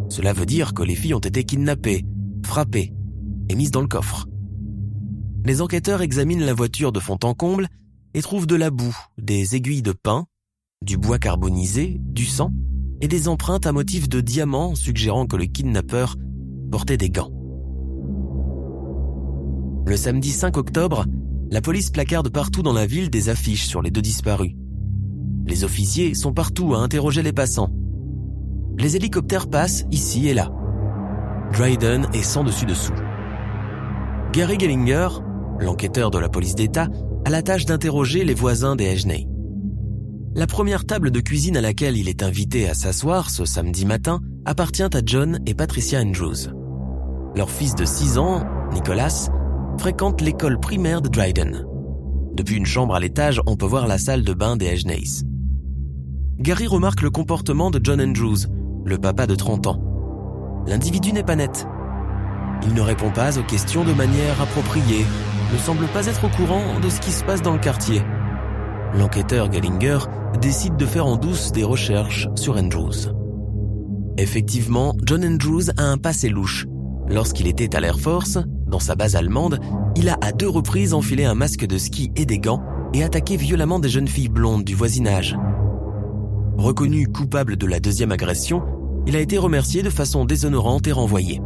Cela 0.10 0.34
veut 0.34 0.46
dire 0.46 0.74
que 0.74 0.84
les 0.84 0.96
filles 0.96 1.14
ont 1.14 1.20
été 1.20 1.44
kidnappées, 1.44 2.06
frappées 2.46 2.94
et 3.50 3.56
mises 3.56 3.72
dans 3.72 3.82
le 3.82 3.88
coffre. 3.88 4.28
Les 5.46 5.62
enquêteurs 5.62 6.02
examinent 6.02 6.46
la 6.46 6.54
voiture 6.54 6.92
de 6.92 7.00
fond 7.00 7.18
en 7.24 7.34
comble 7.34 7.68
et 8.14 8.22
trouvent 8.22 8.48
de 8.48 8.56
la 8.56 8.70
boue, 8.70 8.98
des 9.18 9.56
aiguilles 9.56 9.82
de 9.82 9.94
pin, 9.94 10.26
du 10.82 10.98
bois 10.98 11.20
carbonisé, 11.20 11.98
du 12.00 12.26
sang 12.26 12.52
et 13.02 13.08
des 13.08 13.28
empreintes 13.28 13.66
à 13.66 13.72
motif 13.72 14.10
de 14.10 14.22
diamants 14.22 14.76
suggérant 14.76 15.26
que 15.26 15.38
le 15.38 15.46
kidnappeur 15.46 16.16
portait 16.72 16.98
des 16.98 17.10
gants. 17.10 17.32
Le 19.86 19.96
samedi 19.96 20.32
5 20.32 20.58
octobre, 20.58 21.06
la 21.52 21.62
police 21.62 21.90
placarde 21.90 22.30
partout 22.30 22.62
dans 22.62 22.74
la 22.74 22.86
ville 22.86 23.10
des 23.10 23.30
affiches 23.30 23.66
sur 23.66 23.82
les 23.82 23.90
deux 23.90 24.02
disparus. 24.02 24.54
Les 25.48 25.64
officiers 25.64 26.14
sont 26.14 26.32
partout 26.32 26.76
à 26.76 26.80
interroger 26.80 27.24
les 27.24 27.34
passants. 27.34 27.74
Les 28.78 28.96
hélicoptères 28.96 29.50
passent 29.50 29.86
ici 29.92 30.28
et 30.28 30.34
là. 30.34 30.52
Dryden 31.54 32.08
est 32.14 32.24
sans 32.24 32.44
dessus 32.44 32.66
dessous. 32.66 32.94
Gary 34.32 34.60
Gellinger, 34.60 35.10
l'enquêteur 35.60 36.12
de 36.12 36.20
la 36.20 36.30
police 36.30 36.54
d'État, 36.54 36.88
a 37.26 37.30
la 37.32 37.42
tâche 37.42 37.66
d'interroger 37.66 38.24
les 38.24 38.36
voisins 38.36 38.76
des 38.76 38.86
Hejney. 38.86 39.28
La 40.36 40.46
première 40.46 40.86
table 40.86 41.10
de 41.10 41.20
cuisine 41.20 41.58
à 41.58 41.62
laquelle 41.62 41.98
il 41.98 42.08
est 42.08 42.22
invité 42.22 42.70
à 42.70 42.76
s'asseoir 42.76 43.32
ce 43.32 43.46
samedi 43.46 43.86
matin 43.86 44.22
appartient 44.46 44.84
à 44.84 45.02
John 45.04 45.40
et 45.48 45.56
Patricia 45.56 46.00
Andrews. 46.00 46.54
Leur 47.36 47.50
fils 47.50 47.74
de 47.74 47.86
6 47.86 48.20
ans, 48.20 48.44
Nicholas, 48.72 49.30
fréquente 49.80 50.20
l'école 50.20 50.60
primaire 50.60 51.02
de 51.02 51.08
Dryden. 51.08 51.66
Depuis 52.34 52.58
une 52.58 52.66
chambre 52.66 52.96
à 52.96 53.00
l'étage, 53.00 53.42
on 53.48 53.56
peut 53.56 53.66
voir 53.66 53.88
la 53.88 53.98
salle 53.98 54.24
de 54.24 54.34
bain 54.34 54.58
des 54.58 54.66
Hejneys. 54.66 55.24
Gary 56.38 56.68
remarque 56.68 57.02
le 57.02 57.10
comportement 57.10 57.72
de 57.72 57.80
John 57.82 58.02
Andrews, 58.02 58.40
le 58.84 58.98
papa 58.98 59.26
de 59.26 59.36
30 59.36 59.68
ans. 59.68 60.64
L'individu 60.68 61.14
n'est 61.14 61.24
pas 61.24 61.38
net. 61.38 61.66
Il 62.64 62.74
ne 62.74 62.82
répond 62.82 63.10
pas 63.10 63.40
aux 63.40 63.44
questions 63.44 63.86
de 63.86 63.94
manière 63.94 64.42
appropriée, 64.42 65.06
ne 65.54 65.58
semble 65.58 65.86
pas 65.88 66.06
être 66.08 66.26
au 66.26 66.30
courant 66.30 66.80
de 66.82 66.90
ce 66.90 67.00
qui 67.00 67.12
se 67.12 67.24
passe 67.24 67.42
dans 67.42 67.54
le 67.54 67.60
quartier. 67.60 68.02
L'enquêteur 68.94 69.48
Gallinger 69.48 70.00
décide 70.42 70.76
de 70.76 70.86
faire 70.86 71.06
en 71.06 71.16
douce 71.16 71.54
des 71.54 71.64
recherches 71.64 72.28
sur 72.36 72.58
Andrews. 72.58 73.14
Effectivement, 74.18 74.94
John 75.06 75.24
Andrews 75.24 75.70
a 75.78 75.84
un 75.84 75.98
passé 75.98 76.28
louche. 76.28 76.68
Lorsqu'il 77.08 77.48
était 77.48 77.76
à 77.78 77.80
l'Air 77.80 78.00
Force, 78.00 78.38
dans 78.70 78.80
sa 78.80 78.96
base 78.96 79.16
allemande, 79.16 79.60
il 79.96 80.10
a 80.10 80.18
à 80.22 80.32
deux 80.32 80.50
reprises 80.50 80.94
enfilé 80.94 81.26
un 81.26 81.36
masque 81.36 81.66
de 81.66 81.78
ski 81.78 82.12
et 82.16 82.26
des 82.26 82.40
gants 82.40 82.64
et 82.94 83.04
attaqué 83.04 83.36
violemment 83.36 83.80
des 83.80 83.90
jeunes 83.90 84.08
filles 84.08 84.30
blondes 84.30 84.64
du 84.64 84.76
voisinage. 84.76 85.38
Reconnu 86.58 87.08
coupable 87.08 87.56
de 87.56 87.66
la 87.68 87.80
deuxième 87.80 88.12
agression, 88.12 88.64
il 89.08 89.16
a 89.16 89.20
été 89.20 89.38
remercié 89.38 89.82
de 89.82 89.90
façon 89.90 90.26
déshonorante 90.26 90.88
et 90.88 90.92
renvoyé. 90.92 91.42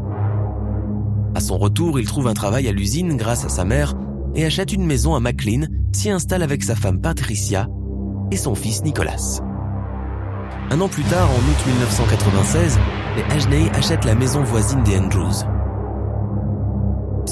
À 1.36 1.40
son 1.40 1.58
retour, 1.58 2.00
il 2.00 2.06
trouve 2.06 2.28
un 2.28 2.34
travail 2.34 2.68
à 2.68 2.72
l'usine 2.72 3.16
grâce 3.18 3.46
à 3.46 3.50
sa 3.50 3.66
mère 3.66 3.94
et 4.36 4.46
achète 4.46 4.74
une 4.74 4.86
maison 4.86 5.16
à 5.16 5.20
McLean, 5.20 5.68
s'y 5.92 6.10
installe 6.10 6.44
avec 6.44 6.64
sa 6.64 6.76
femme 6.76 7.00
Patricia 7.00 7.68
et 8.32 8.38
son 8.38 8.56
fils 8.56 8.84
Nicolas. 8.84 9.40
Un 10.72 10.82
an 10.82 10.88
plus 10.88 11.04
tard, 11.04 11.30
en 11.30 11.36
août 11.36 11.68
1996, 11.68 12.80
les 13.16 13.36
Ashney 13.36 13.70
achètent 13.74 14.06
la 14.06 14.16
maison 14.16 14.44
voisine 14.44 14.84
des 14.84 14.98
Andrews. 14.98 15.46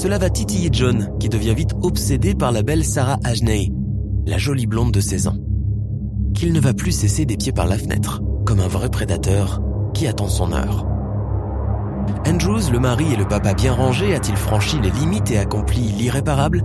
Cela 0.02 0.18
va 0.18 0.30
titiller 0.30 0.68
John, 0.72 1.16
qui 1.20 1.28
devient 1.28 1.54
vite 1.54 1.76
obsédé 1.80 2.34
par 2.34 2.50
la 2.50 2.64
belle 2.64 2.84
Sarah 2.84 3.20
Ashney, 3.22 3.72
la 4.26 4.36
jolie 4.36 4.66
blonde 4.66 4.90
de 4.90 4.98
16 4.98 5.28
ans. 5.28 5.36
Qu'il 6.34 6.52
ne 6.52 6.58
va 6.58 6.74
plus 6.74 6.90
cesser 6.90 7.24
des 7.24 7.36
pieds 7.36 7.52
par 7.52 7.68
la 7.68 7.78
fenêtre, 7.78 8.20
comme 8.44 8.58
un 8.58 8.66
vrai 8.66 8.88
prédateur 8.88 9.62
qui 9.94 10.08
attend 10.08 10.26
son 10.26 10.50
heure. 10.52 10.84
Andrews, 12.26 12.72
le 12.72 12.80
mari 12.80 13.12
et 13.12 13.16
le 13.16 13.28
papa 13.28 13.54
bien 13.54 13.72
rangé, 13.72 14.12
a-t-il 14.12 14.36
franchi 14.36 14.80
les 14.80 14.90
limites 14.90 15.30
et 15.30 15.38
accompli 15.38 15.82
l'irréparable? 15.82 16.64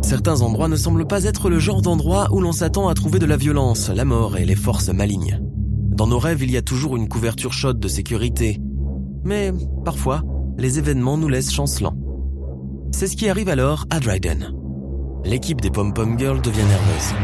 Certains 0.00 0.40
endroits 0.40 0.68
ne 0.68 0.76
semblent 0.76 1.06
pas 1.06 1.24
être 1.24 1.50
le 1.50 1.58
genre 1.58 1.82
d'endroit 1.82 2.28
où 2.32 2.40
l'on 2.40 2.52
s'attend 2.52 2.88
à 2.88 2.94
trouver 2.94 3.18
de 3.18 3.26
la 3.26 3.36
violence, 3.36 3.90
la 3.90 4.06
mort 4.06 4.38
et 4.38 4.46
les 4.46 4.56
forces 4.56 4.88
malignes. 4.88 5.38
Dans 5.90 6.06
nos 6.06 6.18
rêves, 6.18 6.42
il 6.42 6.50
y 6.50 6.56
a 6.56 6.62
toujours 6.62 6.96
une 6.96 7.10
couverture 7.10 7.52
chaude 7.52 7.78
de 7.78 7.88
sécurité. 7.88 8.58
Mais 9.22 9.52
parfois, 9.84 10.22
les 10.56 10.78
événements 10.78 11.18
nous 11.18 11.28
laissent 11.28 11.52
chancelants. 11.52 11.98
C'est 12.92 13.06
ce 13.06 13.16
qui 13.16 13.28
arrive 13.28 13.48
alors 13.48 13.86
à 13.90 13.98
Dryden. 14.00 14.54
L'équipe 15.24 15.60
des 15.60 15.70
Pom-Pom 15.70 16.18
Girls 16.18 16.42
devient 16.42 16.58
nerveuse. 16.58 17.14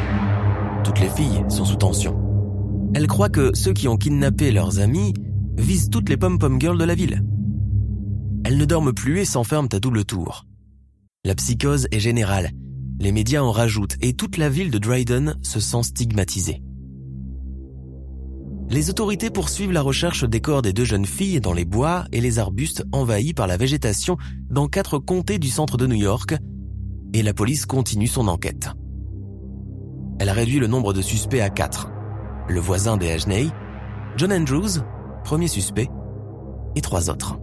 Toutes 0.83 1.01
les 1.01 1.11
filles 1.11 1.45
sont 1.49 1.65
sous 1.65 1.77
tension. 1.77 2.19
Elles 2.95 3.07
croient 3.07 3.29
que 3.29 3.55
ceux 3.55 3.75
qui 3.75 3.87
ont 3.87 3.97
kidnappé 3.97 4.51
leurs 4.51 4.81
amis 4.81 5.13
visent 5.57 5.91
toutes 5.91 6.09
les 6.09 6.17
Pom-Pom 6.17 6.61
Girls 6.61 6.79
de 6.79 6.85
la 6.85 6.95
ville. 6.95 7.23
Elles 8.45 8.57
ne 8.57 8.65
dorment 8.65 8.95
plus 8.95 9.21
et 9.21 9.25
s'enferment 9.25 9.69
à 9.73 9.79
double 9.79 10.05
tour. 10.05 10.47
La 11.25 11.35
psychose 11.35 11.87
est 11.93 12.01
générale, 12.01 12.51
les 12.99 13.13
médias 13.13 13.43
en 13.43 13.53
rajoutent 13.53 13.97
et 14.01 14.15
toute 14.15 14.39
la 14.39 14.49
ville 14.49 14.71
de 14.71 14.79
Dryden 14.79 15.37
se 15.43 15.61
sent 15.61 15.83
stigmatisée. 15.83 16.63
Les 18.71 18.91
autorités 18.91 19.31
poursuivent 19.31 19.73
la 19.73 19.81
recherche 19.81 20.25
des 20.25 20.41
corps 20.41 20.61
des 20.61 20.75
deux 20.75 20.85
jeunes 20.85 21.07
filles 21.07 21.41
dans 21.41 21.55
les 21.55 21.65
bois 21.65 22.05
et 22.13 22.21
les 22.21 22.39
arbustes 22.39 22.85
envahis 22.93 23.33
par 23.33 23.47
la 23.47 23.57
végétation 23.57 24.19
dans 24.51 24.69
quatre 24.69 24.99
comtés 24.99 25.39
du 25.39 25.49
centre 25.49 25.79
de 25.79 25.87
New 25.87 25.97
York, 25.97 26.37
et 27.15 27.23
la 27.23 27.33
police 27.33 27.65
continue 27.65 28.07
son 28.07 28.29
enquête. 28.29 28.69
Elle 30.21 30.29
réduit 30.29 30.59
le 30.59 30.67
nombre 30.67 30.93
de 30.93 31.01
suspects 31.01 31.41
à 31.41 31.49
quatre. 31.49 31.91
Le 32.49 32.61
voisin 32.61 32.99
des 32.99 33.11
Ashney, 33.11 33.49
John 34.17 34.33
Andrews, 34.33 34.83
premier 35.25 35.49
suspect, 35.49 35.89
et 36.77 36.83
trois 36.83 37.09
autres. 37.09 37.39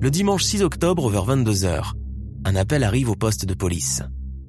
Le 0.00 0.10
dimanche 0.10 0.44
6 0.44 0.62
octobre 0.62 1.08
vers 1.10 1.26
22h, 1.26 1.92
un 2.44 2.56
appel 2.56 2.82
arrive 2.82 3.10
au 3.10 3.16
poste 3.16 3.44
de 3.44 3.54
police, 3.54 4.02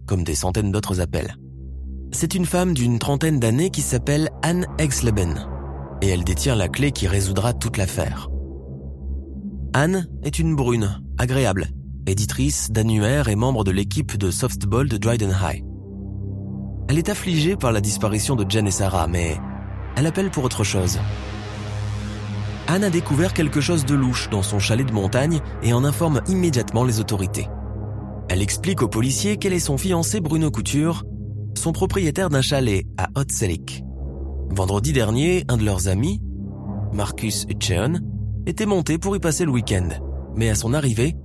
comme 0.08 0.24
des 0.24 0.36
centaines 0.36 0.72
d'autres 0.72 1.00
appels. 1.00 1.36
C'est 2.14 2.36
une 2.36 2.46
femme 2.46 2.74
d'une 2.74 3.00
trentaine 3.00 3.40
d'années 3.40 3.70
qui 3.70 3.82
s'appelle 3.82 4.30
Anne 4.44 4.66
Exleben, 4.78 5.48
et 6.02 6.10
elle 6.10 6.26
détient 6.26 6.56
la 6.56 6.68
clé 6.68 6.92
qui 6.92 7.08
résoudra 7.08 7.54
toute 7.54 7.78
l'affaire. 7.78 8.30
Anne 9.74 10.10
est 10.22 10.38
une 10.38 10.54
brune, 10.54 11.02
agréable, 11.18 11.68
éditrice 12.06 12.70
d'annuaire 12.70 13.30
et 13.30 13.38
membre 13.38 13.64
de 13.64 13.72
l'équipe 13.72 14.18
de 14.18 14.30
softball 14.30 14.90
de 14.90 14.98
Dryden 14.98 15.34
High. 15.42 15.64
Elle 16.90 16.98
est 16.98 17.08
affligée 17.08 17.56
par 17.56 17.72
la 17.72 17.80
disparition 17.80 18.36
de 18.36 18.50
Jen 18.50 18.68
et 18.68 18.72
Sarah, 18.72 19.08
mais 19.08 19.38
elle 19.96 20.06
appelle 20.06 20.32
pour 20.32 20.44
autre 20.44 20.66
chose. 20.66 21.00
Anne 22.68 22.84
a 22.84 22.90
découvert 22.90 23.34
quelque 23.34 23.62
chose 23.62 23.86
de 23.86 23.96
louche 23.96 24.30
dans 24.30 24.44
son 24.44 24.60
chalet 24.60 24.86
de 24.86 24.94
montagne 24.94 25.40
et 25.64 25.72
en 25.72 25.86
informe 25.86 26.22
immédiatement 26.28 26.84
les 26.84 27.00
autorités. 27.00 27.48
Elle 28.28 28.42
explique 28.42 28.82
aux 28.82 28.90
policiers 28.90 29.38
qu'elle 29.38 29.54
est 29.54 29.60
son 29.60 29.78
fiancé 29.78 30.20
Bruno 30.20 30.52
Couture, 30.52 31.04
son 31.58 31.72
propriétaire 31.72 32.30
d'un 32.30 32.42
chalet 32.42 32.86
à 32.98 33.10
Hot 33.16 33.30
Selig. 33.30 33.84
Vendredi 34.50 34.94
dernier, 34.94 35.46
un 35.48 35.58
de 35.58 35.64
leurs 35.64 35.88
amis, 35.88 36.22
Marcus 36.94 37.46
Hutcheon, 37.50 38.00
était 38.46 38.66
monté 38.66 38.98
pour 38.98 39.16
y 39.16 39.20
passer 39.20 39.46
le 39.46 39.52
week-end. 39.52 39.90
Mais 40.36 40.50
à 40.50 40.56
son 40.56 40.74
arrivée, 40.74 41.16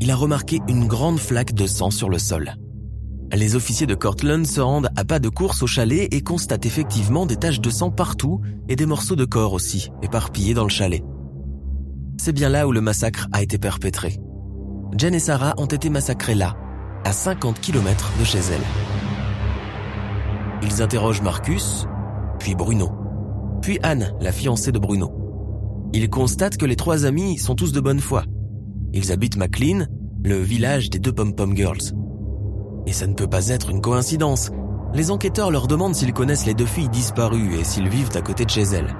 il 0.00 0.10
a 0.10 0.16
remarqué 0.16 0.60
une 0.68 0.86
grande 0.86 1.18
flaque 1.18 1.54
de 1.54 1.66
sang 1.66 1.90
sur 1.90 2.08
le 2.08 2.18
sol. 2.18 2.54
Les 3.32 3.56
officiers 3.56 3.86
de 3.86 3.94
Cortland 3.94 4.46
se 4.46 4.60
rendent 4.60 4.90
à 4.96 5.04
pas 5.04 5.18
de 5.18 5.28
course 5.28 5.62
au 5.62 5.66
chalet 5.66 6.08
et 6.12 6.22
constatent 6.22 6.64
effectivement 6.64 7.26
des 7.26 7.36
taches 7.36 7.60
de 7.60 7.70
sang 7.70 7.90
partout 7.90 8.40
et 8.68 8.76
des 8.76 8.86
morceaux 8.86 9.16
de 9.16 9.24
corps 9.24 9.52
aussi, 9.52 9.90
éparpillés 10.02 10.54
dans 10.54 10.62
le 10.62 10.70
chalet. 10.70 11.02
C'est 12.16 12.32
bien 12.32 12.48
là 12.48 12.66
où 12.66 12.72
le 12.72 12.80
massacre 12.80 13.28
a 13.32 13.42
été 13.42 13.58
perpétré. 13.58 14.18
Jen 14.96 15.14
et 15.14 15.18
Sarah 15.18 15.54
ont 15.58 15.66
été 15.66 15.90
massacrés 15.90 16.34
là, 16.34 16.56
à 17.04 17.12
50 17.12 17.60
km 17.60 18.12
de 18.18 18.24
chez 18.24 18.38
elles. 18.38 18.97
Ils 20.62 20.82
interrogent 20.82 21.22
Marcus, 21.22 21.86
puis 22.38 22.54
Bruno, 22.54 22.90
puis 23.62 23.78
Anne, 23.82 24.14
la 24.20 24.32
fiancée 24.32 24.72
de 24.72 24.78
Bruno. 24.78 25.12
Ils 25.92 26.10
constatent 26.10 26.56
que 26.56 26.66
les 26.66 26.76
trois 26.76 27.06
amis 27.06 27.38
sont 27.38 27.54
tous 27.54 27.72
de 27.72 27.80
bonne 27.80 28.00
foi. 28.00 28.24
Ils 28.92 29.12
habitent 29.12 29.36
McLean, 29.36 29.86
le 30.24 30.36
village 30.38 30.90
des 30.90 30.98
deux 30.98 31.12
pom-pom 31.12 31.56
girls. 31.56 31.94
Et 32.86 32.92
ça 32.92 33.06
ne 33.06 33.14
peut 33.14 33.28
pas 33.28 33.48
être 33.48 33.70
une 33.70 33.80
coïncidence. 33.80 34.50
Les 34.94 35.10
enquêteurs 35.10 35.50
leur 35.50 35.66
demandent 35.66 35.94
s'ils 35.94 36.12
connaissent 36.12 36.46
les 36.46 36.54
deux 36.54 36.66
filles 36.66 36.88
disparues 36.88 37.54
et 37.54 37.64
s'ils 37.64 37.88
vivent 37.88 38.16
à 38.16 38.22
côté 38.22 38.44
de 38.44 38.50
chez 38.50 38.62
elles. 38.62 38.96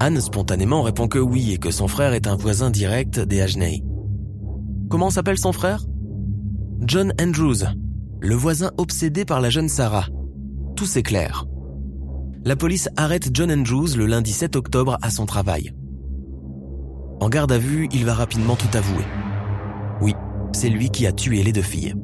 Anne 0.00 0.20
spontanément 0.20 0.82
répond 0.82 1.08
que 1.08 1.18
oui 1.18 1.52
et 1.52 1.58
que 1.58 1.70
son 1.70 1.88
frère 1.88 2.12
est 2.12 2.26
un 2.26 2.36
voisin 2.36 2.70
direct 2.70 3.18
des 3.18 3.40
Ajney. 3.40 3.82
Comment 4.90 5.10
s'appelle 5.10 5.38
son 5.38 5.52
frère? 5.52 5.84
John 6.80 7.12
Andrews, 7.20 7.64
le 8.20 8.34
voisin 8.34 8.70
obsédé 8.76 9.24
par 9.24 9.40
la 9.40 9.50
jeune 9.50 9.68
Sarah. 9.68 10.06
Tout 10.78 10.86
s'éclaire. 10.86 11.44
La 12.44 12.54
police 12.54 12.88
arrête 12.96 13.30
John 13.34 13.50
Andrews 13.50 13.96
le 13.96 14.06
lundi 14.06 14.30
7 14.30 14.54
octobre 14.54 14.96
à 15.02 15.10
son 15.10 15.26
travail. 15.26 15.74
En 17.18 17.28
garde 17.28 17.50
à 17.50 17.58
vue, 17.58 17.88
il 17.92 18.04
va 18.04 18.14
rapidement 18.14 18.54
tout 18.54 18.68
avouer. 18.74 19.04
Oui, 20.00 20.14
c'est 20.52 20.68
lui 20.68 20.90
qui 20.90 21.08
a 21.08 21.12
tué 21.12 21.42
les 21.42 21.52
deux 21.52 21.62
filles. 21.62 21.96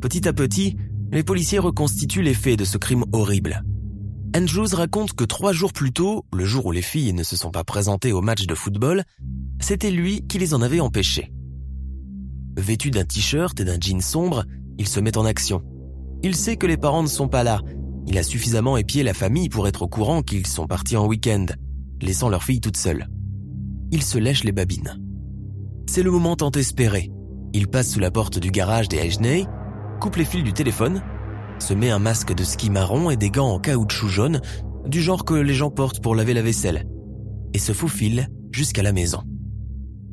Petit 0.00 0.26
à 0.26 0.32
petit, 0.32 0.78
les 1.12 1.22
policiers 1.22 1.58
reconstituent 1.58 2.22
les 2.22 2.32
faits 2.32 2.58
de 2.58 2.64
ce 2.64 2.78
crime 2.78 3.04
horrible. 3.12 3.62
Andrews 4.34 4.74
raconte 4.74 5.12
que 5.12 5.24
trois 5.24 5.52
jours 5.52 5.74
plus 5.74 5.92
tôt, 5.92 6.24
le 6.32 6.46
jour 6.46 6.64
où 6.64 6.72
les 6.72 6.80
filles 6.80 7.12
ne 7.12 7.22
se 7.22 7.36
sont 7.36 7.50
pas 7.50 7.64
présentées 7.64 8.12
au 8.12 8.22
match 8.22 8.46
de 8.46 8.54
football, 8.54 9.04
c'était 9.60 9.90
lui 9.90 10.26
qui 10.26 10.38
les 10.38 10.54
en 10.54 10.62
avait 10.62 10.80
empêchées. 10.80 11.34
Vêtu 12.56 12.90
d'un 12.90 13.04
t-shirt 13.04 13.60
et 13.60 13.64
d'un 13.66 13.78
jean 13.78 14.00
sombre, 14.00 14.46
il 14.78 14.88
se 14.88 15.00
met 15.00 15.18
en 15.18 15.26
action. 15.26 15.62
Il 16.22 16.34
sait 16.34 16.56
que 16.56 16.66
les 16.66 16.76
parents 16.76 17.02
ne 17.02 17.08
sont 17.08 17.28
pas 17.28 17.44
là. 17.44 17.60
Il 18.06 18.18
a 18.18 18.22
suffisamment 18.22 18.76
épié 18.76 19.02
la 19.02 19.14
famille 19.14 19.48
pour 19.48 19.68
être 19.68 19.82
au 19.82 19.88
courant 19.88 20.22
qu'ils 20.22 20.46
sont 20.46 20.66
partis 20.66 20.96
en 20.96 21.06
week-end, 21.06 21.46
laissant 22.00 22.28
leur 22.28 22.42
fille 22.42 22.60
toute 22.60 22.76
seule. 22.76 23.08
Il 23.90 24.02
se 24.02 24.18
lèche 24.18 24.44
les 24.44 24.52
babines. 24.52 24.98
C'est 25.86 26.02
le 26.02 26.10
moment 26.10 26.36
tant 26.36 26.50
espéré. 26.50 27.10
Il 27.52 27.68
passe 27.68 27.92
sous 27.92 28.00
la 28.00 28.10
porte 28.10 28.38
du 28.38 28.50
garage 28.50 28.88
des 28.88 28.98
Ajney, 28.98 29.46
coupe 30.00 30.16
les 30.16 30.24
fils 30.24 30.44
du 30.44 30.52
téléphone, 30.52 31.02
se 31.58 31.74
met 31.74 31.90
un 31.90 31.98
masque 31.98 32.34
de 32.34 32.44
ski 32.44 32.70
marron 32.70 33.10
et 33.10 33.16
des 33.16 33.30
gants 33.30 33.52
en 33.52 33.58
caoutchouc 33.58 34.08
jaune, 34.08 34.40
du 34.86 35.00
genre 35.00 35.24
que 35.24 35.34
les 35.34 35.54
gens 35.54 35.70
portent 35.70 36.00
pour 36.00 36.14
laver 36.14 36.34
la 36.34 36.42
vaisselle, 36.42 36.86
et 37.54 37.58
se 37.58 37.72
faufile 37.72 38.28
jusqu'à 38.52 38.82
la 38.82 38.92
maison. 38.92 39.22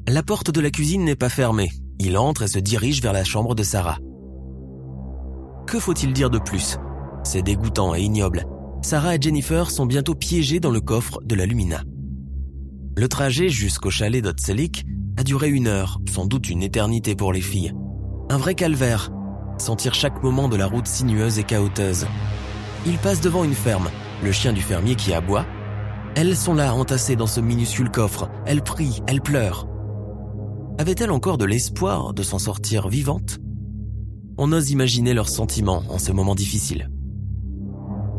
La 0.08 0.24
porte 0.24 0.52
de 0.52 0.62
la 0.62 0.70
cuisine 0.70 1.04
n'est 1.04 1.16
pas 1.16 1.30
fermée. 1.30 1.72
Il 2.00 2.18
entre 2.18 2.44
et 2.44 2.48
se 2.48 2.60
dirige 2.60 3.02
vers 3.02 3.14
la 3.14 3.24
chambre 3.24 3.56
de 3.56 3.64
Sarah. 3.64 3.98
Que 5.68 5.80
faut-il 5.80 6.14
dire 6.14 6.30
de 6.30 6.40
plus? 6.40 6.78
C'est 7.24 7.42
dégoûtant 7.42 7.96
et 7.96 8.02
ignoble. 8.02 8.46
Sarah 8.82 9.16
et 9.16 9.22
Jennifer 9.22 9.72
sont 9.72 9.86
bientôt 9.86 10.14
piégées 10.14 10.60
dans 10.60 10.70
le 10.70 10.80
coffre 10.80 11.20
de 11.24 11.34
la 11.34 11.46
Lumina. 11.46 11.82
Le 12.96 13.08
trajet 13.08 13.50
jusqu'au 13.50 13.90
chalet 13.90 14.24
d'Otselik 14.24 14.86
a 15.18 15.24
duré 15.24 15.50
une 15.50 15.68
heure, 15.68 16.00
sans 16.08 16.26
doute 16.26 16.50
une 16.50 16.62
éternité 16.62 17.16
pour 17.16 17.34
les 17.34 17.42
filles. 17.42 17.74
Un 18.30 18.38
vrai 18.38 18.54
calvaire, 18.54 19.12
sentir 19.58 19.94
chaque 19.96 20.22
moment 20.24 20.50
de 20.50 20.56
la 20.56 20.68
route 20.68 20.88
sinueuse 20.88 21.40
et 21.40 21.44
chaoteuse. 21.44 22.06
Ils 22.86 22.98
passent 22.98 23.22
devant 23.22 23.44
une 23.44 23.54
ferme, 23.54 23.90
le 24.24 24.32
chien 24.32 24.54
du 24.54 24.62
fermier 24.62 24.96
qui 24.96 25.14
aboie. 25.14 25.46
Elles 26.16 26.36
sont 26.36 26.54
là, 26.54 26.74
entassées 26.74 27.16
dans 27.16 27.28
ce 27.28 27.42
minuscule 27.42 27.90
coffre. 27.90 28.30
Elles 28.46 28.62
prient, 28.62 29.02
elles 29.08 29.22
pleurent. 29.22 29.68
Avait-elle 30.78 31.12
encore 31.12 31.38
de 31.38 31.46
l'espoir 31.46 32.14
de 32.14 32.22
s'en 32.22 32.40
sortir 32.40 32.88
vivante? 32.88 33.40
On 34.38 34.52
ose 34.52 34.72
imaginer 34.72 35.14
leurs 35.14 35.30
sentiments 35.30 35.84
en 35.90 35.98
ce 35.98 36.12
moment 36.12 36.36
difficile. 36.36 36.90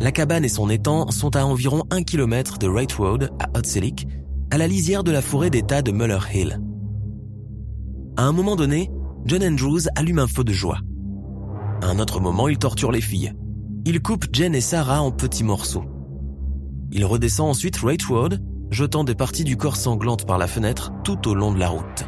La 0.00 0.12
cabane 0.12 0.46
et 0.46 0.48
son 0.48 0.70
étang 0.70 1.10
sont 1.10 1.36
à 1.36 1.44
environ 1.44 1.82
un 1.90 2.02
kilomètre 2.02 2.58
de 2.58 2.68
Wright 2.68 2.92
Road 2.92 3.30
à 3.38 3.58
Otselik, 3.58 4.08
à 4.50 4.56
la 4.56 4.66
lisière 4.66 5.04
de 5.04 5.10
la 5.10 5.20
forêt 5.20 5.50
d'État 5.50 5.82
de 5.82 5.92
Muller 5.92 6.18
Hill. 6.32 6.60
À 8.16 8.24
un 8.24 8.32
moment 8.32 8.56
donné, 8.56 8.90
John 9.26 9.42
Andrews 9.42 9.88
allume 9.94 10.18
un 10.18 10.26
feu 10.26 10.42
de 10.42 10.52
joie. 10.52 10.78
À 11.82 11.88
un 11.88 11.98
autre 11.98 12.20
moment, 12.20 12.48
il 12.48 12.56
torture 12.56 12.92
les 12.92 13.02
filles. 13.02 13.34
Il 13.84 14.00
coupe 14.00 14.26
Jen 14.32 14.54
et 14.54 14.62
Sarah 14.62 15.02
en 15.02 15.10
petits 15.10 15.44
morceaux. 15.44 15.84
Il 16.92 17.04
redescend 17.04 17.50
ensuite 17.50 17.78
Wright 17.80 18.02
Road, 18.04 18.42
jetant 18.70 19.04
des 19.04 19.14
parties 19.14 19.44
du 19.44 19.58
corps 19.58 19.76
sanglantes 19.76 20.26
par 20.26 20.38
la 20.38 20.46
fenêtre 20.46 20.92
tout 21.04 21.28
au 21.28 21.34
long 21.34 21.52
de 21.52 21.58
la 21.58 21.68
route 21.68 22.06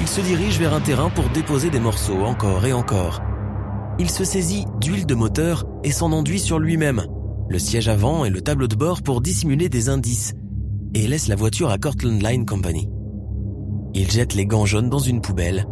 il 0.00 0.08
se 0.08 0.20
dirige 0.20 0.58
vers 0.58 0.74
un 0.74 0.80
terrain 0.80 1.10
pour 1.10 1.28
déposer 1.30 1.70
des 1.70 1.80
morceaux 1.80 2.22
encore 2.22 2.64
et 2.66 2.72
encore. 2.72 3.22
Il 3.98 4.10
se 4.10 4.24
saisit 4.24 4.66
d'huile 4.80 5.06
de 5.06 5.14
moteur 5.14 5.64
et 5.84 5.90
s'en 5.90 6.12
enduit 6.12 6.40
sur 6.40 6.58
lui-même, 6.58 7.06
le 7.48 7.58
siège 7.58 7.88
avant 7.88 8.24
et 8.24 8.30
le 8.30 8.42
tableau 8.42 8.68
de 8.68 8.76
bord 8.76 9.02
pour 9.02 9.20
dissimuler 9.20 9.68
des 9.68 9.88
indices, 9.88 10.34
et 10.94 11.06
laisse 11.06 11.28
la 11.28 11.36
voiture 11.36 11.70
à 11.70 11.78
Cortland 11.78 12.22
Line 12.22 12.44
Company. 12.44 12.88
Il 13.94 14.10
jette 14.10 14.34
les 14.34 14.46
gants 14.46 14.66
jaunes 14.66 14.90
dans 14.90 14.98
une 14.98 15.22
poubelle. 15.22 15.66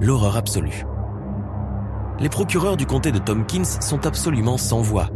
L'horreur 0.00 0.36
absolue. 0.36 0.84
Les 2.20 2.28
procureurs 2.28 2.76
du 2.76 2.86
comté 2.86 3.10
de 3.12 3.18
Tompkins 3.18 3.64
sont 3.64 4.06
absolument 4.06 4.58
sans 4.58 4.82
voix. 4.82 5.08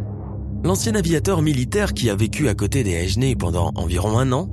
L'ancien 0.64 0.94
aviateur 0.94 1.42
militaire 1.42 1.92
qui 1.92 2.10
a 2.10 2.16
vécu 2.16 2.48
à 2.48 2.54
côté 2.54 2.82
des 2.82 2.92
Hejney 2.92 3.36
pendant 3.36 3.70
environ 3.76 4.18
un 4.18 4.32
an 4.32 4.48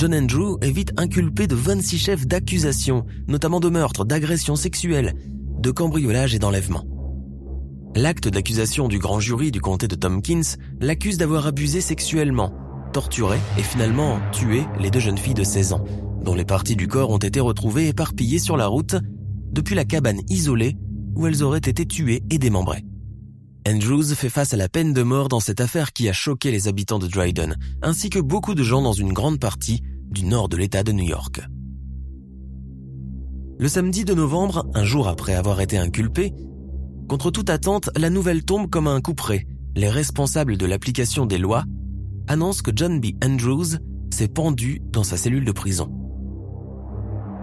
John 0.00 0.14
Andrew 0.14 0.56
est 0.62 0.70
vite 0.70 0.94
inculpé 0.96 1.46
de 1.46 1.54
26 1.54 1.98
chefs 1.98 2.26
d'accusation, 2.26 3.04
notamment 3.28 3.60
de 3.60 3.68
meurtre, 3.68 4.06
d'agression 4.06 4.56
sexuelle, 4.56 5.12
de 5.58 5.70
cambriolage 5.70 6.34
et 6.34 6.38
d'enlèvement. 6.38 6.86
L'acte 7.94 8.26
d'accusation 8.26 8.88
du 8.88 8.98
grand 8.98 9.20
jury 9.20 9.50
du 9.50 9.60
comté 9.60 9.88
de 9.88 9.94
Tompkins 9.94 10.56
l'accuse 10.80 11.18
d'avoir 11.18 11.46
abusé 11.46 11.82
sexuellement, 11.82 12.54
torturé 12.94 13.36
et 13.58 13.62
finalement 13.62 14.18
tué 14.32 14.62
les 14.78 14.90
deux 14.90 15.00
jeunes 15.00 15.18
filles 15.18 15.34
de 15.34 15.44
16 15.44 15.74
ans, 15.74 15.84
dont 16.24 16.34
les 16.34 16.46
parties 16.46 16.76
du 16.76 16.88
corps 16.88 17.10
ont 17.10 17.18
été 17.18 17.38
retrouvées 17.38 17.88
éparpillées 17.88 18.38
sur 18.38 18.56
la 18.56 18.68
route 18.68 18.96
depuis 19.52 19.74
la 19.74 19.84
cabane 19.84 20.22
isolée 20.30 20.78
où 21.14 21.26
elles 21.26 21.42
auraient 21.42 21.58
été 21.58 21.84
tuées 21.84 22.22
et 22.30 22.38
démembrées. 22.38 22.86
Andrews 23.68 24.14
fait 24.14 24.30
face 24.30 24.54
à 24.54 24.56
la 24.56 24.70
peine 24.70 24.94
de 24.94 25.02
mort 25.02 25.28
dans 25.28 25.40
cette 25.40 25.60
affaire 25.60 25.92
qui 25.92 26.08
a 26.08 26.14
choqué 26.14 26.50
les 26.50 26.68
habitants 26.68 26.98
de 26.98 27.06
Dryden, 27.06 27.58
ainsi 27.82 28.08
que 28.08 28.18
beaucoup 28.18 28.54
de 28.54 28.62
gens 28.62 28.80
dans 28.80 28.94
une 28.94 29.12
grande 29.12 29.38
partie 29.38 29.82
du 30.10 30.24
nord 30.24 30.48
de 30.48 30.56
l'État 30.56 30.82
de 30.82 30.92
New 30.92 31.04
York. 31.04 31.40
Le 33.58 33.68
samedi 33.68 34.04
de 34.04 34.14
novembre, 34.14 34.66
un 34.74 34.84
jour 34.84 35.08
après 35.08 35.34
avoir 35.34 35.60
été 35.60 35.78
inculpé, 35.78 36.32
contre 37.08 37.30
toute 37.30 37.50
attente, 37.50 37.90
la 37.96 38.10
nouvelle 38.10 38.44
tombe 38.44 38.70
comme 38.70 38.86
un 38.86 39.00
coup 39.00 39.14
près. 39.14 39.46
Les 39.76 39.88
responsables 39.88 40.56
de 40.56 40.66
l'application 40.66 41.26
des 41.26 41.38
lois 41.38 41.64
annoncent 42.28 42.62
que 42.62 42.70
John 42.74 43.00
B. 43.00 43.06
Andrews 43.24 43.76
s'est 44.10 44.28
pendu 44.28 44.80
dans 44.92 45.04
sa 45.04 45.16
cellule 45.16 45.44
de 45.44 45.52
prison. 45.52 45.90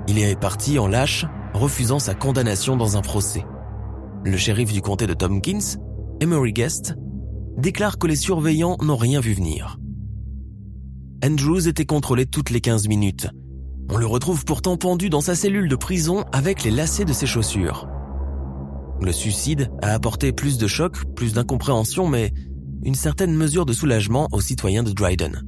Il 0.08 0.20
est 0.20 0.40
parti 0.40 0.80
en 0.80 0.88
lâche, 0.88 1.26
refusant 1.54 2.00
sa 2.00 2.16
condamnation 2.16 2.78
dans 2.78 2.98
un 2.98 3.02
procès. 3.02 3.46
Le 4.24 4.38
shérif 4.38 4.72
du 4.72 4.82
comté 4.82 5.08
de 5.08 5.14
Tompkins 5.14 5.78
Emery 6.20 6.54
Guest, 6.54 6.96
déclare 7.58 7.98
que 8.00 8.08
les 8.08 8.16
surveillants 8.16 8.78
n'ont 8.82 8.98
rien 8.98 9.20
vu 9.20 9.34
venir. 9.34 9.78
Andrews 11.26 11.68
était 11.68 11.86
contrôlé 11.86 12.28
toutes 12.28 12.52
les 12.52 12.62
15 12.62 12.88
minutes. 12.88 13.28
On 13.90 13.98
le 13.98 14.06
retrouve 14.06 14.46
pourtant 14.46 14.78
pendu 14.78 15.10
dans 15.10 15.22
sa 15.22 15.34
cellule 15.34 15.68
de 15.68 15.76
prison 15.76 16.24
avec 16.32 16.64
les 16.64 16.70
lacets 16.70 17.06
de 17.06 17.14
ses 17.14 17.26
chaussures. 17.26 17.88
Le 19.02 19.12
suicide 19.12 19.72
a 19.82 19.94
apporté 19.94 20.32
plus 20.32 20.58
de 20.60 20.68
choc, 20.68 21.06
plus 21.16 21.34
d'incompréhension, 21.34 22.08
mais 22.08 22.34
une 22.84 22.94
certaine 22.94 23.34
mesure 23.34 23.66
de 23.66 23.74
soulagement 23.74 24.28
aux 24.32 24.42
citoyens 24.42 24.84
de 24.84 24.92
Dryden. 24.92 25.44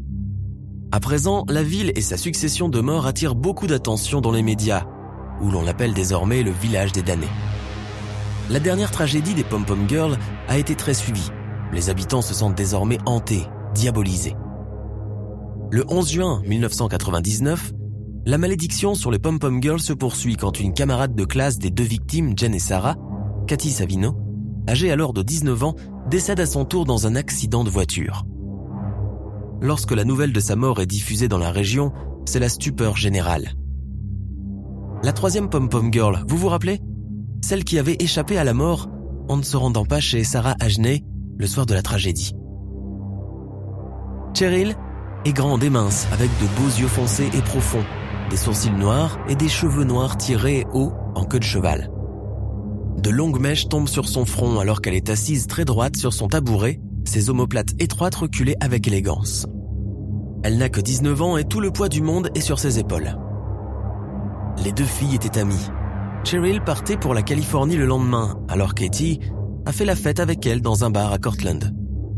À 0.92 1.00
présent, 1.00 1.46
la 1.48 1.62
ville 1.62 1.92
et 1.96 2.02
sa 2.02 2.18
succession 2.18 2.68
de 2.68 2.80
morts 2.80 3.06
attirent 3.06 3.36
beaucoup 3.36 3.68
d'attention 3.68 4.22
dans 4.22 4.32
les 4.32 4.44
médias, 4.44 4.86
où 5.40 5.52
l'on 5.52 5.62
l'appelle 5.64 5.94
désormais 5.94 6.42
le 6.42 6.52
village 6.52 6.94
des 6.94 7.04
damnés. 7.04 7.28
La 8.50 8.60
dernière 8.60 8.90
tragédie 8.90 9.36
des 9.36 9.44
Pom-Pom 9.44 9.88
Girls 9.88 10.18
a 10.48 10.58
été 10.58 10.74
très 10.74 10.96
suivie. 10.96 11.30
Les 11.72 11.92
habitants 11.92 12.24
se 12.24 12.34
sentent 12.34 12.58
désormais 12.58 12.98
hantés, 13.06 13.46
diabolisés. 13.76 14.36
Le 15.72 15.86
11 15.88 16.12
juin 16.12 16.42
1999, 16.48 17.74
la 18.26 18.40
malédiction 18.40 18.96
sur 18.96 19.12
les 19.12 19.20
Pom-Pom 19.20 19.62
Girls 19.62 19.82
se 19.82 19.94
poursuit 19.94 20.36
quand 20.36 20.60
une 20.60 20.74
camarade 20.74 21.14
de 21.14 21.26
classe 21.26 21.60
des 21.60 21.70
deux 21.70 21.84
victimes, 21.84 22.34
Jen 22.36 22.56
et 22.56 22.60
Sarah, 22.60 22.96
Cathy 23.46 23.70
Savino, 23.70 24.18
âgée 24.68 24.92
alors 24.92 25.14
de 25.14 25.22
19 25.22 25.64
ans, 25.64 25.76
décède 26.10 26.40
à 26.40 26.48
son 26.48 26.66
tour 26.66 26.86
dans 26.86 27.06
un 27.06 27.16
accident 27.16 27.64
de 27.64 27.70
voiture. 27.70 28.26
Lorsque 29.62 29.92
la 29.92 30.06
nouvelle 30.06 30.34
de 30.34 30.40
sa 30.40 30.56
mort 30.56 30.82
est 30.82 30.88
diffusée 30.88 31.28
dans 31.28 31.38
la 31.38 31.52
région, 31.52 31.92
c'est 32.26 32.40
la 32.40 32.50
stupeur 32.50 32.98
générale. 32.98 33.54
La 35.04 35.14
troisième 35.14 35.50
Pom-Pom 35.50 35.94
Girl, 35.94 36.24
vous 36.28 36.38
vous 36.38 36.50
rappelez? 36.50 36.82
Celle 37.44 37.64
qui 37.64 37.78
avait 37.78 37.98
échappé 38.00 38.40
à 38.40 38.44
la 38.44 38.56
mort 38.56 38.90
en 39.28 39.38
ne 39.38 39.44
se 39.44 39.56
rendant 39.56 39.86
pas 39.86 40.00
chez 40.00 40.24
Sarah 40.24 40.56
Ageney 40.60 41.04
le 41.38 41.46
soir 41.46 41.68
de 41.68 41.76
la 41.76 41.84
tragédie. 41.84 42.34
Cheryl 44.34 44.76
est 45.26 45.34
grande 45.34 45.64
et 45.64 45.70
mince, 45.70 46.08
avec 46.12 46.30
de 46.40 46.46
beaux 46.60 46.70
yeux 46.80 46.88
foncés 46.88 47.30
et 47.34 47.42
profonds, 47.42 47.84
des 48.30 48.38
sourcils 48.38 48.72
noirs 48.72 49.20
et 49.28 49.36
des 49.36 49.50
cheveux 49.50 49.84
noirs 49.84 50.18
tirés 50.18 50.66
haut 50.74 50.94
en 51.16 51.26
queue 51.26 51.40
de 51.40 51.44
cheval. 51.44 51.92
De 52.98 53.10
longues 53.10 53.40
mèches 53.40 53.70
tombent 53.70 53.88
sur 53.88 54.08
son 54.08 54.26
front 54.26 54.60
alors 54.60 54.82
qu'elle 54.82 54.94
est 54.94 55.10
assise 55.10 55.48
très 55.48 55.66
droite 55.66 55.96
sur 55.96 56.14
son 56.14 56.28
tabouret, 56.28 56.80
ses 57.06 57.30
omoplates 57.30 57.74
étroites 57.80 58.16
reculées 58.16 58.58
avec 58.60 58.88
élégance. 58.88 59.48
Elle 60.44 60.58
n'a 60.58 60.70
que 60.70 60.82
19 60.82 61.22
ans 61.22 61.38
et 61.38 61.46
tout 61.46 61.60
le 61.60 61.72
poids 61.72 61.90
du 61.90 62.02
monde 62.02 62.30
est 62.36 62.42
sur 62.42 62.60
ses 62.60 62.80
épaules. 62.80 63.18
Les 64.64 64.72
deux 64.72 64.84
filles 64.84 65.16
étaient 65.16 65.40
amies, 65.40 65.70
Cheryl 66.26 66.62
partait 66.62 66.98
pour 66.98 67.14
la 67.14 67.22
Californie 67.22 67.78
le 67.78 67.86
lendemain, 67.86 68.40
alors 68.50 68.76
Katie 68.76 69.20
a 69.66 69.72
fait 69.72 69.86
la 69.86 69.96
fête 69.96 70.20
avec 70.20 70.46
elle 70.46 70.62
dans 70.62 70.84
un 70.84 70.90
bar 70.90 71.14
à 71.14 71.18
Cortland. 71.18 71.74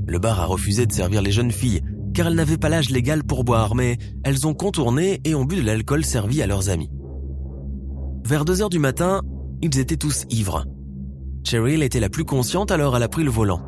Le 0.08 0.20
bar 0.20 0.39
a 0.39 0.45
refusé 0.45 0.86
de 0.86 0.91
servir 0.91 1.22
les 1.22 1.32
jeunes 1.32 1.52
filles, 1.52 1.82
car 2.14 2.28
elles 2.28 2.36
n'avaient 2.36 2.57
pas 2.57 2.70
l'âge 2.70 2.89
légal 2.89 3.24
pour 3.24 3.43
boire, 3.43 3.76
mais 3.76 3.97
elles 4.24 4.47
ont 4.47 4.53
contourné 4.53 5.22
et 5.24 5.36
ont 5.36 5.45
bu 5.45 5.55
de 5.57 5.62
l'alcool 5.62 6.05
servi 6.05 6.41
à 6.41 6.47
leurs 6.47 6.70
amis. 6.70 6.89
Vers 8.26 8.45
2 8.45 8.62
heures 8.62 8.70
du 8.70 8.80
matin, 8.80 9.22
ils 9.62 9.80
étaient 9.80 9.97
tous 9.97 10.26
ivres. 10.30 10.66
Cheryl 11.43 11.84
était 11.84 11.99
la 11.99 12.09
plus 12.09 12.26
consciente 12.26 12.72
alors 12.72 12.95
elle 12.95 13.03
a 13.03 13.09
pris 13.09 13.24
le 13.24 13.32
volant. 13.32 13.62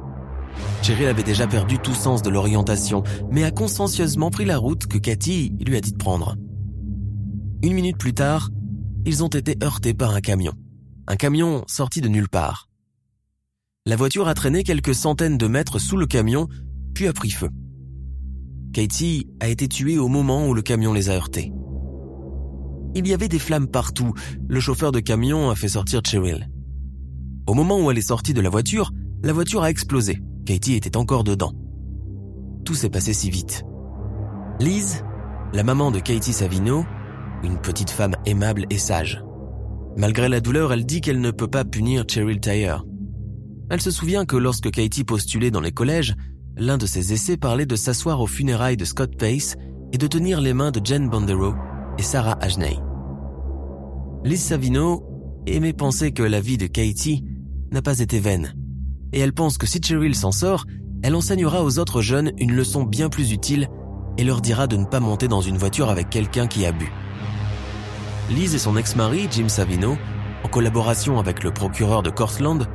Cheryl 0.83 1.07
avait 1.07 1.23
déjà 1.23 1.47
perdu 1.47 1.79
tout 1.79 1.93
sens 1.93 2.21
de 2.21 2.29
l'orientation, 2.29 3.03
mais 3.31 3.43
a 3.43 3.51
consciencieusement 3.51 4.29
pris 4.29 4.45
la 4.45 4.57
route 4.57 4.85
que 4.85 4.97
Cathy 4.97 5.53
lui 5.65 5.75
a 5.75 5.81
dit 5.81 5.93
de 5.93 5.97
prendre. 5.97 6.35
Une 7.63 7.73
minute 7.73 7.97
plus 7.97 8.13
tard, 8.13 8.49
ils 9.05 9.23
ont 9.23 9.29
été 9.29 9.57
heurtés 9.63 9.93
par 9.93 10.13
un 10.13 10.21
camion. 10.21 10.53
Un 11.07 11.15
camion 11.15 11.63
sorti 11.67 12.01
de 12.01 12.07
nulle 12.07 12.29
part. 12.29 12.69
La 13.85 13.95
voiture 13.95 14.27
a 14.27 14.33
traîné 14.33 14.63
quelques 14.63 14.95
centaines 14.95 15.37
de 15.37 15.47
mètres 15.47 15.79
sous 15.79 15.97
le 15.97 16.05
camion, 16.05 16.47
puis 16.93 17.07
a 17.07 17.13
pris 17.13 17.31
feu. 17.31 17.49
Katie 18.73 19.27
a 19.39 19.49
été 19.49 19.67
tuée 19.67 19.99
au 19.99 20.07
moment 20.07 20.47
où 20.47 20.55
le 20.55 20.63
camion 20.63 20.93
les 20.93 21.11
a 21.11 21.13
heurtés. 21.13 21.53
Il 22.95 23.07
y 23.07 23.13
avait 23.13 23.27
des 23.27 23.37
flammes 23.37 23.67
partout. 23.67 24.13
Le 24.47 24.59
chauffeur 24.59 24.91
de 24.91 24.99
camion 24.99 25.51
a 25.51 25.55
fait 25.55 25.67
sortir 25.67 26.01
Cheryl. 26.03 26.49
Au 27.45 27.53
moment 27.53 27.79
où 27.79 27.91
elle 27.91 27.99
est 27.99 28.01
sortie 28.01 28.33
de 28.33 28.41
la 28.41 28.49
voiture, 28.49 28.91
la 29.21 29.31
voiture 29.31 29.61
a 29.61 29.69
explosé. 29.69 30.23
Katie 30.47 30.73
était 30.73 30.97
encore 30.97 31.23
dedans. 31.23 31.53
Tout 32.65 32.73
s'est 32.73 32.89
passé 32.89 33.13
si 33.13 33.29
vite. 33.29 33.63
Liz, 34.59 35.03
la 35.53 35.63
maman 35.63 35.91
de 35.91 35.99
Katie 35.99 36.33
Savino, 36.33 36.83
une 37.43 37.59
petite 37.59 37.91
femme 37.91 38.15
aimable 38.25 38.65
et 38.71 38.79
sage. 38.79 39.23
Malgré 39.97 40.29
la 40.29 40.41
douleur, 40.41 40.73
elle 40.73 40.85
dit 40.85 41.01
qu'elle 41.01 41.21
ne 41.21 41.29
peut 41.29 41.47
pas 41.47 41.63
punir 41.63 42.05
Cheryl 42.07 42.39
Taylor. 42.39 42.87
Elle 43.69 43.81
se 43.81 43.91
souvient 43.91 44.25
que 44.25 44.35
lorsque 44.35 44.71
Katie 44.71 45.03
postulait 45.03 45.51
dans 45.51 45.61
les 45.61 45.71
collèges, 45.71 46.15
L'un 46.55 46.77
de 46.77 46.85
ses 46.85 47.13
essais 47.13 47.35
parlait 47.35 47.65
de 47.65 47.75
s'asseoir 47.75 48.21
aux 48.21 48.27
funérailles 48.27 48.77
de 48.77 48.85
Scott 48.85 49.17
Pace 49.17 49.55
et 49.91 49.97
de 49.97 50.05
tenir 50.05 50.39
les 50.39 50.53
mains 50.53 50.69
de 50.69 50.85
Jen 50.85 51.09
Bondero 51.09 51.55
et 51.97 52.03
Sarah 52.03 52.37
Ageney. 52.41 52.77
Liz 54.23 54.39
Savino 54.39 55.03
aimait 55.47 55.73
penser 55.73 56.11
que 56.11 56.21
la 56.21 56.39
vie 56.39 56.57
de 56.57 56.67
Katie 56.67 57.25
n'a 57.71 57.81
pas 57.81 57.99
été 57.99 58.19
vaine. 58.19 58.53
Et 59.13 59.19
elle 59.19 59.33
pense 59.33 59.57
que 59.57 59.65
si 59.65 59.81
Cheryl 59.81 60.13
s'en 60.13 60.31
sort, 60.31 60.65
elle 61.01 61.15
enseignera 61.15 61.63
aux 61.63 61.79
autres 61.79 62.01
jeunes 62.01 62.31
une 62.37 62.55
leçon 62.55 62.83
bien 62.83 63.09
plus 63.09 63.31
utile 63.31 63.67
et 64.19 64.23
leur 64.23 64.39
dira 64.39 64.67
de 64.67 64.77
ne 64.77 64.85
pas 64.85 64.99
monter 64.99 65.27
dans 65.27 65.41
une 65.41 65.57
voiture 65.57 65.89
avec 65.89 66.11
quelqu'un 66.11 66.45
qui 66.45 66.67
a 66.67 66.71
bu. 66.71 66.91
Liz 68.29 68.53
et 68.53 68.59
son 68.59 68.77
ex-mari, 68.77 69.27
Jim 69.31 69.49
Savino, 69.49 69.97
en 70.43 70.47
collaboration 70.49 71.19
avec 71.19 71.43
le 71.43 71.51
procureur 71.51 72.03
de 72.03 72.11
Cortland, 72.11 72.67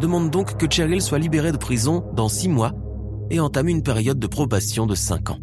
demandent 0.00 0.30
donc 0.30 0.58
que 0.58 0.66
Cheryl 0.70 1.00
soit 1.00 1.18
libérée 1.18 1.52
de 1.52 1.56
prison 1.56 2.04
dans 2.14 2.28
six 2.28 2.50
mois 2.50 2.72
et 3.32 3.40
entame 3.40 3.68
une 3.68 3.82
période 3.82 4.20
de 4.20 4.26
probation 4.28 4.86
de 4.86 4.94
cinq 4.94 5.30
ans. 5.30 5.38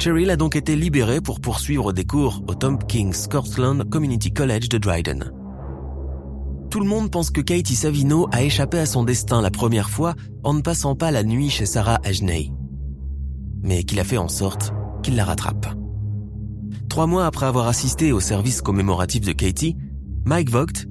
Cheryl 0.00 0.30
a 0.30 0.36
donc 0.36 0.56
été 0.56 0.74
libérée 0.74 1.20
pour 1.20 1.40
poursuivre 1.40 1.92
des 1.92 2.04
cours 2.04 2.42
au 2.48 2.54
Tom 2.54 2.78
King's 2.78 3.26
Cortland 3.26 3.88
Community 3.88 4.32
College 4.32 4.68
de 4.68 4.78
Dryden. 4.78 5.32
Tout 6.70 6.80
le 6.80 6.86
monde 6.86 7.10
pense 7.10 7.30
que 7.30 7.40
Katie 7.40 7.74
Savino 7.74 8.26
a 8.32 8.42
échappé 8.42 8.78
à 8.78 8.86
son 8.86 9.02
destin 9.02 9.42
la 9.42 9.50
première 9.50 9.90
fois 9.90 10.14
en 10.44 10.54
ne 10.54 10.62
passant 10.62 10.94
pas 10.94 11.10
la 11.10 11.24
nuit 11.24 11.50
chez 11.50 11.66
Sarah 11.66 11.98
Ageney. 12.04 12.52
Mais 13.62 13.82
qu'il 13.82 14.00
a 14.00 14.04
fait 14.04 14.18
en 14.18 14.28
sorte 14.28 14.72
qu'il 15.02 15.16
la 15.16 15.24
rattrape. 15.24 15.66
Trois 16.88 17.06
mois 17.06 17.26
après 17.26 17.46
avoir 17.46 17.68
assisté 17.68 18.12
au 18.12 18.20
service 18.20 18.62
commémoratif 18.62 19.22
de 19.22 19.32
Katie, 19.32 19.76
Mike 20.24 20.50
Vogt, 20.50 20.86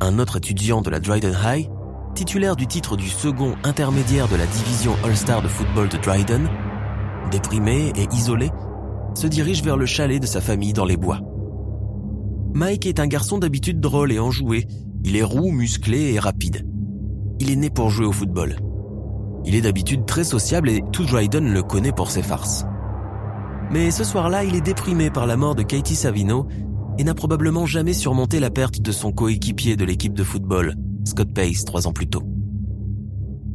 un 0.00 0.18
autre 0.18 0.38
étudiant 0.38 0.82
de 0.82 0.90
la 0.90 1.00
Dryden 1.00 1.36
High, 1.44 1.68
titulaire 2.14 2.56
du 2.56 2.66
titre 2.66 2.96
du 2.96 3.08
second 3.08 3.54
intermédiaire 3.64 4.28
de 4.28 4.36
la 4.36 4.46
division 4.46 4.94
All-Star 5.04 5.42
de 5.42 5.48
football 5.48 5.88
de 5.88 5.96
Dryden, 5.96 6.48
déprimé 7.30 7.92
et 7.96 8.06
isolé, 8.14 8.50
se 9.14 9.26
dirige 9.26 9.62
vers 9.62 9.76
le 9.76 9.86
chalet 9.86 10.20
de 10.20 10.26
sa 10.26 10.40
famille 10.40 10.72
dans 10.72 10.84
les 10.84 10.96
bois. 10.96 11.20
Mike 12.54 12.86
est 12.86 13.00
un 13.00 13.06
garçon 13.06 13.38
d'habitude 13.38 13.80
drôle 13.80 14.12
et 14.12 14.18
enjoué. 14.18 14.66
Il 15.04 15.16
est 15.16 15.22
roux, 15.22 15.50
musclé 15.50 16.14
et 16.14 16.18
rapide. 16.18 16.66
Il 17.40 17.50
est 17.50 17.56
né 17.56 17.70
pour 17.70 17.90
jouer 17.90 18.06
au 18.06 18.12
football. 18.12 18.56
Il 19.44 19.54
est 19.54 19.60
d'habitude 19.60 20.06
très 20.06 20.24
sociable 20.24 20.68
et 20.68 20.82
tout 20.92 21.04
Dryden 21.04 21.52
le 21.52 21.62
connaît 21.62 21.92
pour 21.92 22.10
ses 22.10 22.22
farces. 22.22 22.64
Mais 23.70 23.90
ce 23.90 24.02
soir-là, 24.02 24.44
il 24.44 24.54
est 24.56 24.60
déprimé 24.60 25.10
par 25.10 25.26
la 25.26 25.36
mort 25.36 25.54
de 25.54 25.62
Katie 25.62 25.94
Savino 25.94 26.48
et 26.98 27.04
n'a 27.04 27.14
probablement 27.14 27.66
jamais 27.66 27.92
surmonté 27.92 28.40
la 28.40 28.50
perte 28.50 28.80
de 28.80 28.92
son 28.92 29.12
coéquipier 29.12 29.76
de 29.76 29.84
l'équipe 29.84 30.14
de 30.14 30.24
football, 30.24 30.74
Scott 31.08 31.32
Pace, 31.32 31.64
trois 31.64 31.86
ans 31.86 31.92
plus 31.92 32.06
tôt. 32.08 32.22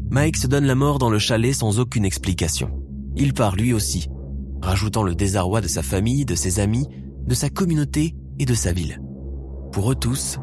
Mike 0.10 0.38
se 0.38 0.47
donne 0.47 0.66
la 0.66 0.76
mort 0.76 0.99
dans 0.99 1.10
le 1.10 1.20
chalet 1.20 1.54
sans 1.54 1.80
aucune 1.80 2.04
explication. 2.04 2.72
Il 3.16 3.34
part 3.34 3.56
lui 3.56 3.74
aussi, 3.74 4.10
rajoutant 4.62 5.04
le 5.04 5.16
désarroi 5.16 5.62
de 5.62 5.68
sa 5.68 5.84
famille, 5.84 6.26
de 6.26 6.36
ses 6.36 6.60
amis, 6.60 6.88
de 7.26 7.34
sa 7.36 7.49
communauté 7.49 8.16
et 8.39 8.45
de 8.45 8.54
sa 8.56 8.74
ville. 8.74 8.99
Pour 9.72 9.91
eux 9.91 9.95
tous, 9.95 10.39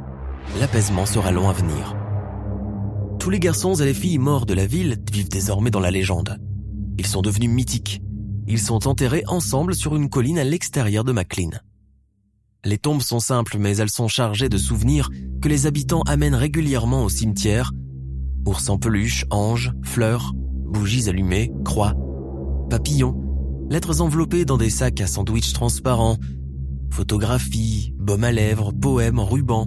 l'apaisement 0.60 1.04
sera 1.04 1.32
long 1.32 1.48
à 1.48 1.52
venir. 1.52 1.96
Tous 3.18 3.30
les 3.30 3.40
garçons 3.40 3.74
et 3.74 3.84
les 3.84 3.94
filles 3.94 4.18
morts 4.18 4.46
de 4.46 4.54
la 4.54 4.66
ville 4.66 4.96
vivent 5.12 5.28
désormais 5.28 5.70
dans 5.70 5.80
la 5.80 5.90
légende. 5.90 6.38
Ils 6.96 7.06
sont 7.06 7.22
devenus 7.22 7.50
mythiques. 7.50 8.02
Ils 8.46 8.60
sont 8.60 8.86
enterrés 8.86 9.24
ensemble 9.26 9.74
sur 9.74 9.96
une 9.96 10.08
colline 10.08 10.38
à 10.38 10.44
l'extérieur 10.44 11.04
de 11.04 11.12
McLean. 11.12 11.50
Les 12.64 12.76
tombes 12.76 13.00
sont 13.00 13.20
simples, 13.20 13.56
mais 13.58 13.76
elles 13.78 13.90
sont 13.90 14.08
chargées 14.08 14.50
de 14.50 14.58
souvenirs 14.58 15.08
que 15.40 15.48
les 15.48 15.66
habitants 15.66 16.02
amènent 16.02 16.34
régulièrement 16.34 17.04
au 17.04 17.08
cimetière. 17.08 17.72
Ours 18.46 18.68
en 18.68 18.76
peluche, 18.76 19.24
anges, 19.30 19.72
fleurs, 19.82 20.34
bougies 20.34 21.08
allumées, 21.08 21.50
croix, 21.64 21.94
papillons, 22.68 23.16
lettres 23.70 24.02
enveloppées 24.02 24.44
dans 24.44 24.58
des 24.58 24.68
sacs 24.68 25.00
à 25.00 25.06
sandwich 25.06 25.54
transparents, 25.54 26.18
photographies, 26.90 27.94
baumes 27.98 28.24
à 28.24 28.32
lèvres, 28.32 28.72
poèmes, 28.72 29.20
rubans, 29.20 29.66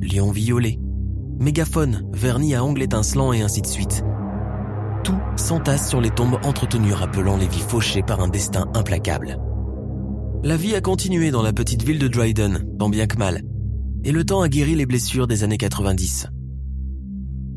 lions 0.00 0.30
violets, 0.30 0.78
mégaphones, 1.38 2.08
vernis 2.14 2.54
à 2.54 2.64
ongles 2.64 2.82
étincelants 2.82 3.34
et 3.34 3.42
ainsi 3.42 3.60
de 3.60 3.66
suite. 3.66 4.04
Tout 5.04 5.18
s'entasse 5.36 5.86
sur 5.86 6.00
les 6.00 6.10
tombes 6.10 6.38
entretenues 6.44 6.94
rappelant 6.94 7.36
les 7.36 7.48
vies 7.48 7.60
fauchées 7.60 8.02
par 8.02 8.20
un 8.20 8.28
destin 8.28 8.70
implacable. 8.74 9.38
La 10.44 10.56
vie 10.56 10.74
a 10.74 10.80
continué 10.80 11.30
dans 11.30 11.42
la 11.42 11.52
petite 11.52 11.84
ville 11.84 12.00
de 12.00 12.08
Dryden, 12.08 12.66
tant 12.76 12.88
bien 12.88 13.06
que 13.06 13.16
mal, 13.16 13.42
et 14.02 14.10
le 14.10 14.24
temps 14.24 14.40
a 14.40 14.48
guéri 14.48 14.74
les 14.74 14.86
blessures 14.86 15.28
des 15.28 15.44
années 15.44 15.56
90. 15.56 16.26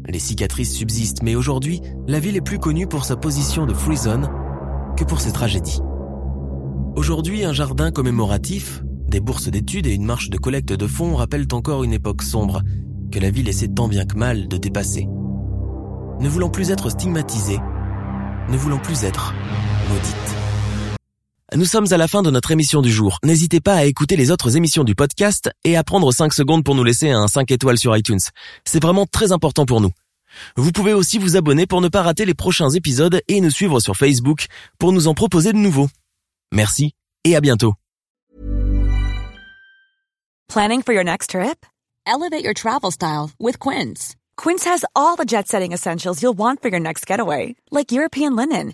Les 0.08 0.20
cicatrices 0.20 0.72
subsistent, 0.72 1.24
mais 1.24 1.34
aujourd'hui, 1.34 1.82
la 2.08 2.20
ville 2.20 2.36
est 2.36 2.42
plus 2.42 2.60
connue 2.60 2.86
pour 2.86 3.04
sa 3.04 3.16
position 3.16 3.66
de 3.66 3.74
free 3.74 3.98
zone 3.98 4.30
que 4.96 5.04
pour 5.04 5.20
ses 5.20 5.32
tragédies. 5.32 5.80
Aujourd'hui, 6.96 7.44
un 7.44 7.54
jardin 7.54 7.90
commémoratif, 7.90 8.84
des 9.08 9.20
bourses 9.20 9.50
d'études 9.50 9.88
et 9.88 9.96
une 9.96 10.06
marche 10.06 10.30
de 10.30 10.38
collecte 10.38 10.72
de 10.72 10.86
fonds 10.86 11.16
rappellent 11.16 11.48
encore 11.54 11.84
une 11.84 11.94
époque 11.94 12.22
sombre 12.22 12.62
que 13.12 13.18
la 13.18 13.32
ville 13.32 13.50
essaie 13.50 13.68
tant 13.68 13.88
bien 13.88 14.06
que 14.06 14.16
mal 14.16 14.48
de 14.48 14.58
dépasser. 14.58 15.08
Ne 16.20 16.30
voulant 16.30 16.50
plus 16.50 16.70
être 16.70 16.92
stigmatisée, 16.92 17.60
ne 18.48 18.58
voulant 18.58 18.78
plus 18.78 19.06
être 19.06 19.34
maudite. 19.90 20.45
Nous 21.54 21.66
sommes 21.66 21.86
à 21.93 21.98
la 21.98 22.08
fin 22.08 22.24
de 22.24 22.32
notre 22.32 22.50
émission 22.50 22.82
du 22.82 22.91
jour. 22.91 23.20
N'hésitez 23.24 23.62
pas 23.62 23.76
à 23.76 23.86
écouter 23.86 24.16
les 24.16 24.32
autres 24.32 24.58
émissions 24.58 24.84
du 24.84 24.96
podcast 24.96 25.52
et 25.64 25.78
à 25.78 25.84
prendre 25.84 26.12
5 26.12 26.34
secondes 26.34 26.64
pour 26.64 26.74
nous 26.74 26.84
laisser 26.84 27.12
un 27.12 27.28
5 27.28 27.52
étoiles 27.52 27.78
sur 27.78 27.96
iTunes. 27.96 28.20
C'est 28.66 28.82
vraiment 28.82 29.06
très 29.06 29.32
important 29.32 29.68
pour 29.68 29.80
nous. 29.80 29.91
Vous 30.58 30.72
pouvez 30.72 30.93
aussi 30.93 31.20
vous 31.20 31.38
abonner 31.38 31.68
pour 31.68 31.82
ne 31.82 31.88
pas 31.88 32.02
rater 32.02 32.26
les 32.26 32.34
prochains 32.34 32.72
épisodes 32.72 33.22
et 33.28 33.41
nous 33.41 33.52
suivre 33.52 33.80
sur 33.80 33.96
Facebook 33.96 34.48
pour 34.80 34.91
nous 34.91 35.08
en 35.08 35.14
proposer 35.14 35.54
de 35.54 35.60
nouveaux. 35.60 35.88
Merci 36.52 36.93
et 37.26 37.36
à 37.36 37.41
bientôt. 37.41 37.76
Planning 40.48 40.82
for 40.82 40.93
your 40.93 41.04
next 41.04 41.30
trip? 41.30 41.64
Elevate 42.08 42.43
your 42.43 42.56
travel 42.56 42.91
style 42.91 43.30
with 43.39 43.60
Quince. 43.60 44.16
Quince 44.36 44.66
has 44.66 44.84
all 44.96 45.16
the 45.16 45.26
jet-setting 45.28 45.74
essentials 45.74 46.24
you'll 46.24 46.34
want 46.36 46.64
for 46.64 46.70
your 46.70 46.82
next 46.82 47.06
getaway, 47.06 47.56
like 47.72 47.91
European 47.91 48.36
linen, 48.36 48.74